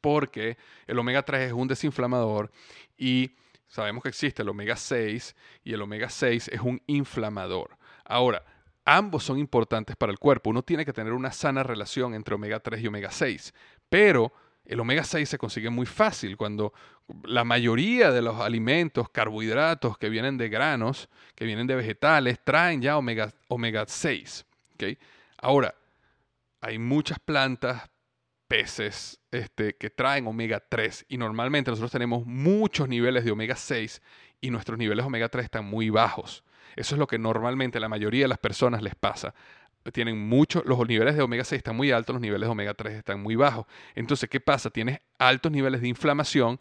Porque 0.01 0.57
el 0.89 0.99
omega 0.99 1.23
3 1.23 1.47
es 1.47 1.53
un 1.53 1.69
desinflamador 1.69 2.51
y 2.97 3.37
sabemos 3.69 4.03
que 4.03 4.09
existe 4.09 4.43
el 4.43 4.49
omega 4.49 4.75
6 4.75 5.37
y 5.63 5.73
el 5.73 5.83
omega 5.83 6.11
6 6.11 6.49
es 6.49 6.61
un 6.61 6.83
inflamador. 6.89 7.79
Ahora, 8.05 8.43
Ambos 8.91 9.23
son 9.23 9.39
importantes 9.39 9.97
para 9.97 10.11
el 10.11 10.19
cuerpo. 10.19 10.49
Uno 10.49 10.63
tiene 10.63 10.87
que 10.87 10.95
tener 10.95 11.13
una 11.13 11.31
sana 11.31 11.63
relación 11.63 12.15
entre 12.15 12.35
omega 12.35 12.59
3 12.59 12.81
y 12.81 12.87
omega 12.87 13.11
6. 13.11 13.53
Pero 13.91 14.33
el 14.65 14.81
omega 14.81 15.05
6 15.05 15.29
se 15.29 15.37
consigue 15.37 15.69
muy 15.69 15.85
fácil 15.85 16.39
cuando 16.39 16.73
la 17.25 17.45
mayoría 17.45 18.11
de 18.13 18.23
los 18.23 18.41
alimentos, 18.41 19.11
carbohidratos 19.11 19.99
que 19.99 20.09
vienen 20.09 20.39
de 20.39 20.49
granos, 20.49 21.11
que 21.35 21.45
vienen 21.45 21.67
de 21.67 21.75
vegetales, 21.75 22.39
traen 22.43 22.81
ya 22.81 22.97
omega, 22.97 23.31
omega 23.49 23.85
6. 23.87 24.47
Ahora, 25.37 25.75
hay 26.63 26.79
muchas 26.79 27.19
plantas, 27.19 27.91
peces 28.47 29.21
este, 29.31 29.77
que 29.77 29.91
traen 29.91 30.27
omega 30.27 30.65
3 30.67 31.05
y 31.11 31.19
normalmente 31.19 31.71
nosotros 31.71 31.93
tenemos 31.93 32.25
muchos 32.25 32.89
niveles 32.89 33.23
de 33.27 33.33
omega 33.33 33.55
6 33.55 34.01
y 34.41 34.49
nuestros 34.49 34.79
niveles 34.79 35.05
de 35.05 35.09
omega 35.09 35.29
3 35.29 35.45
están 35.45 35.67
muy 35.67 35.91
bajos. 35.91 36.43
Eso 36.77 36.95
es 36.95 36.99
lo 36.99 37.07
que 37.07 37.19
normalmente 37.19 37.81
la 37.81 37.89
mayoría 37.89 38.25
de 38.25 38.29
las 38.29 38.39
personas 38.39 38.83
les 38.83 38.95
pasa. 38.95 39.35
Tienen 39.93 40.19
mucho, 40.29 40.63
los 40.67 40.79
niveles 40.87 41.17
de 41.17 41.23
omega 41.23 41.45
6 41.45 41.59
están 41.59 41.77
muy 41.77 41.91
altos, 41.93 42.15
los 42.15 42.21
niveles 42.21 42.47
de 42.47 42.51
omega 42.51 42.75
3 42.75 42.95
están 42.95 43.23
muy 43.23 43.37
bajos. 43.37 43.67
Entonces, 43.95 44.29
¿qué 44.29 44.41
pasa? 44.41 44.71
Tienes 44.71 45.01
altos 45.19 45.51
niveles 45.51 45.81
de 45.81 45.89
inflamación 45.89 46.61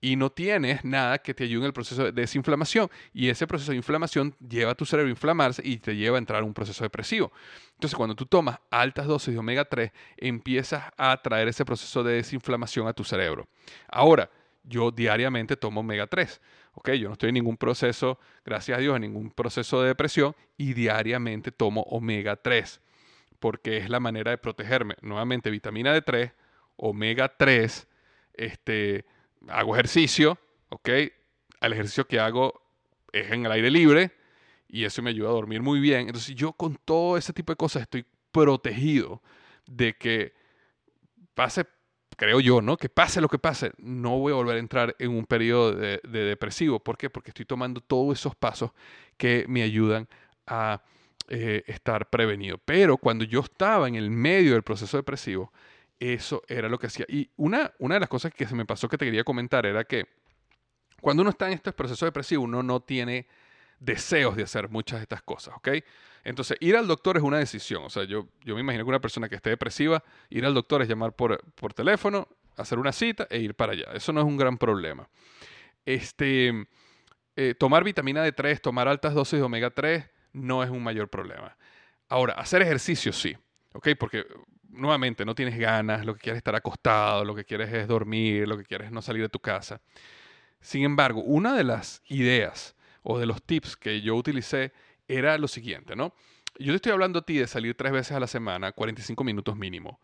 y 0.00 0.16
no 0.16 0.30
tienes 0.30 0.84
nada 0.84 1.18
que 1.18 1.34
te 1.34 1.44
ayude 1.44 1.62
en 1.62 1.66
el 1.66 1.72
proceso 1.72 2.04
de 2.04 2.12
desinflamación. 2.12 2.88
Y 3.12 3.28
ese 3.28 3.46
proceso 3.46 3.72
de 3.72 3.76
inflamación 3.76 4.34
lleva 4.46 4.72
a 4.72 4.74
tu 4.74 4.84
cerebro 4.84 5.08
a 5.08 5.10
inflamarse 5.10 5.62
y 5.64 5.78
te 5.78 5.96
lleva 5.96 6.16
a 6.16 6.18
entrar 6.18 6.42
a 6.42 6.44
un 6.44 6.54
proceso 6.54 6.84
depresivo. 6.84 7.32
Entonces, 7.74 7.96
cuando 7.96 8.14
tú 8.14 8.26
tomas 8.26 8.58
altas 8.70 9.06
dosis 9.06 9.34
de 9.34 9.38
omega 9.38 9.64
3, 9.64 9.90
empiezas 10.16 10.84
a 10.96 11.20
traer 11.22 11.48
ese 11.48 11.64
proceso 11.64 12.02
de 12.04 12.14
desinflamación 12.14 12.86
a 12.86 12.92
tu 12.92 13.02
cerebro. 13.02 13.48
Ahora, 13.88 14.30
yo 14.62 14.90
diariamente 14.90 15.56
tomo 15.56 15.80
omega 15.80 16.06
3. 16.06 16.40
¿Ok? 16.78 16.90
Yo 16.92 17.08
no 17.08 17.14
estoy 17.14 17.30
en 17.30 17.34
ningún 17.34 17.56
proceso, 17.56 18.18
gracias 18.44 18.78
a 18.78 18.80
Dios, 18.80 18.96
en 18.96 19.02
ningún 19.02 19.30
proceso 19.30 19.82
de 19.82 19.88
depresión 19.88 20.34
y 20.56 20.74
diariamente 20.74 21.52
tomo 21.52 21.82
omega 21.82 22.36
3 22.36 22.80
porque 23.38 23.76
es 23.76 23.88
la 23.88 24.00
manera 24.00 24.30
de 24.30 24.38
protegerme. 24.38 24.96
Nuevamente, 25.00 25.50
vitamina 25.50 25.96
D3, 25.96 26.32
omega 26.76 27.36
3, 27.36 27.86
este, 28.34 29.04
hago 29.48 29.74
ejercicio, 29.74 30.38
¿ok? 30.70 30.88
El 31.60 31.72
ejercicio 31.72 32.06
que 32.06 32.20
hago 32.20 32.62
es 33.12 33.30
en 33.30 33.46
el 33.46 33.52
aire 33.52 33.70
libre 33.70 34.12
y 34.68 34.84
eso 34.84 35.02
me 35.02 35.10
ayuda 35.10 35.28
a 35.28 35.32
dormir 35.32 35.62
muy 35.62 35.80
bien. 35.80 36.06
Entonces 36.06 36.34
yo 36.34 36.52
con 36.52 36.76
todo 36.84 37.16
ese 37.16 37.32
tipo 37.32 37.52
de 37.52 37.56
cosas 37.56 37.82
estoy 37.82 38.04
protegido 38.32 39.22
de 39.66 39.96
que 39.96 40.34
pase, 41.34 41.66
creo 42.18 42.40
yo, 42.40 42.60
¿no? 42.60 42.76
Que 42.76 42.88
pase 42.88 43.20
lo 43.20 43.28
que 43.28 43.38
pase, 43.38 43.72
no 43.78 44.18
voy 44.18 44.32
a 44.32 44.36
volver 44.36 44.56
a 44.56 44.58
entrar 44.58 44.96
en 44.98 45.12
un 45.12 45.24
periodo 45.24 45.72
de, 45.72 46.00
depresivo. 46.02 46.80
¿Por 46.80 46.98
qué? 46.98 47.08
Porque 47.08 47.30
estoy 47.30 47.44
tomando 47.44 47.80
todos 47.80 48.18
esos 48.18 48.34
pasos 48.34 48.72
que 49.16 49.44
me 49.48 49.62
ayudan 49.62 50.08
a 50.44 50.82
eh, 51.28 51.62
estar 51.68 52.10
prevenido. 52.10 52.58
Pero 52.58 52.96
cuando 52.96 53.24
yo 53.24 53.38
estaba 53.38 53.86
en 53.86 53.94
el 53.94 54.10
medio 54.10 54.54
del 54.54 54.64
proceso 54.64 54.96
depresivo, 54.96 55.52
eso 56.00 56.42
era 56.48 56.68
lo 56.68 56.76
que 56.76 56.88
hacía. 56.88 57.06
Y 57.08 57.30
una, 57.36 57.72
una 57.78 57.94
de 57.94 58.00
las 58.00 58.08
cosas 58.08 58.34
que 58.34 58.48
se 58.48 58.56
me 58.56 58.66
pasó 58.66 58.88
que 58.88 58.98
te 58.98 59.04
quería 59.04 59.22
comentar 59.22 59.64
era 59.64 59.84
que 59.84 60.06
cuando 61.00 61.20
uno 61.20 61.30
está 61.30 61.46
en 61.46 61.52
este 61.52 61.70
proceso 61.70 62.04
depresivo, 62.04 62.42
uno 62.42 62.64
no 62.64 62.80
tiene 62.80 63.28
deseos 63.78 64.34
de 64.34 64.42
hacer 64.42 64.68
muchas 64.68 64.98
de 64.98 65.04
estas 65.04 65.22
cosas, 65.22 65.54
¿ok? 65.56 65.68
Entonces, 66.24 66.56
ir 66.60 66.76
al 66.76 66.86
doctor 66.86 67.16
es 67.16 67.22
una 67.22 67.38
decisión. 67.38 67.84
O 67.84 67.90
sea, 67.90 68.04
yo, 68.04 68.28
yo 68.44 68.54
me 68.54 68.60
imagino 68.60 68.84
que 68.84 68.90
una 68.90 69.00
persona 69.00 69.28
que 69.28 69.36
esté 69.36 69.50
depresiva, 69.50 70.02
ir 70.30 70.44
al 70.44 70.54
doctor 70.54 70.82
es 70.82 70.88
llamar 70.88 71.12
por, 71.12 71.42
por 71.54 71.74
teléfono, 71.74 72.28
hacer 72.56 72.78
una 72.78 72.92
cita 72.92 73.26
e 73.30 73.38
ir 73.38 73.54
para 73.54 73.72
allá. 73.72 73.86
Eso 73.94 74.12
no 74.12 74.20
es 74.20 74.26
un 74.26 74.36
gran 74.36 74.58
problema. 74.58 75.08
Este, 75.84 76.66
eh, 77.36 77.54
tomar 77.54 77.84
vitamina 77.84 78.26
D3, 78.26 78.60
tomar 78.60 78.88
altas 78.88 79.14
dosis 79.14 79.38
de 79.38 79.44
omega 79.44 79.70
3 79.70 80.04
no 80.32 80.62
es 80.62 80.70
un 80.70 80.82
mayor 80.82 81.08
problema. 81.08 81.56
Ahora, 82.08 82.34
hacer 82.34 82.62
ejercicio 82.62 83.12
sí, 83.12 83.36
¿ok? 83.72 83.90
Porque 83.98 84.26
nuevamente 84.68 85.24
no 85.24 85.34
tienes 85.34 85.58
ganas, 85.58 86.04
lo 86.04 86.14
que 86.14 86.20
quieres 86.20 86.36
es 86.36 86.40
estar 86.40 86.54
acostado, 86.54 87.24
lo 87.24 87.34
que 87.34 87.44
quieres 87.44 87.72
es 87.72 87.86
dormir, 87.86 88.46
lo 88.46 88.56
que 88.56 88.64
quieres 88.64 88.86
es 88.86 88.92
no 88.92 89.02
salir 89.02 89.22
de 89.22 89.28
tu 89.28 89.40
casa. 89.40 89.80
Sin 90.60 90.84
embargo, 90.84 91.22
una 91.22 91.54
de 91.54 91.64
las 91.64 92.02
ideas 92.08 92.74
o 93.02 93.18
de 93.18 93.26
los 93.26 93.42
tips 93.42 93.76
que 93.76 94.00
yo 94.00 94.16
utilicé 94.16 94.72
era 95.08 95.36
lo 95.38 95.48
siguiente, 95.48 95.96
¿no? 95.96 96.14
Yo 96.58 96.72
te 96.72 96.76
estoy 96.76 96.92
hablando 96.92 97.20
a 97.20 97.22
ti 97.22 97.38
de 97.38 97.46
salir 97.46 97.76
tres 97.76 97.92
veces 97.92 98.12
a 98.12 98.20
la 98.20 98.26
semana, 98.26 98.72
45 98.72 99.24
minutos 99.24 99.56
mínimo. 99.56 100.00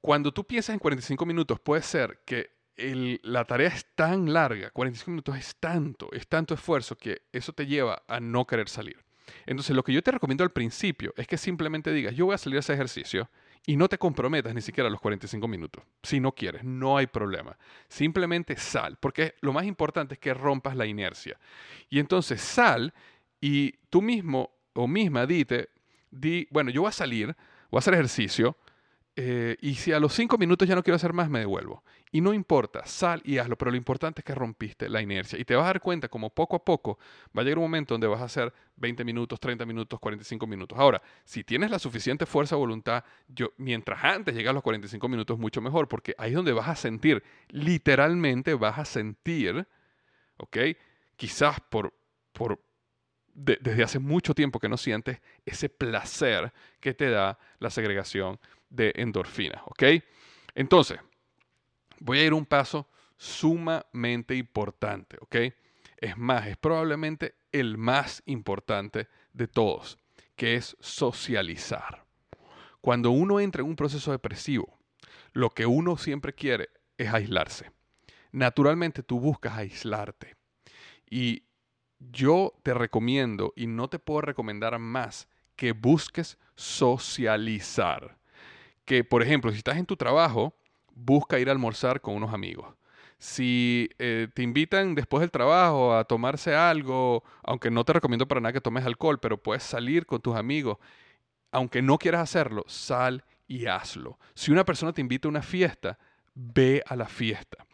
Cuando 0.00 0.32
tú 0.32 0.44
piensas 0.44 0.74
en 0.74 0.80
45 0.80 1.26
minutos, 1.26 1.60
puede 1.60 1.82
ser 1.82 2.20
que 2.24 2.50
la 2.76 3.44
tarea 3.44 3.68
es 3.68 3.86
tan 3.94 4.32
larga, 4.32 4.70
45 4.70 5.10
minutos 5.10 5.36
es 5.36 5.56
tanto, 5.56 6.10
es 6.12 6.26
tanto 6.26 6.54
esfuerzo 6.54 6.96
que 6.96 7.22
eso 7.32 7.52
te 7.52 7.66
lleva 7.66 8.02
a 8.08 8.18
no 8.18 8.46
querer 8.46 8.68
salir. 8.68 8.96
Entonces, 9.46 9.74
lo 9.76 9.84
que 9.84 9.92
yo 9.92 10.02
te 10.02 10.10
recomiendo 10.10 10.44
al 10.44 10.50
principio 10.50 11.14
es 11.16 11.26
que 11.26 11.36
simplemente 11.36 11.92
digas, 11.92 12.14
yo 12.14 12.26
voy 12.26 12.34
a 12.34 12.38
salir 12.38 12.56
a 12.56 12.60
ese 12.60 12.74
ejercicio 12.74 13.30
y 13.64 13.76
no 13.76 13.88
te 13.88 13.98
comprometas 13.98 14.54
ni 14.54 14.60
siquiera 14.60 14.88
a 14.88 14.90
los 14.90 15.00
45 15.00 15.46
minutos. 15.46 15.84
Si 16.02 16.18
no 16.18 16.32
quieres, 16.32 16.64
no 16.64 16.96
hay 16.96 17.06
problema. 17.06 17.56
Simplemente 17.88 18.56
sal, 18.56 18.96
porque 18.98 19.36
lo 19.40 19.52
más 19.52 19.64
importante 19.66 20.14
es 20.14 20.20
que 20.20 20.34
rompas 20.34 20.76
la 20.76 20.86
inercia. 20.86 21.38
Y 21.88 22.00
entonces 22.00 22.40
sal 22.40 22.92
y 23.42 23.72
tú 23.90 24.00
mismo 24.00 24.50
o 24.72 24.88
misma 24.88 25.26
dite, 25.26 25.68
di, 26.10 26.48
bueno, 26.50 26.70
yo 26.70 26.82
voy 26.82 26.88
a 26.88 26.92
salir, 26.92 27.26
voy 27.70 27.76
a 27.76 27.80
hacer 27.80 27.92
ejercicio, 27.92 28.56
eh, 29.14 29.56
y 29.60 29.74
si 29.74 29.92
a 29.92 30.00
los 30.00 30.14
cinco 30.14 30.38
minutos 30.38 30.66
ya 30.66 30.74
no 30.74 30.82
quiero 30.82 30.96
hacer 30.96 31.12
más, 31.12 31.28
me 31.28 31.40
devuelvo. 31.40 31.82
Y 32.12 32.20
no 32.20 32.32
importa, 32.32 32.86
sal 32.86 33.20
y 33.24 33.38
hazlo, 33.38 33.58
pero 33.58 33.70
lo 33.70 33.76
importante 33.76 34.20
es 34.20 34.24
que 34.24 34.34
rompiste 34.34 34.88
la 34.88 35.02
inercia. 35.02 35.38
Y 35.38 35.44
te 35.44 35.54
vas 35.54 35.64
a 35.64 35.66
dar 35.66 35.80
cuenta 35.80 36.08
como 36.08 36.30
poco 36.30 36.56
a 36.56 36.64
poco 36.64 36.98
va 37.36 37.42
a 37.42 37.44
llegar 37.44 37.58
un 37.58 37.64
momento 37.64 37.94
donde 37.94 38.06
vas 38.06 38.20
a 38.20 38.24
hacer 38.24 38.52
20 38.76 39.04
minutos, 39.04 39.38
30 39.40 39.66
minutos, 39.66 40.00
45 40.00 40.46
minutos. 40.46 40.78
Ahora, 40.78 41.02
si 41.24 41.44
tienes 41.44 41.70
la 41.70 41.78
suficiente 41.78 42.24
fuerza 42.24 42.56
voluntad, 42.56 43.04
yo, 43.28 43.52
mientras 43.58 44.02
antes 44.02 44.34
llegas 44.34 44.50
a 44.50 44.54
los 44.54 44.62
45 44.62 45.08
minutos, 45.08 45.38
mucho 45.38 45.60
mejor, 45.60 45.88
porque 45.88 46.14
ahí 46.16 46.30
es 46.30 46.36
donde 46.36 46.52
vas 46.52 46.68
a 46.68 46.76
sentir, 46.76 47.22
literalmente 47.48 48.54
vas 48.54 48.78
a 48.78 48.84
sentir, 48.84 49.66
¿ok? 50.38 50.56
Quizás 51.16 51.60
por, 51.60 51.92
por, 52.32 52.60
desde 53.34 53.82
hace 53.82 53.98
mucho 53.98 54.34
tiempo 54.34 54.58
que 54.58 54.68
no 54.68 54.76
sientes 54.76 55.20
ese 55.46 55.68
placer 55.68 56.52
que 56.80 56.94
te 56.94 57.10
da 57.10 57.38
la 57.58 57.70
segregación 57.70 58.38
de 58.68 58.92
endorfinas, 58.96 59.62
¿ok? 59.66 59.84
Entonces, 60.54 60.98
voy 62.00 62.18
a 62.18 62.24
ir 62.24 62.34
un 62.34 62.46
paso 62.46 62.88
sumamente 63.16 64.34
importante, 64.34 65.16
¿ok? 65.20 65.36
Es 65.96 66.16
más, 66.16 66.46
es 66.46 66.56
probablemente 66.56 67.36
el 67.52 67.78
más 67.78 68.22
importante 68.26 69.08
de 69.32 69.46
todos, 69.46 69.98
que 70.36 70.56
es 70.56 70.76
socializar. 70.80 72.04
Cuando 72.80 73.12
uno 73.12 73.38
entra 73.38 73.62
en 73.62 73.68
un 73.68 73.76
proceso 73.76 74.10
depresivo, 74.10 74.78
lo 75.32 75.50
que 75.50 75.66
uno 75.66 75.96
siempre 75.96 76.34
quiere 76.34 76.70
es 76.98 77.12
aislarse. 77.12 77.70
Naturalmente 78.32 79.02
tú 79.02 79.20
buscas 79.20 79.56
aislarte. 79.56 80.36
Y 81.08 81.44
yo 82.10 82.54
te 82.62 82.74
recomiendo, 82.74 83.52
y 83.56 83.66
no 83.66 83.88
te 83.88 83.98
puedo 83.98 84.22
recomendar 84.22 84.78
más, 84.78 85.28
que 85.56 85.72
busques 85.72 86.38
socializar 86.56 88.16
que, 88.84 89.04
por 89.04 89.22
ejemplo, 89.22 89.50
si 89.50 89.58
estás 89.58 89.76
en 89.76 89.86
tu 89.86 89.96
trabajo, 89.96 90.54
busca 90.94 91.38
ir 91.38 91.48
a 91.48 91.52
almorzar 91.52 92.00
con 92.00 92.14
unos 92.14 92.32
amigos. 92.32 92.74
Si 93.18 93.88
eh, 93.98 94.28
te 94.34 94.42
invitan 94.42 94.94
después 94.94 95.20
del 95.20 95.30
trabajo 95.30 95.94
a 95.94 96.04
tomarse 96.04 96.54
algo, 96.54 97.22
aunque 97.44 97.70
no 97.70 97.84
te 97.84 97.92
recomiendo 97.92 98.26
para 98.26 98.40
nada 98.40 98.52
que 98.52 98.60
tomes 98.60 98.84
alcohol, 98.84 99.20
pero 99.20 99.40
puedes 99.40 99.62
salir 99.62 100.06
con 100.06 100.20
tus 100.20 100.34
amigos, 100.34 100.78
aunque 101.52 101.82
no 101.82 101.98
quieras 101.98 102.22
hacerlo, 102.22 102.64
sal 102.66 103.24
y 103.46 103.66
hazlo. 103.66 104.18
Si 104.34 104.50
una 104.50 104.64
persona 104.64 104.92
te 104.92 105.00
invita 105.00 105.28
a 105.28 105.30
una 105.30 105.42
fiesta, 105.42 105.98
ve 106.34 106.82
a 106.86 106.96
la 106.96 107.06
fiesta. 107.06 107.64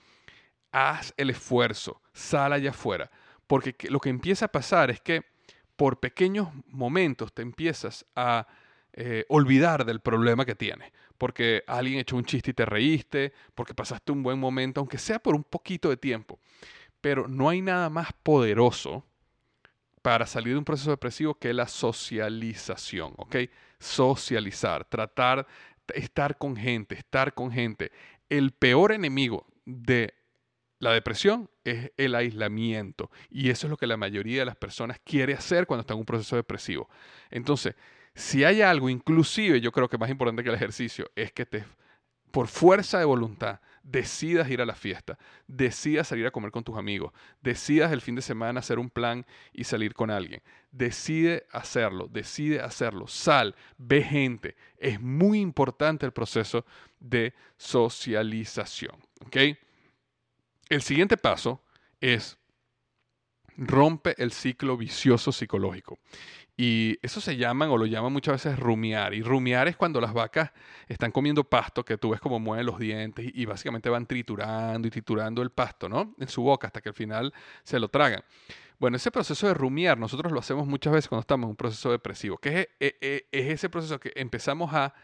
Haz 0.70 1.14
el 1.16 1.30
esfuerzo, 1.30 2.02
sal 2.12 2.52
allá 2.52 2.70
afuera. 2.70 3.10
Porque 3.48 3.74
lo 3.88 3.98
que 3.98 4.10
empieza 4.10 4.44
a 4.44 4.52
pasar 4.52 4.90
es 4.90 5.00
que 5.00 5.22
por 5.74 5.98
pequeños 5.98 6.48
momentos 6.68 7.32
te 7.32 7.42
empiezas 7.42 8.06
a 8.14 8.46
eh, 8.92 9.24
olvidar 9.28 9.84
del 9.84 10.00
problema 10.00 10.44
que 10.44 10.54
tienes. 10.54 10.92
Porque 11.16 11.64
alguien 11.66 11.98
echó 11.98 12.16
un 12.16 12.24
chiste 12.24 12.52
y 12.52 12.54
te 12.54 12.66
reíste, 12.66 13.32
porque 13.54 13.74
pasaste 13.74 14.12
un 14.12 14.22
buen 14.22 14.38
momento, 14.38 14.80
aunque 14.80 14.98
sea 14.98 15.18
por 15.18 15.34
un 15.34 15.42
poquito 15.42 15.88
de 15.88 15.96
tiempo. 15.96 16.38
Pero 17.00 17.26
no 17.26 17.48
hay 17.48 17.62
nada 17.62 17.90
más 17.90 18.12
poderoso 18.22 19.04
para 20.02 20.26
salir 20.26 20.52
de 20.52 20.58
un 20.58 20.64
proceso 20.64 20.90
depresivo 20.90 21.34
que 21.34 21.52
la 21.52 21.66
socialización, 21.68 23.14
¿ok? 23.16 23.36
Socializar, 23.78 24.84
tratar, 24.84 25.46
estar 25.94 26.38
con 26.38 26.56
gente, 26.56 26.94
estar 26.94 27.34
con 27.34 27.50
gente. 27.50 27.92
El 28.28 28.52
peor 28.52 28.92
enemigo 28.92 29.46
de 29.64 30.14
la 30.78 30.92
depresión 30.92 31.50
es 31.64 31.92
el 31.96 32.14
aislamiento 32.14 33.10
y 33.30 33.50
eso 33.50 33.66
es 33.66 33.70
lo 33.70 33.76
que 33.76 33.86
la 33.86 33.96
mayoría 33.96 34.40
de 34.40 34.46
las 34.46 34.56
personas 34.56 35.00
quiere 35.04 35.34
hacer 35.34 35.66
cuando 35.66 35.80
está 35.80 35.94
en 35.94 36.00
un 36.00 36.06
proceso 36.06 36.36
depresivo. 36.36 36.88
Entonces, 37.30 37.74
si 38.14 38.44
hay 38.44 38.62
algo, 38.62 38.88
inclusive 38.88 39.60
yo 39.60 39.72
creo 39.72 39.88
que 39.88 39.98
más 39.98 40.10
importante 40.10 40.42
que 40.42 40.48
el 40.48 40.54
ejercicio, 40.54 41.10
es 41.14 41.32
que 41.32 41.46
te, 41.46 41.64
por 42.30 42.48
fuerza 42.48 42.98
de 42.98 43.04
voluntad, 43.04 43.60
decidas 43.82 44.50
ir 44.50 44.60
a 44.60 44.66
la 44.66 44.74
fiesta, 44.74 45.18
decidas 45.46 46.08
salir 46.08 46.26
a 46.26 46.30
comer 46.30 46.50
con 46.50 46.62
tus 46.62 46.76
amigos, 46.76 47.12
decidas 47.40 47.90
el 47.92 48.00
fin 48.00 48.14
de 48.14 48.22
semana 48.22 48.60
hacer 48.60 48.78
un 48.78 48.90
plan 48.90 49.24
y 49.52 49.64
salir 49.64 49.94
con 49.94 50.10
alguien. 50.10 50.42
Decide 50.70 51.46
hacerlo, 51.52 52.08
decide 52.10 52.60
hacerlo, 52.60 53.06
sal, 53.06 53.56
ve 53.78 54.02
gente. 54.02 54.56
Es 54.76 55.00
muy 55.00 55.40
importante 55.40 56.04
el 56.04 56.12
proceso 56.12 56.66
de 57.00 57.34
socialización. 57.56 58.96
El 60.68 60.82
siguiente 60.82 61.16
paso 61.16 61.62
es 62.00 62.38
rompe 63.56 64.14
el 64.22 64.32
ciclo 64.32 64.76
vicioso 64.76 65.32
psicológico. 65.32 65.98
Y 66.56 66.98
eso 67.02 67.20
se 67.20 67.36
llaman 67.36 67.70
o 67.70 67.76
lo 67.76 67.86
llaman 67.86 68.12
muchas 68.12 68.44
veces 68.44 68.58
rumiar. 68.58 69.14
Y 69.14 69.22
rumiar 69.22 69.68
es 69.68 69.76
cuando 69.76 70.00
las 70.00 70.12
vacas 70.12 70.50
están 70.88 71.12
comiendo 71.12 71.44
pasto, 71.44 71.84
que 71.84 71.98
tú 71.98 72.10
ves 72.10 72.20
como 72.20 72.40
mueven 72.40 72.66
los 72.66 72.80
dientes 72.80 73.30
y, 73.32 73.44
básicamente 73.46 73.88
van 73.88 74.06
triturando 74.06 74.88
y 74.88 74.90
triturando 74.90 75.40
el 75.42 75.50
pasto, 75.50 75.88
¿no? 75.88 76.16
En 76.18 76.28
su 76.28 76.42
boca 76.42 76.66
hasta 76.66 76.80
que 76.80 76.88
al 76.88 76.96
final 76.96 77.32
se 77.62 77.78
lo 77.78 77.88
tragan. 77.88 78.24
Bueno, 78.80 78.96
ese 78.96 79.12
proceso 79.12 79.46
de 79.46 79.54
rumiar 79.54 79.98
nosotros 79.98 80.32
lo 80.32 80.40
hacemos 80.40 80.66
muchas 80.66 80.92
veces 80.92 81.08
cuando 81.08 81.20
estamos 81.20 81.46
en 81.46 81.50
un 81.50 81.56
proceso 81.56 81.92
depresivo, 81.92 82.38
que 82.38 82.60
es, 82.60 82.68
e, 82.80 82.96
e, 83.00 83.28
es 83.30 83.52
ese 83.52 83.68
proceso 83.68 84.00
que 84.00 84.12
empezamos 84.16 84.72
a, 84.74 84.94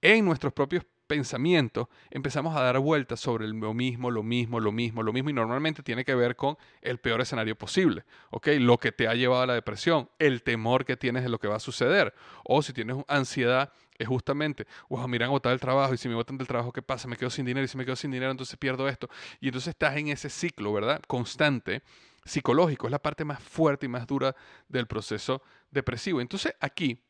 en 0.00 0.24
nuestros 0.24 0.54
propios 0.54 0.84
pensamiento, 1.06 1.88
empezamos 2.10 2.56
a 2.56 2.62
dar 2.62 2.78
vueltas 2.78 3.20
sobre 3.20 3.46
lo 3.48 3.74
mismo, 3.74 4.10
lo 4.10 4.22
mismo, 4.22 4.60
lo 4.60 4.72
mismo, 4.72 5.02
lo 5.02 5.12
mismo, 5.12 5.30
y 5.30 5.32
normalmente 5.32 5.82
tiene 5.82 6.04
que 6.04 6.14
ver 6.14 6.36
con 6.36 6.56
el 6.82 6.98
peor 6.98 7.20
escenario 7.20 7.56
posible, 7.56 8.04
¿ok? 8.30 8.48
Lo 8.58 8.78
que 8.78 8.92
te 8.92 9.08
ha 9.08 9.14
llevado 9.14 9.42
a 9.42 9.46
la 9.46 9.54
depresión, 9.54 10.10
el 10.18 10.42
temor 10.42 10.84
que 10.84 10.96
tienes 10.96 11.22
de 11.22 11.28
lo 11.28 11.38
que 11.38 11.48
va 11.48 11.56
a 11.56 11.60
suceder, 11.60 12.14
o 12.44 12.62
si 12.62 12.72
tienes 12.72 12.96
ansiedad, 13.08 13.72
es 13.98 14.08
justamente, 14.08 14.66
wow, 14.88 15.08
miran 15.08 15.30
botar 15.30 15.52
el 15.52 15.60
trabajo, 15.60 15.94
y 15.94 15.96
si 15.96 16.08
me 16.08 16.14
botan 16.14 16.36
del 16.36 16.46
trabajo, 16.46 16.72
¿qué 16.72 16.82
pasa? 16.82 17.08
Me 17.08 17.16
quedo 17.16 17.30
sin 17.30 17.46
dinero, 17.46 17.64
y 17.64 17.68
si 17.68 17.78
me 17.78 17.84
quedo 17.84 17.96
sin 17.96 18.10
dinero, 18.10 18.30
entonces 18.30 18.56
pierdo 18.58 18.88
esto, 18.88 19.08
y 19.40 19.48
entonces 19.48 19.68
estás 19.68 19.96
en 19.96 20.08
ese 20.08 20.28
ciclo, 20.28 20.72
¿verdad? 20.72 21.00
Constante, 21.06 21.82
psicológico, 22.24 22.88
es 22.88 22.90
la 22.90 23.00
parte 23.00 23.24
más 23.24 23.40
fuerte 23.42 23.86
y 23.86 23.88
más 23.88 24.06
dura 24.06 24.34
del 24.68 24.86
proceso 24.86 25.42
depresivo. 25.70 26.20
Entonces 26.20 26.54
aquí, 26.60 27.02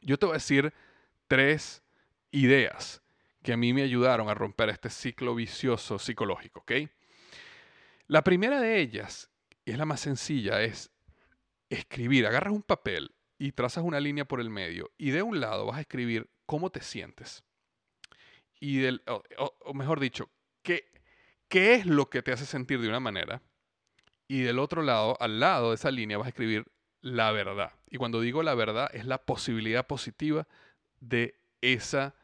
yo 0.00 0.18
te 0.18 0.26
voy 0.26 0.32
a 0.32 0.38
decir 0.38 0.72
tres 1.28 1.82
ideas 2.30 3.02
que 3.42 3.52
a 3.52 3.56
mí 3.56 3.72
me 3.72 3.82
ayudaron 3.82 4.28
a 4.28 4.34
romper 4.34 4.68
este 4.68 4.90
ciclo 4.90 5.34
vicioso 5.34 5.98
psicológico, 5.98 6.60
¿ok? 6.60 6.72
La 8.06 8.22
primera 8.22 8.60
de 8.60 8.80
ellas, 8.80 9.30
y 9.64 9.70
es 9.70 9.78
la 9.78 9.86
más 9.86 10.00
sencilla, 10.00 10.62
es 10.62 10.90
escribir. 11.68 12.26
Agarras 12.26 12.52
un 12.52 12.62
papel 12.62 13.14
y 13.38 13.52
trazas 13.52 13.84
una 13.84 14.00
línea 14.00 14.26
por 14.26 14.40
el 14.40 14.50
medio 14.50 14.90
y 14.98 15.10
de 15.10 15.22
un 15.22 15.40
lado 15.40 15.66
vas 15.66 15.78
a 15.78 15.82
escribir 15.82 16.28
cómo 16.44 16.70
te 16.70 16.82
sientes. 16.82 17.44
Y 18.58 18.78
del, 18.78 19.02
o, 19.06 19.72
mejor 19.72 20.00
dicho, 20.00 20.28
qué, 20.62 20.92
qué 21.48 21.74
es 21.74 21.86
lo 21.86 22.10
que 22.10 22.22
te 22.22 22.32
hace 22.32 22.44
sentir 22.44 22.80
de 22.80 22.88
una 22.88 23.00
manera. 23.00 23.42
Y 24.28 24.42
del 24.42 24.58
otro 24.58 24.82
lado, 24.82 25.16
al 25.20 25.40
lado 25.40 25.70
de 25.70 25.76
esa 25.76 25.90
línea, 25.90 26.18
vas 26.18 26.26
a 26.26 26.30
escribir 26.30 26.66
la 27.00 27.32
verdad. 27.32 27.72
Y 27.88 27.96
cuando 27.96 28.20
digo 28.20 28.42
la 28.42 28.54
verdad, 28.54 28.90
es 28.92 29.06
la 29.06 29.24
posibilidad 29.24 29.86
positiva 29.86 30.46
de 31.00 31.40
esa 31.62 32.14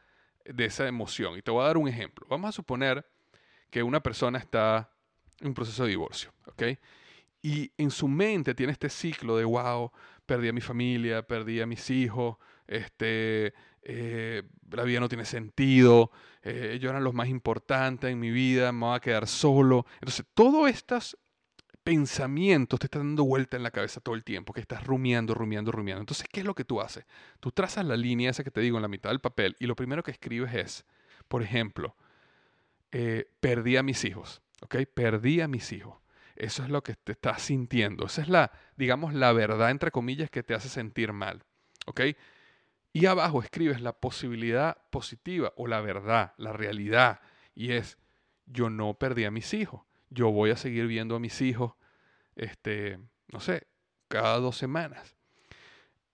de 0.53 0.65
esa 0.65 0.87
emoción. 0.87 1.37
Y 1.37 1.41
te 1.41 1.51
voy 1.51 1.63
a 1.63 1.67
dar 1.67 1.77
un 1.77 1.87
ejemplo. 1.87 2.25
Vamos 2.29 2.49
a 2.49 2.51
suponer 2.51 3.05
que 3.69 3.83
una 3.83 4.01
persona 4.01 4.39
está 4.39 4.89
en 5.39 5.47
un 5.47 5.53
proceso 5.53 5.83
de 5.83 5.89
divorcio, 5.89 6.33
¿ok? 6.45 6.63
Y 7.41 7.71
en 7.77 7.91
su 7.91 8.07
mente 8.07 8.55
tiene 8.55 8.71
este 8.71 8.89
ciclo 8.89 9.37
de, 9.37 9.45
wow, 9.45 9.91
perdí 10.25 10.49
a 10.49 10.53
mi 10.53 10.61
familia, 10.61 11.21
perdí 11.21 11.61
a 11.61 11.65
mis 11.65 11.89
hijos, 11.89 12.37
este, 12.65 13.53
eh, 13.83 14.43
la 14.71 14.83
vida 14.83 14.99
no 14.99 15.07
tiene 15.07 15.25
sentido, 15.25 16.11
eh, 16.43 16.71
ellos 16.73 16.89
eran 16.89 17.03
los 17.03 17.13
más 17.13 17.29
importantes 17.29 18.11
en 18.11 18.19
mi 18.19 18.31
vida, 18.31 18.71
me 18.71 18.87
voy 18.87 18.95
a 18.95 18.99
quedar 18.99 19.27
solo. 19.27 19.85
Entonces, 19.95 20.25
todas 20.33 20.73
estas 20.73 21.17
pensamientos 21.87 22.81
te 22.81 22.87
están 22.87 23.03
dando 23.03 23.23
vuelta 23.23 23.55
en 23.55 23.63
la 23.63 23.71
cabeza 23.71 24.01
todo 24.01 24.13
el 24.13 24.25
tiempo, 24.25 24.51
que 24.51 24.59
estás 24.59 24.83
rumiando, 24.83 25.33
rumiando, 25.33 25.71
rumiando. 25.71 26.01
Entonces, 26.01 26.27
¿qué 26.29 26.41
es 26.41 26.45
lo 26.45 26.53
que 26.53 26.65
tú 26.65 26.81
haces? 26.81 27.05
Tú 27.39 27.49
trazas 27.53 27.85
la 27.85 27.95
línea 27.95 28.29
esa 28.29 28.43
que 28.43 28.51
te 28.51 28.59
digo 28.59 28.77
en 28.77 28.81
la 28.81 28.89
mitad 28.89 29.09
del 29.09 29.21
papel 29.21 29.55
y 29.57 29.67
lo 29.67 29.75
primero 29.77 30.03
que 30.03 30.11
escribes 30.11 30.53
es, 30.53 30.85
por 31.29 31.41
ejemplo, 31.41 31.95
eh, 32.91 33.31
perdí 33.39 33.77
a 33.77 33.83
mis 33.83 34.03
hijos. 34.03 34.41
Perdí 34.93 35.39
a 35.39 35.47
mis 35.47 35.71
hijos. 35.71 35.97
Eso 36.35 36.61
es 36.61 36.69
lo 36.69 36.83
que 36.83 36.95
te 36.95 37.13
estás 37.13 37.43
sintiendo. 37.43 38.07
Esa 38.07 38.21
es 38.21 38.27
la, 38.27 38.51
digamos, 38.75 39.13
la 39.13 39.31
verdad, 39.31 39.71
entre 39.71 39.89
comillas, 39.89 40.29
que 40.29 40.43
te 40.43 40.53
hace 40.53 40.67
sentir 40.67 41.13
mal, 41.13 41.45
¿ok? 41.85 42.01
Y 42.91 43.05
abajo 43.05 43.41
escribes 43.41 43.79
la 43.79 43.93
posibilidad 43.93 44.75
positiva 44.89 45.53
o 45.55 45.67
la 45.67 45.79
verdad, 45.79 46.33
la 46.35 46.51
realidad, 46.51 47.21
y 47.55 47.71
es, 47.71 47.97
yo 48.45 48.69
no 48.69 48.95
perdí 48.95 49.23
a 49.23 49.31
mis 49.31 49.53
hijos 49.53 49.87
yo 50.09 50.31
voy 50.31 50.51
a 50.51 50.55
seguir 50.55 50.87
viendo 50.87 51.15
a 51.15 51.19
mis 51.19 51.41
hijos, 51.41 51.73
este, 52.37 52.99
no 53.27 53.39
sé, 53.39 53.67
cada 54.07 54.37
dos 54.39 54.55
semanas. 54.55 55.15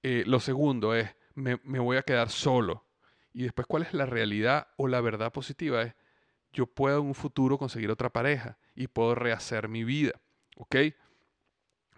Eh, 0.02 0.24
lo 0.26 0.40
segundo 0.40 0.96
es, 0.96 1.16
me, 1.36 1.60
me, 1.64 1.80
voy 1.80 1.98
a 1.98 2.04
quedar 2.04 2.30
solo. 2.30 2.86
Y 3.34 3.44
después, 3.44 3.68
¿cuál 3.68 3.84
es 3.84 3.94
la 3.94 4.06
realidad 4.06 4.68
o 4.78 4.88
la 4.88 5.02
verdad 5.02 5.32
positiva? 5.32 5.84
Es, 5.84 5.94
yo 6.52 6.66
puedo 6.66 7.00
en 7.00 7.08
un 7.08 7.16
futuro 7.16 7.58
conseguir 7.58 7.92
otra 7.92 8.12
pareja 8.12 8.58
y 8.76 8.88
puedo 8.88 9.16
rehacer 9.16 9.68
mi 9.68 9.84
vida. 9.84 10.20
¿Ok? 10.58 10.76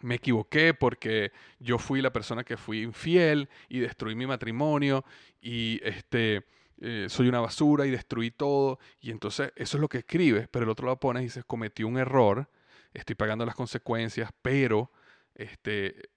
Me 0.02 0.16
equivoqué 0.16 0.74
porque 0.74 1.32
yo 1.60 1.78
fui 1.78 2.02
la 2.02 2.14
persona 2.14 2.44
que 2.44 2.58
fui 2.58 2.82
infiel 2.82 3.50
y 3.70 3.80
destruí 3.80 4.16
mi 4.16 4.28
matrimonio 4.28 5.04
y 5.42 5.80
este 5.84 6.46
eh, 6.82 7.08
soy 7.10 7.28
una 7.30 7.40
basura 7.40 7.86
y 7.86 7.92
destruí 7.92 8.32
todo. 8.32 8.80
Y 9.00 9.12
entonces 9.12 9.52
eso 9.56 9.78
es 9.78 9.82
lo 9.82 9.90
que 9.90 10.00
escribes, 10.00 10.48
pero 10.50 10.64
el 10.64 10.70
otro 10.70 10.86
lado 10.86 11.00
pones 11.00 11.22
y 11.22 11.26
dices, 11.26 11.46
cometí 11.46 11.84
un 11.84 11.98
error, 11.98 12.50
estoy 12.96 13.16
pagando 13.16 13.46
las 13.46 13.56
consecuencias, 13.56 14.32
pero 14.42 14.92
este, 15.36 16.10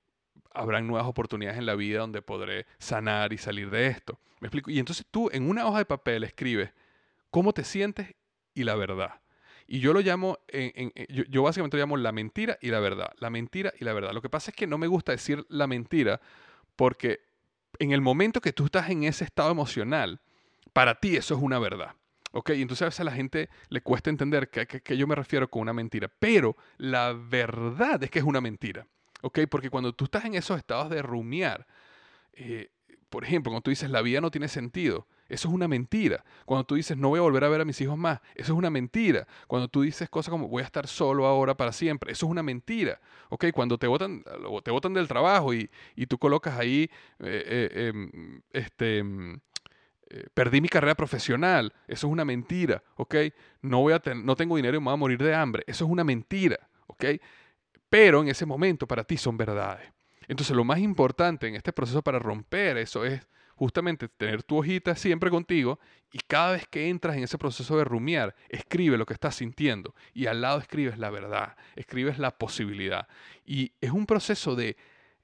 habrán 0.53 0.87
nuevas 0.87 1.07
oportunidades 1.07 1.59
en 1.59 1.67
la 1.67 1.75
vida 1.75 2.01
donde 2.01 2.23
podré 2.23 2.67
sanar 2.79 3.33
y 3.33 3.39
salir 3.39 3.71
de 3.71 3.89
esto. 3.89 4.19
¿Me 4.41 4.47
explico? 4.47 4.71
Y 4.71 4.79
entonces 4.79 5.07
tú 5.11 5.29
en 5.33 5.49
una 5.49 5.67
hoja 5.67 5.79
de 5.79 5.85
papel 5.85 6.25
escribes 6.25 6.73
cómo 7.31 7.53
te 7.53 7.65
sientes 7.65 8.15
y 8.55 8.65
la 8.65 8.77
verdad. 8.77 9.21
Y 9.67 9.81
yo 9.81 9.93
lo 9.93 10.01
llamo, 10.01 10.39
yo, 11.29 11.43
básicamente 11.43 11.77
lo 11.77 11.83
llamo 11.83 11.97
la 11.99 12.13
mentira 12.13 12.57
y 12.63 12.69
la 12.69 12.81
verdad. 12.81 13.11
La 13.19 13.29
mentira 13.29 13.73
y 13.79 13.85
la 13.85 13.93
verdad. 13.93 14.13
Lo 14.13 14.23
que 14.23 14.31
pasa 14.31 14.51
es 14.51 14.57
que 14.57 14.67
no 14.67 14.79
me 14.79 14.87
gusta 14.87 15.13
decir 15.13 15.45
la 15.51 15.67
mentira 15.67 16.23
porque 16.75 17.21
en 17.79 17.93
el 17.93 18.01
momento 18.01 18.41
que 18.41 18.55
tú 18.55 18.65
estás 18.65 18.89
en 18.89 19.05
ese 19.05 19.25
estado 19.25 19.51
emocional, 19.51 20.21
para 20.73 20.95
ti 20.95 21.17
eso 21.17 21.35
es 21.35 21.43
una 21.43 21.59
verdad. 21.59 21.95
¿Ok? 22.33 22.51
Entonces 22.51 22.83
a 22.83 22.87
veces 22.87 23.01
a 23.01 23.05
la 23.05 23.13
gente 23.13 23.49
le 23.69 23.81
cuesta 23.81 24.11
entender 24.11 24.51
que, 24.51 24.97
yo 24.97 25.07
me 25.07 25.15
refiero 25.15 25.49
con 25.49 25.63
una 25.63 25.73
mentira. 25.73 26.11
Pero 26.19 26.57
la 26.77 27.13
verdad 27.13 28.03
es 28.03 28.11
que 28.11 28.19
es 28.19 28.25
una 28.25 28.41
mentira. 28.41 28.87
¿Ok? 29.23 29.41
Porque 29.51 29.71
cuando 29.71 29.93
tú 29.93 30.05
estás 30.05 30.25
en 30.25 30.35
esos 30.35 30.59
estados 30.59 30.91
de 30.91 31.03
rumiar, 31.03 31.67
eh, 32.33 32.71
por 33.09 33.25
ejemplo, 33.25 33.51
cuando 33.51 33.63
tú 33.63 33.71
dices 33.71 33.91
la 33.91 34.03
vida 34.03 34.21
no 34.21 34.31
tiene 34.31 34.49
sentido, 34.49 35.07
eso 35.29 35.49
es 35.49 35.55
una 35.55 35.69
mentira. 35.69 36.25
Cuando 36.45 36.65
tú 36.65 36.75
dices 36.75 36.97
no 36.97 37.11
voy 37.11 37.19
a 37.19 37.23
volver 37.23 37.45
a 37.45 37.49
ver 37.49 37.61
a 37.61 37.65
mis 37.65 37.81
hijos 37.81 37.99
más, 37.99 38.21
eso 38.35 38.53
es 38.53 38.59
una 38.59 38.71
mentira. 38.71 39.27
Cuando 39.47 39.69
tú 39.69 39.83
dices 39.83 40.09
cosas 40.09 40.31
como 40.31 40.49
voy 40.49 40.63
a 40.63 40.67
estar 40.67 40.87
solo 40.87 41.27
ahora 41.27 41.57
para 41.57 41.73
siempre, 41.73 42.13
eso 42.13 42.27
es 42.27 42.31
una 42.31 42.43
mentira. 42.43 43.01
¿Ok? 43.29 43.47
Cuando 43.53 43.79
te 43.79 43.87
votan, 43.87 44.25
te 44.63 44.71
botan 44.71 44.95
del 44.95 45.09
trabajo 45.09 45.53
y, 45.53 45.71
tú 46.09 46.19
colocas 46.19 46.59
ahí 46.59 46.91
eh, 47.21 47.71
eh, 47.75 47.89
em, 47.89 48.41
este 48.53 48.99
em, 48.99 49.41
eh, 50.11 50.27
perdí 50.33 50.61
mi 50.61 50.69
carrera 50.69 50.95
profesional, 50.95 51.73
eso 51.87 52.07
es 52.07 52.13
una 52.13 52.25
mentira, 52.25 52.83
¿ok? 52.97 53.15
No, 53.63 53.81
voy 53.81 53.93
a 53.93 54.03
no 54.15 54.37
tengo 54.37 54.57
dinero 54.57 54.77
y 54.77 54.81
me 54.81 54.85
voy 54.85 54.95
a 54.95 54.97
morir 54.97 55.23
de 55.23 55.35
hambre, 55.35 55.65
eso 55.67 55.85
es 55.85 55.91
una 55.91 56.05
mentira, 56.05 56.59
¿ok? 56.87 57.05
Pero 57.91 58.23
en 58.23 58.29
ese 58.29 58.47
momento 58.47 58.87
para 58.87 59.05
ti 59.05 59.17
son 59.17 59.37
verdades. 59.37 59.93
Entonces 60.27 60.57
lo 60.57 60.65
más 60.65 60.79
importante 60.79 61.47
en 61.47 61.57
este 61.57 61.73
proceso 61.73 62.03
para 62.03 62.19
romper 62.19 62.77
eso 62.79 63.05
es 63.05 63.27
justamente 63.55 64.09
tener 64.09 64.43
tu 64.43 64.59
hojita 64.59 64.95
siempre 64.95 65.31
contigo 65.31 65.81
y 66.13 66.21
cada 66.27 66.53
vez 66.53 66.67
que 66.69 66.89
entras 66.89 67.17
en 67.17 67.25
ese 67.25 67.39
proceso 67.39 67.77
de 67.77 67.85
rumiar, 67.85 68.35
escribe 68.49 68.97
lo 68.97 69.05
que 69.05 69.15
estás 69.15 69.35
sintiendo 69.35 69.95
y 70.15 70.27
al 70.27 70.41
lado 70.41 70.61
escribes 70.61 70.97
la 70.99 71.11
verdad, 71.11 71.57
escribes 71.75 72.19
la 72.19 72.31
posibilidad. 72.39 73.09
Y 73.45 73.73
es 73.81 73.91
un 73.91 74.07
proceso 74.07 74.55
de 74.55 74.77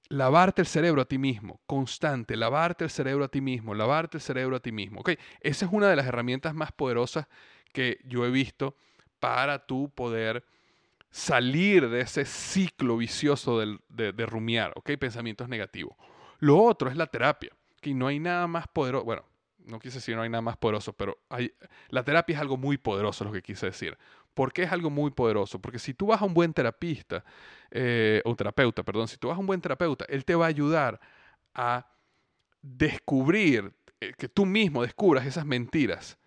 lavarte 0.09 0.63
el 0.63 0.67
cerebro 0.67 1.03
a 1.03 1.05
ti 1.05 1.19
mismo, 1.19 1.61
constante, 1.67 2.37
lavarte 2.37 2.85
el 2.85 2.91
cerebro 2.91 3.25
a 3.25 3.29
ti 3.29 3.41
mismo, 3.41 3.75
lavarte 3.75 4.19
el 4.19 4.23
cerebro 4.23 4.57
a 4.57 4.61
ti 4.61 4.73
mismo. 4.73 5.01
¿okay? 5.01 5.19
Esa 5.41 5.67
es 5.67 5.73
una 5.73 5.89
de 5.89 5.97
las 5.97 6.07
herramientas 6.07 6.55
más 6.55 6.73
poderosas 6.73 7.27
que 7.73 7.99
yo 8.05 8.25
he 8.25 8.31
visto 8.31 8.77
para 9.19 9.67
tú 9.67 9.91
poder 9.95 10.45
salir 11.11 11.89
de 11.89 12.01
ese 12.01 12.25
ciclo 12.25 12.97
vicioso 12.97 13.61
de, 13.61 14.27
rumiar, 14.27 14.73
¿ok? 14.75 14.93
Pensamientos 14.99 15.49
negativos. 15.49 15.97
Lo 16.41 16.61
otro 16.61 16.91
es 16.91 16.97
la 16.97 17.07
terapia, 17.07 17.53
que 17.81 17.95
no 17.95 18.09
hay 18.09 18.19
nada 18.19 18.47
más 18.49 18.67
poderoso, 18.69 19.05
bueno, 19.05 19.25
no 19.65 19.79
quise 19.79 19.99
decir 19.99 20.17
no 20.17 20.23
hay 20.23 20.29
nada 20.29 20.43
más 20.43 20.57
poderoso, 20.57 20.93
pero 20.93 21.19
la 21.89 22.03
terapia 22.03 22.35
es 22.35 22.41
algo 22.41 22.57
muy 22.57 22.77
poderoso, 22.79 23.25
lo 23.25 23.33
que 23.33 23.43
quise 23.43 23.67
decir. 23.67 23.97
¿Por 24.35 24.53
qué 24.53 24.65
es 24.65 24.73
algo 24.73 24.91
muy 24.91 25.11
poderoso? 25.13 25.61
Porque 25.61 25.79
si 25.79 25.95
tú 25.95 26.07
vas 26.07 26.21
a 26.21 26.25
un 26.25 26.35
buen 26.35 26.53
terapista, 26.53 27.25
eh, 27.71 28.21
o 28.25 28.35
terapeuta, 28.35 28.83
perdón, 28.83 29.09
si 29.09 29.17
tú 29.17 29.29
vas 29.29 29.37
a 29.37 29.41
un 29.41 29.47
buen 29.47 29.61
terapeuta, 29.61 30.05
él 30.09 30.25
te 30.25 30.35
va 30.35 30.47
a 30.47 30.49
ayudar 30.49 31.01
a 31.55 31.89
descubrir, 32.63 33.73
eh, 34.01 34.13
que 34.19 34.29
tú 34.29 34.45
mismo 34.45 34.83
descubras 34.83 35.27
esas 35.27 35.47
mentiras 35.47 36.19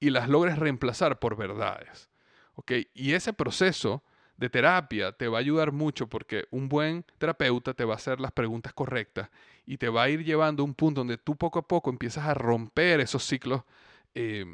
y 0.00 0.10
las 0.10 0.28
logres 0.28 0.58
reemplazar 0.58 1.18
por 1.18 1.36
verdades. 1.36 2.08
¿ok? 2.54 2.72
Y 2.94 3.12
ese 3.12 3.32
proceso 3.32 4.02
de 4.36 4.50
terapia 4.50 5.12
te 5.12 5.28
va 5.28 5.38
a 5.38 5.40
ayudar 5.40 5.72
mucho 5.72 6.08
porque 6.08 6.46
un 6.50 6.68
buen 6.68 7.04
terapeuta 7.18 7.74
te 7.74 7.84
va 7.84 7.94
a 7.94 7.96
hacer 7.96 8.20
las 8.20 8.32
preguntas 8.32 8.72
correctas 8.72 9.30
y 9.66 9.76
te 9.78 9.88
va 9.88 10.02
a 10.02 10.08
ir 10.08 10.24
llevando 10.24 10.62
a 10.62 10.66
un 10.66 10.74
punto 10.74 11.00
donde 11.00 11.18
tú 11.18 11.36
poco 11.36 11.60
a 11.60 11.68
poco 11.68 11.90
empiezas 11.90 12.26
a 12.26 12.34
romper 12.34 13.00
esos 13.00 13.24
ciclos 13.24 13.62
eh, 14.14 14.44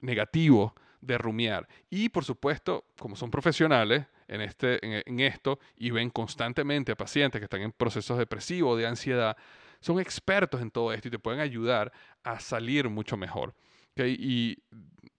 negativos 0.00 0.72
de 1.00 1.18
rumiar. 1.18 1.68
Y 1.90 2.08
por 2.08 2.24
supuesto, 2.24 2.84
como 2.98 3.16
son 3.16 3.30
profesionales 3.30 4.06
en, 4.26 4.40
este, 4.40 4.78
en, 5.08 5.20
esto 5.20 5.58
y 5.76 5.90
ven 5.90 6.10
constantemente 6.10 6.92
a 6.92 6.96
pacientes 6.96 7.40
que 7.40 7.44
están 7.44 7.62
en 7.62 7.72
procesos 7.72 8.18
depresivos 8.18 8.78
de 8.78 8.86
ansiedad, 8.86 9.36
son 9.80 10.00
expertos 10.00 10.60
en 10.60 10.70
todo 10.70 10.92
esto 10.92 11.08
y 11.08 11.10
te 11.10 11.18
pueden 11.18 11.40
ayudar 11.40 11.92
a 12.22 12.40
salir 12.40 12.88
mucho 12.88 13.16
mejor. 13.16 13.54
Y 13.96 14.56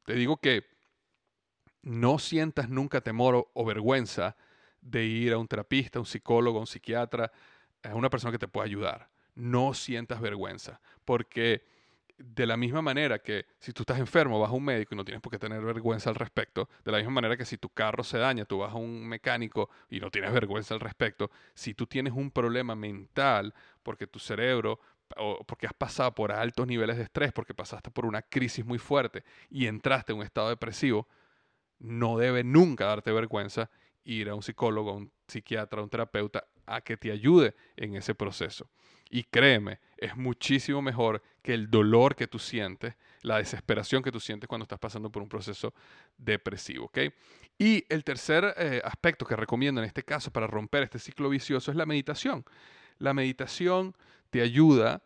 te 0.06 0.14
digo 0.14 0.38
que 0.38 0.66
no 1.82 2.20
sientas 2.20 2.70
nunca 2.70 3.02
temor 3.02 3.50
o, 3.54 3.66
vergüenza 3.66 4.36
de 4.82 5.06
ir 5.06 5.34
a 5.34 5.38
un 5.38 5.48
terapista, 5.48 6.00
un 6.00 6.06
psicólogo, 6.06 6.60
un 6.60 6.68
psiquiatra, 6.68 7.32
a 7.84 7.96
una 7.96 8.10
persona 8.10 8.32
que 8.32 8.40
te 8.40 8.48
pueda 8.48 8.66
ayudar. 8.66 9.10
No 9.36 9.74
sientas 9.74 10.22
vergüenza, 10.22 10.82
porque 11.06 11.66
de 12.20 12.46
la 12.46 12.58
misma 12.58 12.82
manera 12.82 13.20
que 13.20 13.46
si 13.60 13.72
tú 13.72 13.84
estás 13.84 13.98
enfermo, 14.00 14.40
vas 14.40 14.50
a 14.52 14.54
un 14.54 14.64
médico 14.64 14.94
y 14.94 14.98
no 14.98 15.06
tienes 15.06 15.22
por 15.22 15.32
qué 15.32 15.40
tener 15.40 15.62
vergüenza 15.62 16.10
al 16.10 16.16
respecto, 16.16 16.70
de 16.84 16.92
la 16.92 16.98
misma 16.98 17.14
manera 17.14 17.38
que 17.38 17.46
si 17.46 17.58
tu 17.58 17.70
carro 17.70 18.04
se 18.04 18.18
daña, 18.18 18.46
tú 18.46 18.60
vas 18.60 18.74
a 18.74 18.76
un 18.76 19.08
mecánico 19.08 19.70
y 19.90 20.00
no 20.00 20.12
tienes 20.12 20.34
vergüenza 20.34 20.74
al 20.74 20.82
respecto, 20.82 21.32
si 21.54 21.74
tú 21.74 21.88
tienes 21.88 22.14
un 22.14 22.32
problema 22.32 22.76
mental 22.76 23.54
porque 23.84 24.06
tu 24.06 24.20
cerebro 24.20 24.80
o 25.18 25.44
porque 25.46 25.66
has 25.66 25.74
pasado 25.74 26.14
por 26.14 26.32
altos 26.32 26.68
niveles 26.68 26.98
de 26.98 27.04
estrés, 27.04 27.32
porque 27.32 27.54
pasaste 27.54 27.90
por 27.90 28.06
una 28.06 28.22
crisis 28.22 28.66
muy 28.66 28.78
fuerte 28.78 29.24
y 29.50 29.66
entraste 29.66 30.12
en 30.12 30.20
un 30.20 30.26
estado 30.26 30.50
depresivo, 30.50 31.08
no 31.80 32.18
debe 32.18 32.44
nunca 32.44 32.86
darte 32.86 33.12
vergüenza 33.12 33.70
ir 34.04 34.30
a 34.30 34.36
un 34.36 34.44
psicólogo, 34.44 34.92
a 34.92 34.96
un 34.96 35.12
psiquiatra, 35.28 35.80
a 35.80 35.84
un 35.84 35.90
terapeuta 35.90 36.46
a 36.66 36.82
que 36.82 36.98
te 36.98 37.12
ayude 37.12 37.56
en 37.78 37.96
ese 37.96 38.14
proceso. 38.14 38.70
Y 39.10 39.24
créeme, 39.24 39.80
es 39.98 40.16
muchísimo 40.16 40.82
mejor 40.82 41.22
que 41.42 41.54
el 41.54 41.70
dolor 41.70 42.16
que 42.16 42.28
tú 42.28 42.38
sientes, 42.38 42.96
la 43.22 43.38
desesperación 43.38 44.04
que 44.04 44.12
tú 44.12 44.20
sientes 44.20 44.48
cuando 44.48 44.64
estás 44.64 44.80
pasando 44.80 45.12
por 45.12 45.24
un 45.24 45.30
proceso 45.30 45.74
depresivo. 46.18 46.92
Y 47.58 47.86
el 47.90 48.04
tercer 48.04 48.54
eh, 48.58 48.82
aspecto 48.84 49.26
que 49.26 49.36
recomiendo 49.36 49.82
en 49.82 49.88
este 49.88 50.04
caso 50.04 50.32
para 50.32 50.48
romper 50.48 50.84
este 50.84 51.00
ciclo 51.00 51.30
vicioso 51.30 51.72
es 51.72 51.78
la 51.78 51.86
meditación. 51.86 52.46
La 53.00 53.14
meditación 53.14 53.96
te 54.30 54.42
ayuda 54.42 55.02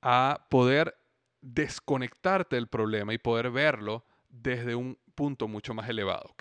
a 0.00 0.46
poder 0.48 0.96
desconectarte 1.40 2.56
del 2.56 2.68
problema 2.68 3.12
y 3.12 3.18
poder 3.18 3.50
verlo 3.50 4.04
desde 4.28 4.74
un 4.74 4.98
punto 5.14 5.48
mucho 5.48 5.74
más 5.74 5.88
elevado. 5.88 6.34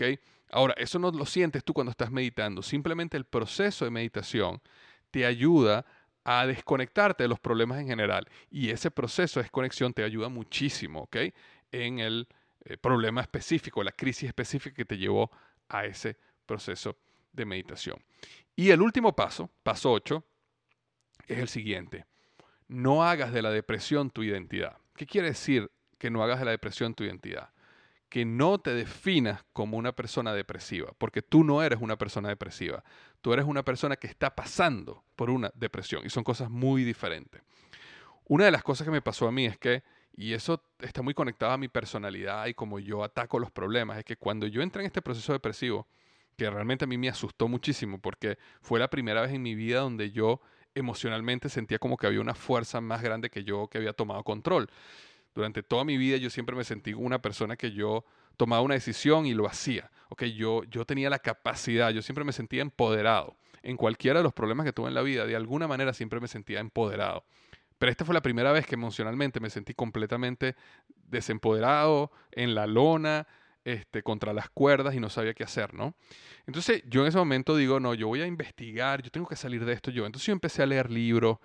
Ahora, 0.52 0.76
eso 0.78 1.00
no 1.00 1.12
lo 1.12 1.26
sientes 1.26 1.64
tú 1.64 1.74
cuando 1.74 1.92
estás 1.92 2.12
meditando, 2.12 2.62
simplemente 2.62 3.18
el 3.18 3.26
proceso 3.26 3.86
de 3.86 3.92
meditación 3.92 4.62
te 5.12 5.26
ayuda 5.26 5.86
a 6.24 6.46
desconectarte 6.46 7.24
de 7.24 7.30
los 7.30 7.40
problemas 7.40 7.80
en 7.80 7.88
general 7.88 8.28
y 8.50 8.70
ese 8.70 8.92
proceso 8.92 9.40
de 9.40 9.44
desconexión 9.44 9.94
te 9.94 10.04
ayuda 10.04 10.30
muchísimo, 10.30 11.02
¿ok? 11.02 11.18
En 11.72 12.00
el 12.00 12.28
eh, 12.66 12.78
problema 12.78 13.22
específico, 13.22 13.84
la 13.84 13.92
crisis 13.92 14.28
específica 14.28 14.76
que 14.76 14.86
te 14.86 14.98
llevó 14.98 15.32
a 15.70 15.86
ese 15.86 16.18
proceso 16.46 16.98
de 17.32 17.46
meditación. 17.46 17.98
Y 18.56 18.70
el 18.70 18.82
último 18.82 19.16
paso, 19.16 19.50
paso 19.64 19.92
8, 19.92 20.24
es 21.28 21.40
el 21.40 21.48
siguiente. 21.48 22.06
No 22.68 23.04
hagas 23.04 23.34
de 23.34 23.42
la 23.42 23.52
depresión 23.52 24.10
tu 24.10 24.24
identidad. 24.24 24.78
¿Qué 24.96 25.06
quiere 25.06 25.30
decir 25.30 25.72
que 25.98 26.10
no 26.10 26.24
hagas 26.24 26.40
de 26.40 26.46
la 26.46 26.52
depresión 26.52 26.94
tu 26.94 27.04
identidad? 27.04 27.50
que 28.14 28.26
no 28.26 28.60
te 28.60 28.76
definas 28.76 29.44
como 29.54 29.76
una 29.76 29.92
persona 29.92 30.36
depresiva, 30.36 30.94
porque 31.00 31.24
tú 31.24 31.44
no 31.44 31.64
eres 31.64 31.80
una 31.82 31.98
persona 31.98 32.30
depresiva, 32.30 32.84
tú 33.24 33.32
eres 33.32 33.46
una 33.46 33.64
persona 33.64 33.96
que 33.96 34.06
está 34.06 34.36
pasando 34.36 35.06
por 35.16 35.30
una 35.30 35.50
depresión 35.56 36.06
y 36.06 36.10
son 36.10 36.26
cosas 36.26 36.50
muy 36.50 36.84
diferentes. 36.84 37.42
Una 38.28 38.44
de 38.46 38.52
las 38.52 38.64
cosas 38.64 38.84
que 38.84 38.92
me 38.92 39.02
pasó 39.02 39.30
a 39.30 39.32
mí 39.32 39.46
es 39.46 39.58
que, 39.58 39.82
y 40.14 40.34
eso 40.34 40.62
está 40.80 41.02
muy 41.02 41.14
conectado 41.14 41.54
a 41.54 41.58
mi 41.58 41.70
personalidad 41.70 42.46
y 42.48 42.54
como 42.54 42.80
yo 42.80 43.02
ataco 43.02 43.40
los 43.40 43.50
problemas, 43.50 43.98
es 43.98 44.04
que 44.04 44.18
cuando 44.18 44.46
yo 44.46 44.62
entré 44.62 44.82
en 44.82 44.88
este 44.88 45.02
proceso 45.02 45.32
depresivo, 45.32 45.88
que 46.36 46.50
realmente 46.50 46.84
a 46.84 46.88
mí 46.88 46.98
me 46.98 47.08
asustó 47.08 47.48
muchísimo 47.48 47.98
porque 47.98 48.38
fue 48.60 48.78
la 48.78 48.90
primera 48.90 49.22
vez 49.22 49.32
en 49.32 49.42
mi 49.42 49.56
vida 49.56 49.80
donde 49.80 50.12
yo 50.12 50.42
emocionalmente 50.76 51.48
sentía 51.48 51.80
como 51.80 51.96
que 51.96 52.08
había 52.08 52.20
una 52.20 52.36
fuerza 52.36 52.82
más 52.82 53.02
grande 53.02 53.30
que 53.30 53.46
yo 53.46 53.70
que 53.70 53.78
había 53.78 53.94
tomado 53.94 54.22
control. 54.26 54.70
Durante 55.34 55.64
toda 55.64 55.86
mi 55.86 55.96
vida 55.98 56.18
yo 56.18 56.30
siempre 56.30 56.58
me 56.58 56.66
sentí 56.66 56.94
una 56.94 57.22
persona 57.22 57.56
que 57.56 57.72
yo 57.72 58.04
tomaba 58.38 58.62
una 58.62 58.76
decisión 58.76 59.26
y 59.26 59.34
lo 59.34 59.48
hacía. 59.48 59.92
Okay, 60.10 60.34
yo, 60.34 60.64
yo 60.66 60.86
tenía 60.86 61.10
la 61.10 61.20
capacidad, 61.20 61.90
yo 61.90 62.02
siempre 62.02 62.24
me 62.24 62.34
sentía 62.34 62.62
empoderado. 62.62 63.36
En 63.64 63.78
cualquiera 63.78 64.20
de 64.20 64.24
los 64.24 64.34
problemas 64.34 64.66
que 64.66 64.74
tuve 64.74 64.90
en 64.90 64.94
la 64.94 65.02
vida, 65.02 65.26
de 65.26 65.36
alguna 65.36 65.68
manera 65.68 65.94
siempre 65.94 66.20
me 66.20 66.28
sentía 66.28 66.60
empoderado. 66.60 67.26
Pero 67.80 67.92
esta 67.92 68.06
fue 68.06 68.14
la 68.14 68.22
primera 68.22 68.52
vez 68.52 68.68
que 68.68 68.76
emocionalmente 68.76 69.40
me 69.40 69.50
sentí 69.50 69.74
completamente 69.74 70.56
desempoderado, 71.10 72.12
en 72.32 72.56
la 72.56 72.68
lona, 72.68 73.28
este, 73.66 74.04
contra 74.04 74.34
las 74.34 74.50
cuerdas 74.50 74.94
y 74.94 75.00
no 75.00 75.10
sabía 75.10 75.34
qué 75.34 75.44
hacer, 75.44 75.74
¿no? 75.74 75.96
Entonces 76.46 76.84
yo 76.88 77.02
en 77.02 77.08
ese 77.08 77.18
momento 77.18 77.56
digo, 77.56 77.80
no, 77.80 77.94
yo 77.94 78.08
voy 78.08 78.22
a 78.22 78.28
investigar, 78.28 79.02
yo 79.02 79.10
tengo 79.10 79.28
que 79.28 79.36
salir 79.36 79.64
de 79.64 79.74
esto 79.74 79.90
yo. 79.90 80.06
Entonces 80.06 80.28
yo 80.28 80.34
empecé 80.34 80.64
a 80.64 80.66
leer 80.66 80.92
libros, 80.92 81.38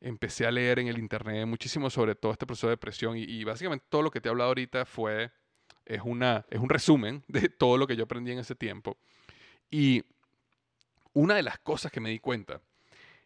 empecé 0.00 0.46
a 0.46 0.50
leer 0.50 0.78
en 0.78 0.88
el 0.88 0.98
internet 0.98 1.46
muchísimo 1.46 1.90
sobre 1.90 2.14
todo 2.14 2.32
este 2.32 2.46
proceso 2.46 2.68
de 2.68 2.72
depresión 2.72 3.16
y, 3.16 3.42
básicamente 3.44 3.84
todo 3.88 4.02
lo 4.02 4.10
que 4.10 4.20
te 4.20 4.28
he 4.28 4.30
hablado 4.30 4.48
ahorita 4.48 4.84
fue, 4.86 5.32
es, 5.86 6.02
una, 6.04 6.44
es 6.50 6.60
un 6.60 6.68
resumen 6.68 7.24
de 7.28 7.48
todo 7.48 7.78
lo 7.78 7.86
que 7.86 7.96
yo 7.96 8.04
aprendí 8.04 8.32
en 8.32 8.38
ese 8.38 8.54
tiempo. 8.54 8.98
Y 9.70 10.04
una 11.12 11.34
de 11.34 11.42
las 11.42 11.58
cosas 11.58 11.90
que 11.90 12.00
me 12.00 12.10
di 12.10 12.18
cuenta 12.18 12.60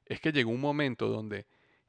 es 0.07 0.21
que 0.21 0.33
llegó 0.33 0.51
un 0.51 0.61
momento 0.61 1.09
donde 1.09 1.47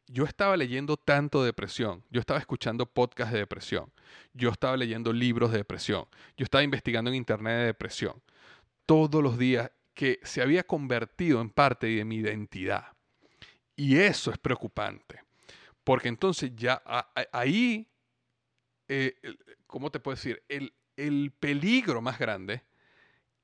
yo 0.08 0.26
estaba 0.26 0.58
leyendo 0.58 0.98
tanto 0.98 1.42
de 1.42 1.48
depresión, 1.48 2.04
yo 2.10 2.20
estaba 2.20 2.40
escuchando 2.40 2.86
podcasts 2.86 3.32
de 3.32 3.40
depresión, 3.40 3.92
yo 4.34 4.50
estaba 4.50 4.76
leyendo 4.76 5.14
libros 5.14 5.52
de 5.52 5.60
depresión, 5.60 6.06
yo 6.36 6.44
estaba 6.44 6.64
investigando 6.64 7.10
en 7.10 7.16
internet 7.16 7.54
de 7.60 7.66
depresión, 7.66 8.22
todos 8.86 9.24
los 9.24 9.38
días 9.38 9.72
que 9.94 10.20
se 10.24 10.42
había 10.42 10.64
convertido 10.64 11.40
en 11.40 11.50
parte 11.50 11.88
de 11.88 12.04
mi 12.04 12.18
identidad. 12.18 12.88
Y 13.76 13.98
eso 13.98 14.32
es 14.32 14.38
preocupante, 14.38 15.24
porque 15.84 16.10
entonces 16.10 16.52
ya 16.56 16.82
ahí, 17.32 17.88
eh, 18.88 19.16
¿cómo 19.72 19.90
te 19.90 20.00
puedo 20.00 20.16
decir? 20.16 20.44
El, 20.50 20.74
el 20.98 21.32
peligro 21.40 22.02
más 22.02 22.20
grande 22.20 22.62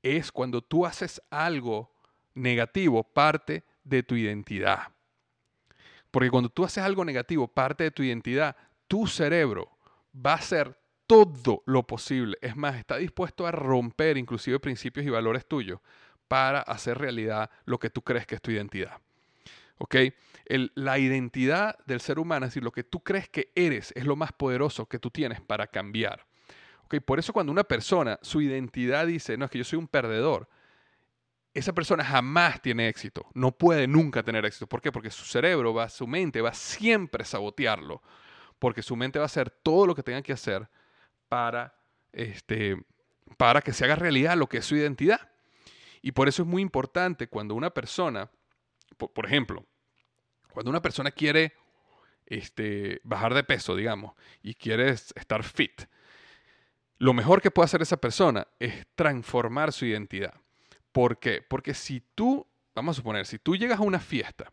es 0.02 0.30
cuando 0.30 0.62
tú 0.62 0.86
haces 0.86 1.20
algo 1.30 1.92
negativo 2.34 3.02
parte 3.02 3.64
de 3.82 4.04
tu 4.04 4.14
identidad. 4.14 4.92
Porque 6.12 6.30
cuando 6.30 6.50
tú 6.50 6.64
haces 6.64 6.84
algo 6.84 7.04
negativo 7.04 7.48
parte 7.48 7.84
de 7.84 7.90
tu 7.90 8.02
identidad, 8.02 8.56
tu 8.86 9.06
cerebro 9.06 9.76
va 10.14 10.32
a 10.32 10.36
hacer 10.36 10.78
todo 11.06 11.62
lo 11.66 11.86
posible. 11.86 12.36
Es 12.42 12.54
más, 12.54 12.76
está 12.76 12.98
dispuesto 12.98 13.46
a 13.46 13.50
romper 13.50 14.16
inclusive 14.18 14.60
principios 14.60 15.06
y 15.06 15.10
valores 15.10 15.46
tuyos 15.46 15.80
para 16.28 16.60
hacer 16.60 16.98
realidad 16.98 17.50
lo 17.64 17.78
que 17.78 17.90
tú 17.90 18.02
crees 18.02 18.26
que 18.26 18.34
es 18.34 18.42
tu 18.42 18.50
identidad. 18.50 19.00
¿Ok? 19.78 19.96
la 20.74 20.98
identidad 20.98 21.78
del 21.84 22.00
ser 22.00 22.18
humano, 22.18 22.46
es 22.46 22.52
decir, 22.52 22.64
lo 22.64 22.72
que 22.72 22.82
tú 22.82 23.02
crees 23.02 23.28
que 23.28 23.52
eres, 23.54 23.92
es 23.94 24.04
lo 24.04 24.16
más 24.16 24.32
poderoso 24.32 24.86
que 24.86 24.98
tú 24.98 25.10
tienes 25.10 25.40
para 25.40 25.66
cambiar. 25.66 26.26
¿ok? 26.84 26.96
Por 27.04 27.18
eso 27.18 27.32
cuando 27.32 27.52
una 27.52 27.64
persona, 27.64 28.18
su 28.22 28.40
identidad 28.40 29.06
dice, 29.06 29.36
no, 29.36 29.44
es 29.44 29.50
que 29.50 29.58
yo 29.58 29.64
soy 29.64 29.78
un 29.78 29.88
perdedor, 29.88 30.48
esa 31.52 31.72
persona 31.72 32.04
jamás 32.04 32.62
tiene 32.62 32.88
éxito, 32.88 33.26
no 33.34 33.52
puede 33.52 33.86
nunca 33.86 34.22
tener 34.22 34.44
éxito. 34.44 34.66
¿Por 34.66 34.80
qué? 34.80 34.92
Porque 34.92 35.10
su 35.10 35.24
cerebro, 35.24 35.74
va, 35.74 35.88
su 35.88 36.06
mente 36.06 36.40
va 36.40 36.54
siempre 36.54 37.22
a 37.22 37.26
sabotearlo, 37.26 38.02
porque 38.58 38.82
su 38.82 38.96
mente 38.96 39.18
va 39.18 39.24
a 39.24 39.26
hacer 39.26 39.50
todo 39.50 39.86
lo 39.86 39.94
que 39.94 40.02
tenga 40.02 40.22
que 40.22 40.32
hacer 40.32 40.68
para, 41.28 41.74
este, 42.12 42.82
para 43.36 43.60
que 43.60 43.72
se 43.72 43.84
haga 43.84 43.96
realidad 43.96 44.36
lo 44.36 44.48
que 44.48 44.58
es 44.58 44.64
su 44.64 44.76
identidad. 44.76 45.30
Y 46.00 46.12
por 46.12 46.28
eso 46.28 46.42
es 46.42 46.48
muy 46.48 46.62
importante 46.62 47.28
cuando 47.28 47.54
una 47.54 47.70
persona 47.70 48.30
por, 48.96 49.26
ejemplo, 49.26 49.64
cuando 50.52 50.70
una 50.70 50.82
persona 50.82 51.10
quiere 51.10 51.52
este, 52.26 53.00
bajar 53.04 53.34
de 53.34 53.44
peso, 53.44 53.76
digamos, 53.76 54.14
y 54.42 54.54
quiere 54.54 54.90
estar 54.90 55.42
fit, 55.44 55.82
lo 56.98 57.12
mejor 57.12 57.40
que 57.40 57.50
puede 57.50 57.66
hacer 57.66 57.82
esa 57.82 57.96
persona 57.96 58.46
es 58.58 58.86
transformar 58.94 59.72
su 59.72 59.86
identidad. 59.86 60.34
¿Por 60.90 61.18
qué? 61.18 61.42
Porque 61.42 61.74
si 61.74 62.00
tú, 62.14 62.46
vamos 62.74 62.96
a 62.96 63.00
suponer, 63.00 63.26
si 63.26 63.38
tú 63.38 63.56
llegas 63.56 63.78
a 63.78 63.82
una 63.82 64.00
fiesta 64.00 64.52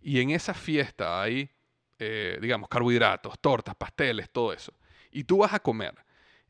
y 0.00 0.20
en 0.20 0.30
esa 0.30 0.52
fiesta 0.52 1.22
hay, 1.22 1.50
eh, 1.98 2.38
digamos, 2.42 2.68
carbohidratos, 2.68 3.38
tortas, 3.40 3.74
pasteles, 3.74 4.30
todo 4.30 4.52
eso, 4.52 4.72
y 5.10 5.24
tú 5.24 5.38
vas 5.38 5.54
a 5.54 5.60
comer, 5.60 5.94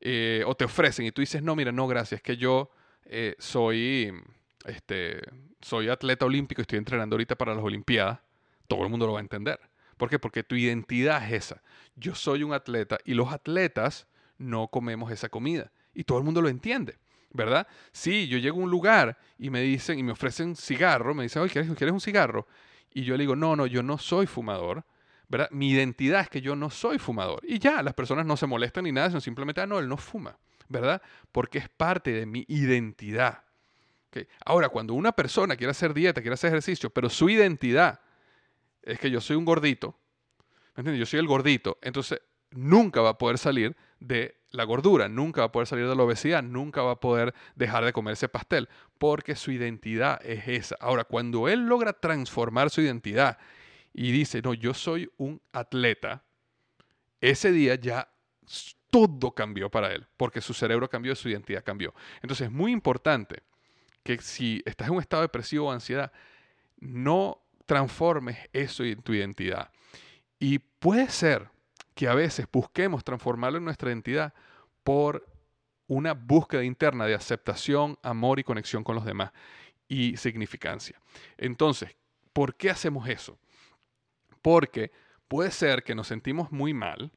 eh, 0.00 0.42
o 0.46 0.54
te 0.54 0.64
ofrecen 0.64 1.06
y 1.06 1.12
tú 1.12 1.20
dices, 1.20 1.42
no, 1.42 1.54
mira, 1.54 1.70
no, 1.70 1.86
gracias, 1.86 2.20
que 2.20 2.36
yo 2.36 2.70
eh, 3.04 3.36
soy 3.38 4.12
este, 4.68 5.20
soy 5.60 5.88
atleta 5.88 6.26
olímpico 6.26 6.60
y 6.60 6.62
estoy 6.62 6.78
entrenando 6.78 7.14
ahorita 7.14 7.36
para 7.36 7.54
las 7.54 7.64
Olimpiadas, 7.64 8.20
todo 8.66 8.84
el 8.84 8.90
mundo 8.90 9.06
lo 9.06 9.14
va 9.14 9.18
a 9.18 9.22
entender. 9.22 9.58
¿Por 9.96 10.08
qué? 10.08 10.18
Porque 10.18 10.44
tu 10.44 10.54
identidad 10.54 11.24
es 11.24 11.32
esa. 11.32 11.62
Yo 11.96 12.14
soy 12.14 12.42
un 12.42 12.52
atleta 12.52 12.98
y 13.04 13.14
los 13.14 13.32
atletas 13.32 14.06
no 14.36 14.68
comemos 14.68 15.10
esa 15.10 15.28
comida. 15.28 15.72
Y 15.94 16.04
todo 16.04 16.18
el 16.18 16.24
mundo 16.24 16.40
lo 16.40 16.48
entiende, 16.48 16.98
¿verdad? 17.32 17.66
Si 17.92 18.28
yo 18.28 18.38
llego 18.38 18.60
a 18.60 18.64
un 18.64 18.70
lugar 18.70 19.18
y 19.38 19.50
me 19.50 19.60
dicen 19.62 19.98
y 19.98 20.02
me 20.02 20.12
ofrecen 20.12 20.54
cigarro, 20.54 21.14
me 21.14 21.24
dicen, 21.24 21.42
oye, 21.42 21.52
¿quieres, 21.52 21.70
¿quieres 21.74 21.92
un 21.92 22.00
cigarro? 22.00 22.46
Y 22.94 23.02
yo 23.02 23.16
le 23.16 23.22
digo, 23.22 23.34
no, 23.34 23.56
no, 23.56 23.66
yo 23.66 23.82
no 23.82 23.98
soy 23.98 24.26
fumador. 24.26 24.84
¿verdad? 25.28 25.48
Mi 25.50 25.70
identidad 25.70 26.22
es 26.22 26.30
que 26.30 26.40
yo 26.40 26.56
no 26.56 26.70
soy 26.70 26.98
fumador. 26.98 27.40
Y 27.42 27.58
ya, 27.58 27.82
las 27.82 27.94
personas 27.94 28.24
no 28.24 28.36
se 28.36 28.46
molestan 28.46 28.84
ni 28.84 28.92
nada, 28.92 29.08
sino 29.08 29.20
simplemente, 29.20 29.60
ah, 29.60 29.66
no, 29.66 29.78
él 29.78 29.88
no 29.88 29.96
fuma, 29.96 30.38
¿verdad? 30.68 31.02
Porque 31.32 31.58
es 31.58 31.68
parte 31.68 32.12
de 32.12 32.26
mi 32.26 32.44
identidad. 32.48 33.42
Ahora, 34.44 34.68
cuando 34.68 34.94
una 34.94 35.12
persona 35.12 35.56
quiere 35.56 35.70
hacer 35.70 35.94
dieta, 35.94 36.20
quiere 36.20 36.34
hacer 36.34 36.48
ejercicio, 36.48 36.90
pero 36.90 37.08
su 37.08 37.28
identidad 37.28 38.00
es 38.82 38.98
que 38.98 39.10
yo 39.10 39.20
soy 39.20 39.36
un 39.36 39.44
gordito, 39.44 39.98
¿me 40.74 40.80
entiendes? 40.80 41.00
Yo 41.00 41.06
soy 41.06 41.20
el 41.20 41.26
gordito, 41.26 41.78
entonces 41.82 42.20
nunca 42.50 43.00
va 43.00 43.10
a 43.10 43.18
poder 43.18 43.38
salir 43.38 43.76
de 44.00 44.40
la 44.50 44.64
gordura, 44.64 45.08
nunca 45.08 45.42
va 45.42 45.46
a 45.46 45.52
poder 45.52 45.66
salir 45.66 45.86
de 45.86 45.94
la 45.94 46.02
obesidad, 46.02 46.42
nunca 46.42 46.82
va 46.82 46.92
a 46.92 47.00
poder 47.00 47.34
dejar 47.54 47.84
de 47.84 47.92
comer 47.92 48.14
ese 48.14 48.28
pastel, 48.28 48.68
porque 48.98 49.36
su 49.36 49.52
identidad 49.52 50.20
es 50.24 50.48
esa. 50.48 50.76
Ahora, 50.80 51.04
cuando 51.04 51.48
él 51.48 51.66
logra 51.66 51.92
transformar 51.92 52.70
su 52.70 52.80
identidad 52.80 53.38
y 53.92 54.10
dice, 54.10 54.40
no, 54.40 54.54
yo 54.54 54.72
soy 54.72 55.10
un 55.18 55.40
atleta, 55.52 56.24
ese 57.20 57.52
día 57.52 57.74
ya 57.74 58.08
todo 58.90 59.32
cambió 59.32 59.70
para 59.70 59.92
él, 59.92 60.06
porque 60.16 60.40
su 60.40 60.54
cerebro 60.54 60.88
cambió, 60.88 61.14
su 61.14 61.28
identidad 61.28 61.62
cambió. 61.62 61.92
Entonces 62.22 62.46
es 62.46 62.52
muy 62.52 62.72
importante 62.72 63.42
que 64.16 64.22
si 64.22 64.62
estás 64.64 64.88
en 64.88 64.94
un 64.94 65.00
estado 65.02 65.20
depresivo 65.20 65.66
o 65.66 65.72
ansiedad, 65.72 66.10
no 66.78 67.42
transformes 67.66 68.38
eso 68.54 68.82
en 68.82 69.02
tu 69.02 69.12
identidad. 69.12 69.70
Y 70.38 70.60
puede 70.60 71.10
ser 71.10 71.50
que 71.94 72.08
a 72.08 72.14
veces 72.14 72.46
busquemos 72.50 73.04
transformarlo 73.04 73.58
en 73.58 73.66
nuestra 73.66 73.90
identidad 73.90 74.32
por 74.82 75.26
una 75.88 76.14
búsqueda 76.14 76.64
interna 76.64 77.04
de 77.04 77.14
aceptación, 77.14 77.98
amor 78.02 78.38
y 78.38 78.44
conexión 78.44 78.82
con 78.82 78.94
los 78.94 79.04
demás 79.04 79.32
y 79.88 80.16
significancia. 80.16 80.98
Entonces, 81.36 81.94
¿por 82.32 82.54
qué 82.54 82.70
hacemos 82.70 83.06
eso? 83.10 83.38
Porque 84.40 84.90
puede 85.26 85.50
ser 85.50 85.82
que 85.82 85.94
nos 85.94 86.06
sentimos 86.06 86.50
muy 86.50 86.72
mal 86.72 87.12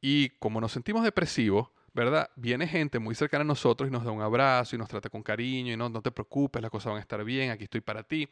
y 0.00 0.30
como 0.38 0.60
nos 0.60 0.70
sentimos 0.70 1.02
depresivos, 1.02 1.70
¿verdad? 1.94 2.30
Viene 2.36 2.66
gente 2.66 2.98
muy 2.98 3.14
cercana 3.14 3.42
a 3.42 3.46
nosotros 3.46 3.88
y 3.88 3.92
nos 3.92 4.04
da 4.04 4.10
un 4.10 4.22
abrazo 4.22 4.76
y 4.76 4.78
nos 4.78 4.88
trata 4.88 5.10
con 5.10 5.22
cariño 5.22 5.72
y 5.72 5.76
no, 5.76 5.88
no 5.88 6.00
te 6.00 6.10
preocupes, 6.10 6.62
las 6.62 6.70
cosas 6.70 6.90
van 6.90 6.98
a 6.98 7.00
estar 7.00 7.22
bien, 7.24 7.50
aquí 7.50 7.64
estoy 7.64 7.80
para 7.80 8.02
ti. 8.02 8.28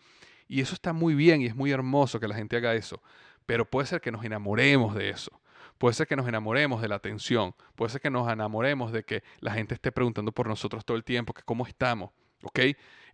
Y 0.48 0.61
eso 0.61 0.74
está 0.74 0.92
muy 0.92 1.14
bien 1.14 1.42
y 1.42 1.46
es 1.46 1.54
muy 1.54 1.70
hermoso 1.70 2.18
que 2.18 2.26
la 2.26 2.34
gente 2.34 2.56
haga 2.56 2.74
eso. 2.74 3.02
Pero 3.46 3.68
puede 3.68 3.86
ser 3.86 4.00
que 4.00 4.11
nos 4.11 4.24
enamoremos 4.24 4.94
de 4.94 5.11
eso. 5.11 5.40
Puede 5.78 5.94
ser 5.94 6.06
que 6.06 6.16
nos 6.16 6.28
enamoremos 6.28 6.82
de 6.82 6.88
la 6.88 6.96
atención. 6.96 7.54
Puede 7.74 7.90
ser 7.90 8.00
que 8.00 8.11
nos 8.11 8.30
enamoremos 8.30 8.92
de 8.92 9.04
que 9.04 9.22
la 9.40 9.52
gente 9.52 9.74
esté 9.74 9.92
preguntando 9.92 10.32
por 10.32 10.46
nosotros 10.46 10.84
todo 10.84 10.96
el 10.96 11.04
tiempo, 11.04 11.32
que 11.32 11.42
cómo 11.42 11.66
estamos. 11.66 12.11
¿Ok? 12.42 12.61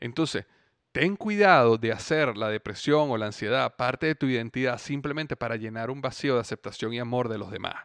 Entonces, 0.00 0.46
ten 0.92 1.16
cuidado 1.16 1.78
de 1.78 1.92
hacer 1.92 2.36
la 2.36 2.48
depresión 2.48 3.10
o 3.10 3.16
la 3.16 3.26
ansiedad 3.26 3.76
parte 3.76 4.06
de 4.06 4.14
tu 4.14 4.26
identidad 4.26 4.78
simplemente 4.78 5.36
para 5.36 5.56
llenar 5.56 5.90
un 5.90 6.00
vacío 6.00 6.34
de 6.34 6.40
aceptación 6.40 6.92
y 6.92 6.98
amor 6.98 7.28
de 7.28 7.38
los 7.38 7.50
demás. 7.50 7.76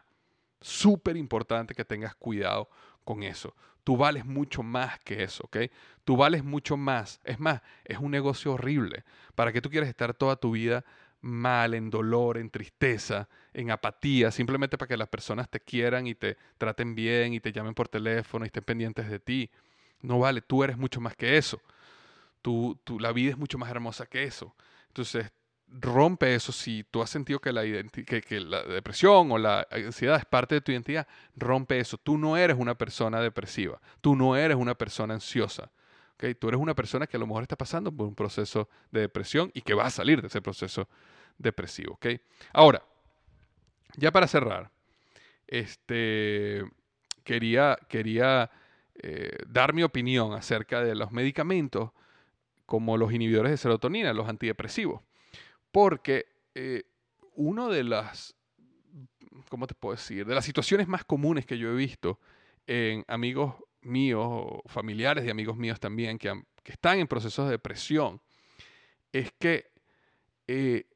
Súper 0.62 1.16
importante 1.16 1.74
que 1.74 1.84
tengas 1.84 2.14
cuidado 2.14 2.70
con 3.04 3.22
eso. 3.22 3.54
Tú 3.84 3.96
vales 3.96 4.24
mucho 4.24 4.62
más 4.62 4.98
que 5.00 5.24
eso, 5.24 5.44
¿ok? 5.44 5.56
Tú 6.04 6.16
vales 6.16 6.44
mucho 6.44 6.76
más. 6.76 7.20
Es 7.24 7.40
más, 7.40 7.60
es 7.84 7.98
un 7.98 8.12
negocio 8.12 8.54
horrible. 8.54 9.04
¿Para 9.34 9.52
qué 9.52 9.60
tú 9.60 9.70
quieres 9.70 9.88
estar 9.88 10.14
toda 10.14 10.36
tu 10.36 10.52
vida 10.52 10.84
mal, 11.20 11.74
en 11.74 11.90
dolor, 11.90 12.38
en 12.38 12.50
tristeza, 12.50 13.28
en 13.52 13.70
apatía, 13.70 14.30
simplemente 14.30 14.78
para 14.78 14.88
que 14.88 14.96
las 14.96 15.08
personas 15.08 15.48
te 15.48 15.60
quieran 15.60 16.06
y 16.06 16.14
te 16.14 16.36
traten 16.58 16.94
bien 16.94 17.32
y 17.34 17.40
te 17.40 17.52
llamen 17.52 17.74
por 17.74 17.88
teléfono 17.88 18.44
y 18.44 18.46
estén 18.46 18.64
pendientes 18.64 19.08
de 19.08 19.18
ti? 19.18 19.50
No 20.00 20.18
vale, 20.18 20.42
tú 20.42 20.62
eres 20.64 20.76
mucho 20.76 21.00
más 21.00 21.16
que 21.16 21.36
eso. 21.36 21.60
Tú, 22.42 22.78
la 22.98 23.12
vida 23.12 23.30
es 23.30 23.38
mucho 23.38 23.56
más 23.58 23.70
hermosa 23.70 24.06
que 24.06 24.24
eso. 24.24 24.54
Entonces, 24.88 25.30
rompe 25.72 26.34
eso. 26.34 26.52
Si 26.52 26.84
tú 26.84 27.02
has 27.02 27.10
sentido 27.10 27.40
que 27.40 27.52
la, 27.52 27.62
depresión 27.62 29.30
o 29.32 29.38
la 29.38 29.66
ansiedad 29.70 30.16
es 30.16 30.24
parte 30.24 30.56
de 30.56 30.60
tu 30.60 30.72
identidad, 30.72 31.06
rompe 31.36 31.78
eso. 31.78 31.98
Tú 31.98 32.18
no 32.18 32.36
eres 32.36 32.56
una 32.58 32.76
persona 32.76 33.20
depresiva. 33.20 33.80
Tú 34.00 34.16
no 34.16 34.36
eres 34.36 34.56
una 34.56 34.74
persona 34.74 35.14
ansiosa. 35.14 35.70
¿okay? 36.14 36.34
Tú 36.34 36.48
eres 36.48 36.60
una 36.60 36.74
persona 36.74 37.06
que 37.06 37.16
a 37.16 37.20
lo 37.20 37.26
mejor 37.26 37.42
está 37.42 37.56
pasando 37.56 37.90
por 37.92 38.06
un 38.06 38.14
proceso 38.14 38.68
de 38.90 39.00
depresión 39.00 39.50
y 39.54 39.62
que 39.62 39.74
va 39.74 39.86
a 39.86 39.90
salir 39.90 40.20
de 40.20 40.28
ese 40.28 40.42
proceso 40.42 40.88
depresivo. 41.38 41.94
¿okay? 41.94 42.20
Ahora, 42.52 42.82
ya 43.96 44.10
para 44.10 44.26
cerrar, 44.26 44.70
este, 45.46 46.64
quería, 47.24 47.78
quería 47.88 48.50
eh, 48.94 49.36
dar 49.46 49.72
mi 49.72 49.82
opinión 49.82 50.32
acerca 50.32 50.82
de 50.82 50.94
los 50.94 51.12
medicamentos 51.12 51.90
como 52.66 52.96
los 52.96 53.12
inhibidores 53.12 53.50
de 53.50 53.56
serotonina, 53.58 54.12
los 54.12 54.28
antidepresivos. 54.28 55.02
Porque 55.72 56.26
eh, 56.54 56.84
una 57.34 57.68
de 57.68 57.82
las, 57.82 58.34
¿cómo 59.48 59.66
te 59.66 59.74
puedo 59.74 59.96
decir? 59.96 60.26
De 60.26 60.34
las 60.34 60.44
situaciones 60.44 60.86
más 60.86 61.04
comunes 61.04 61.46
que 61.46 61.58
yo 61.58 61.70
he 61.70 61.74
visto 61.74 62.20
en 62.66 63.04
amigos 63.08 63.54
míos, 63.80 64.60
familiares 64.66 65.24
de 65.24 65.30
amigos 65.30 65.56
míos 65.56 65.80
también, 65.80 66.18
que, 66.18 66.44
están 66.64 67.00
en 67.00 67.08
procesos 67.08 67.46
de 67.46 67.52
depresión, 67.52 68.20
es 69.12 69.32
que 69.38 69.72
eh, 70.46 70.86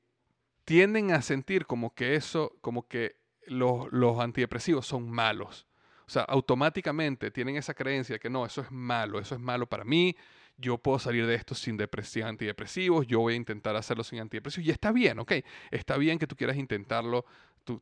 tienden 0.65 1.11
a 1.11 1.23
sentir 1.23 1.67
como 1.67 1.95
que 1.95 2.15
eso, 2.15 2.57
como 2.61 2.87
que 2.87 3.17
los, 3.47 3.91
los, 3.93 4.21
antidepresivos 4.21 4.87
son 4.87 5.11
malos. 5.11 5.67
O 6.07 6.11
sea, 6.11 6.23
automáticamente 6.23 7.33
tienen 7.33 7.57
esa 7.57 7.75
creencia 7.75 8.15
de 8.15 8.21
que 8.21 8.31
no, 8.31 8.47
eso 8.47 8.61
es 8.61 8.71
malo, 8.71 9.19
eso 9.19 9.35
es 9.35 9.41
malo 9.41 9.67
para 9.67 9.85
mí, 9.85 10.17
yo 10.59 10.79
puedo 10.79 10.99
salir 10.99 11.27
de 11.27 11.35
esto 11.35 11.55
sin 11.55 11.79
antidepresivos, 12.25 13.07
yo 13.07 13.21
voy 13.21 13.35
a 13.35 13.37
intentar 13.37 13.77
hacerlo 13.77 14.05
sin 14.05 14.21
antidepresivos. 14.21 14.67
Y 14.67 14.71
está 14.71 14.93
bien, 14.93 15.19
¿ok? 15.19 15.33
Está 15.71 15.97
bien 15.97 16.19
que 16.19 16.27
tú 16.27 16.37
quieras 16.37 16.57
intentarlo, 16.57 17.25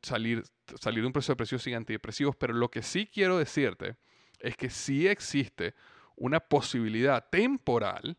salir, 0.03 0.43
salir 0.81 1.03
de 1.03 1.07
un 1.07 1.12
proceso 1.12 1.33
depresivo 1.33 1.59
sin 1.59 1.75
antidepresivos, 1.75 2.37
pero 2.37 2.53
lo 2.53 2.70
que 2.70 2.83
sí 2.83 3.07
quiero 3.07 3.39
decirte 3.39 3.97
es 4.41 4.57
que 4.57 4.70
sí 4.70 5.07
existe 5.07 5.75
una 6.16 6.41
posibilidad 6.41 7.29
temporal 7.31 8.16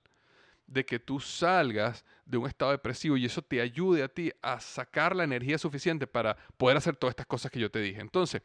de 0.68 0.86
que 0.86 1.00
tú 1.00 1.20
salgas 1.20 2.04
de 2.26 2.38
un 2.38 2.48
estado 2.48 2.72
depresivo 2.72 3.18
y 3.18 3.26
eso 3.26 3.42
te 3.42 3.62
ayude 3.62 4.04
a 4.04 4.08
ti 4.08 4.32
a 4.42 4.60
sacar 4.60 5.16
la 5.16 5.24
energía 5.24 5.58
suficiente 5.58 6.08
para 6.08 6.36
poder 6.58 6.78
hacer 6.78 6.96
todas 6.96 7.12
estas 7.12 7.28
cosas 7.28 7.52
que 7.52 7.60
yo 7.60 7.70
te 7.70 7.80
dije. 7.80 8.02
Entonces, 8.02 8.42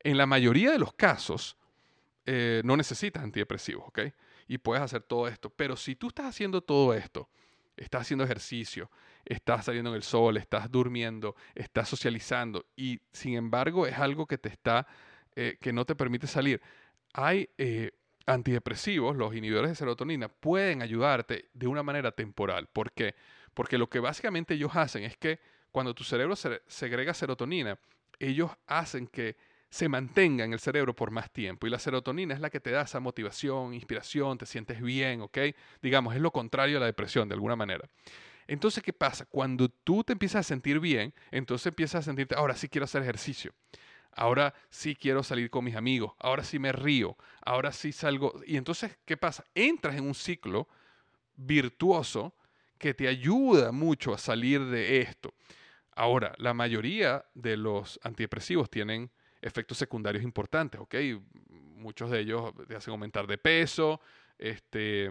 en 0.00 0.16
la 0.16 0.26
mayoría 0.26 0.70
de 0.70 0.78
los 0.78 0.92
casos, 0.92 1.56
eh, 2.24 2.62
no 2.64 2.76
necesitas 2.76 3.22
antidepresivos, 3.22 3.88
¿ok? 3.88 4.00
Y 4.48 4.58
puedes 4.58 4.82
hacer 4.82 5.02
todo 5.02 5.28
esto. 5.28 5.50
Pero 5.50 5.76
si 5.76 5.96
tú 5.96 6.08
estás 6.08 6.26
haciendo 6.26 6.60
todo 6.60 6.94
esto, 6.94 7.28
estás 7.76 8.02
haciendo 8.02 8.24
ejercicio, 8.24 8.90
estás 9.24 9.66
saliendo 9.66 9.90
en 9.90 9.96
el 9.96 10.02
sol, 10.02 10.36
estás 10.36 10.70
durmiendo, 10.70 11.36
estás 11.54 11.88
socializando 11.88 12.66
y 12.76 13.00
sin 13.12 13.34
embargo 13.34 13.86
es 13.86 13.98
algo 13.98 14.26
que 14.26 14.38
te 14.38 14.48
está, 14.48 14.86
eh, 15.34 15.58
que 15.60 15.72
no 15.72 15.84
te 15.84 15.94
permite 15.94 16.26
salir. 16.26 16.60
Hay 17.12 17.48
eh, 17.58 17.92
antidepresivos, 18.26 19.16
los 19.16 19.34
inhibidores 19.34 19.70
de 19.70 19.76
serotonina, 19.76 20.28
pueden 20.28 20.82
ayudarte 20.82 21.48
de 21.52 21.66
una 21.66 21.82
manera 21.82 22.12
temporal. 22.12 22.68
¿Por 22.72 22.92
qué? 22.92 23.14
Porque 23.54 23.78
lo 23.78 23.88
que 23.88 24.00
básicamente 24.00 24.54
ellos 24.54 24.74
hacen 24.74 25.04
es 25.04 25.16
que 25.16 25.40
cuando 25.70 25.94
tu 25.94 26.04
cerebro 26.04 26.34
segrega 26.36 27.14
serotonina, 27.14 27.78
ellos 28.18 28.50
hacen 28.66 29.06
que 29.06 29.36
se 29.76 29.90
mantenga 29.90 30.42
en 30.42 30.54
el 30.54 30.58
cerebro 30.58 30.96
por 30.96 31.10
más 31.10 31.30
tiempo. 31.30 31.66
Y 31.66 31.70
la 31.70 31.78
serotonina 31.78 32.32
es 32.32 32.40
la 32.40 32.48
que 32.48 32.60
te 32.60 32.70
da 32.70 32.82
esa 32.82 32.98
motivación, 32.98 33.74
inspiración, 33.74 34.38
te 34.38 34.46
sientes 34.46 34.80
bien, 34.80 35.20
¿ok? 35.20 35.38
Digamos, 35.82 36.14
es 36.14 36.22
lo 36.22 36.30
contrario 36.30 36.78
a 36.78 36.80
la 36.80 36.86
depresión, 36.86 37.28
de 37.28 37.34
alguna 37.34 37.56
manera. 37.56 37.86
Entonces, 38.46 38.82
¿qué 38.82 38.94
pasa? 38.94 39.26
Cuando 39.26 39.68
tú 39.68 40.02
te 40.02 40.14
empiezas 40.14 40.40
a 40.40 40.48
sentir 40.48 40.80
bien, 40.80 41.12
entonces 41.30 41.66
empiezas 41.66 42.00
a 42.00 42.02
sentirte, 42.04 42.34
ahora 42.34 42.56
sí 42.56 42.70
quiero 42.70 42.86
hacer 42.86 43.02
ejercicio. 43.02 43.52
Ahora 44.12 44.54
sí 44.70 44.96
quiero 44.96 45.22
salir 45.22 45.50
con 45.50 45.62
mis 45.62 45.76
amigos. 45.76 46.12
Ahora 46.20 46.42
sí 46.42 46.58
me 46.58 46.72
río. 46.72 47.18
Ahora 47.44 47.70
sí 47.70 47.92
salgo. 47.92 48.40
Y 48.46 48.56
entonces, 48.56 48.96
¿qué 49.04 49.18
pasa? 49.18 49.44
Entras 49.54 49.96
en 49.96 50.04
un 50.04 50.14
ciclo 50.14 50.68
virtuoso 51.36 52.34
que 52.78 52.94
te 52.94 53.08
ayuda 53.08 53.72
mucho 53.72 54.14
a 54.14 54.18
salir 54.18 54.64
de 54.64 55.02
esto. 55.02 55.34
Ahora, 55.94 56.34
la 56.38 56.54
mayoría 56.54 57.26
de 57.34 57.58
los 57.58 58.00
antidepresivos 58.02 58.70
tienen 58.70 59.10
efectos 59.46 59.78
secundarios 59.78 60.24
importantes, 60.24 60.80
¿ok? 60.80 60.94
Muchos 61.76 62.10
de 62.10 62.20
ellos 62.20 62.52
te 62.66 62.74
hacen 62.74 62.90
aumentar 62.90 63.26
de 63.26 63.38
peso, 63.38 64.00
este, 64.38 65.08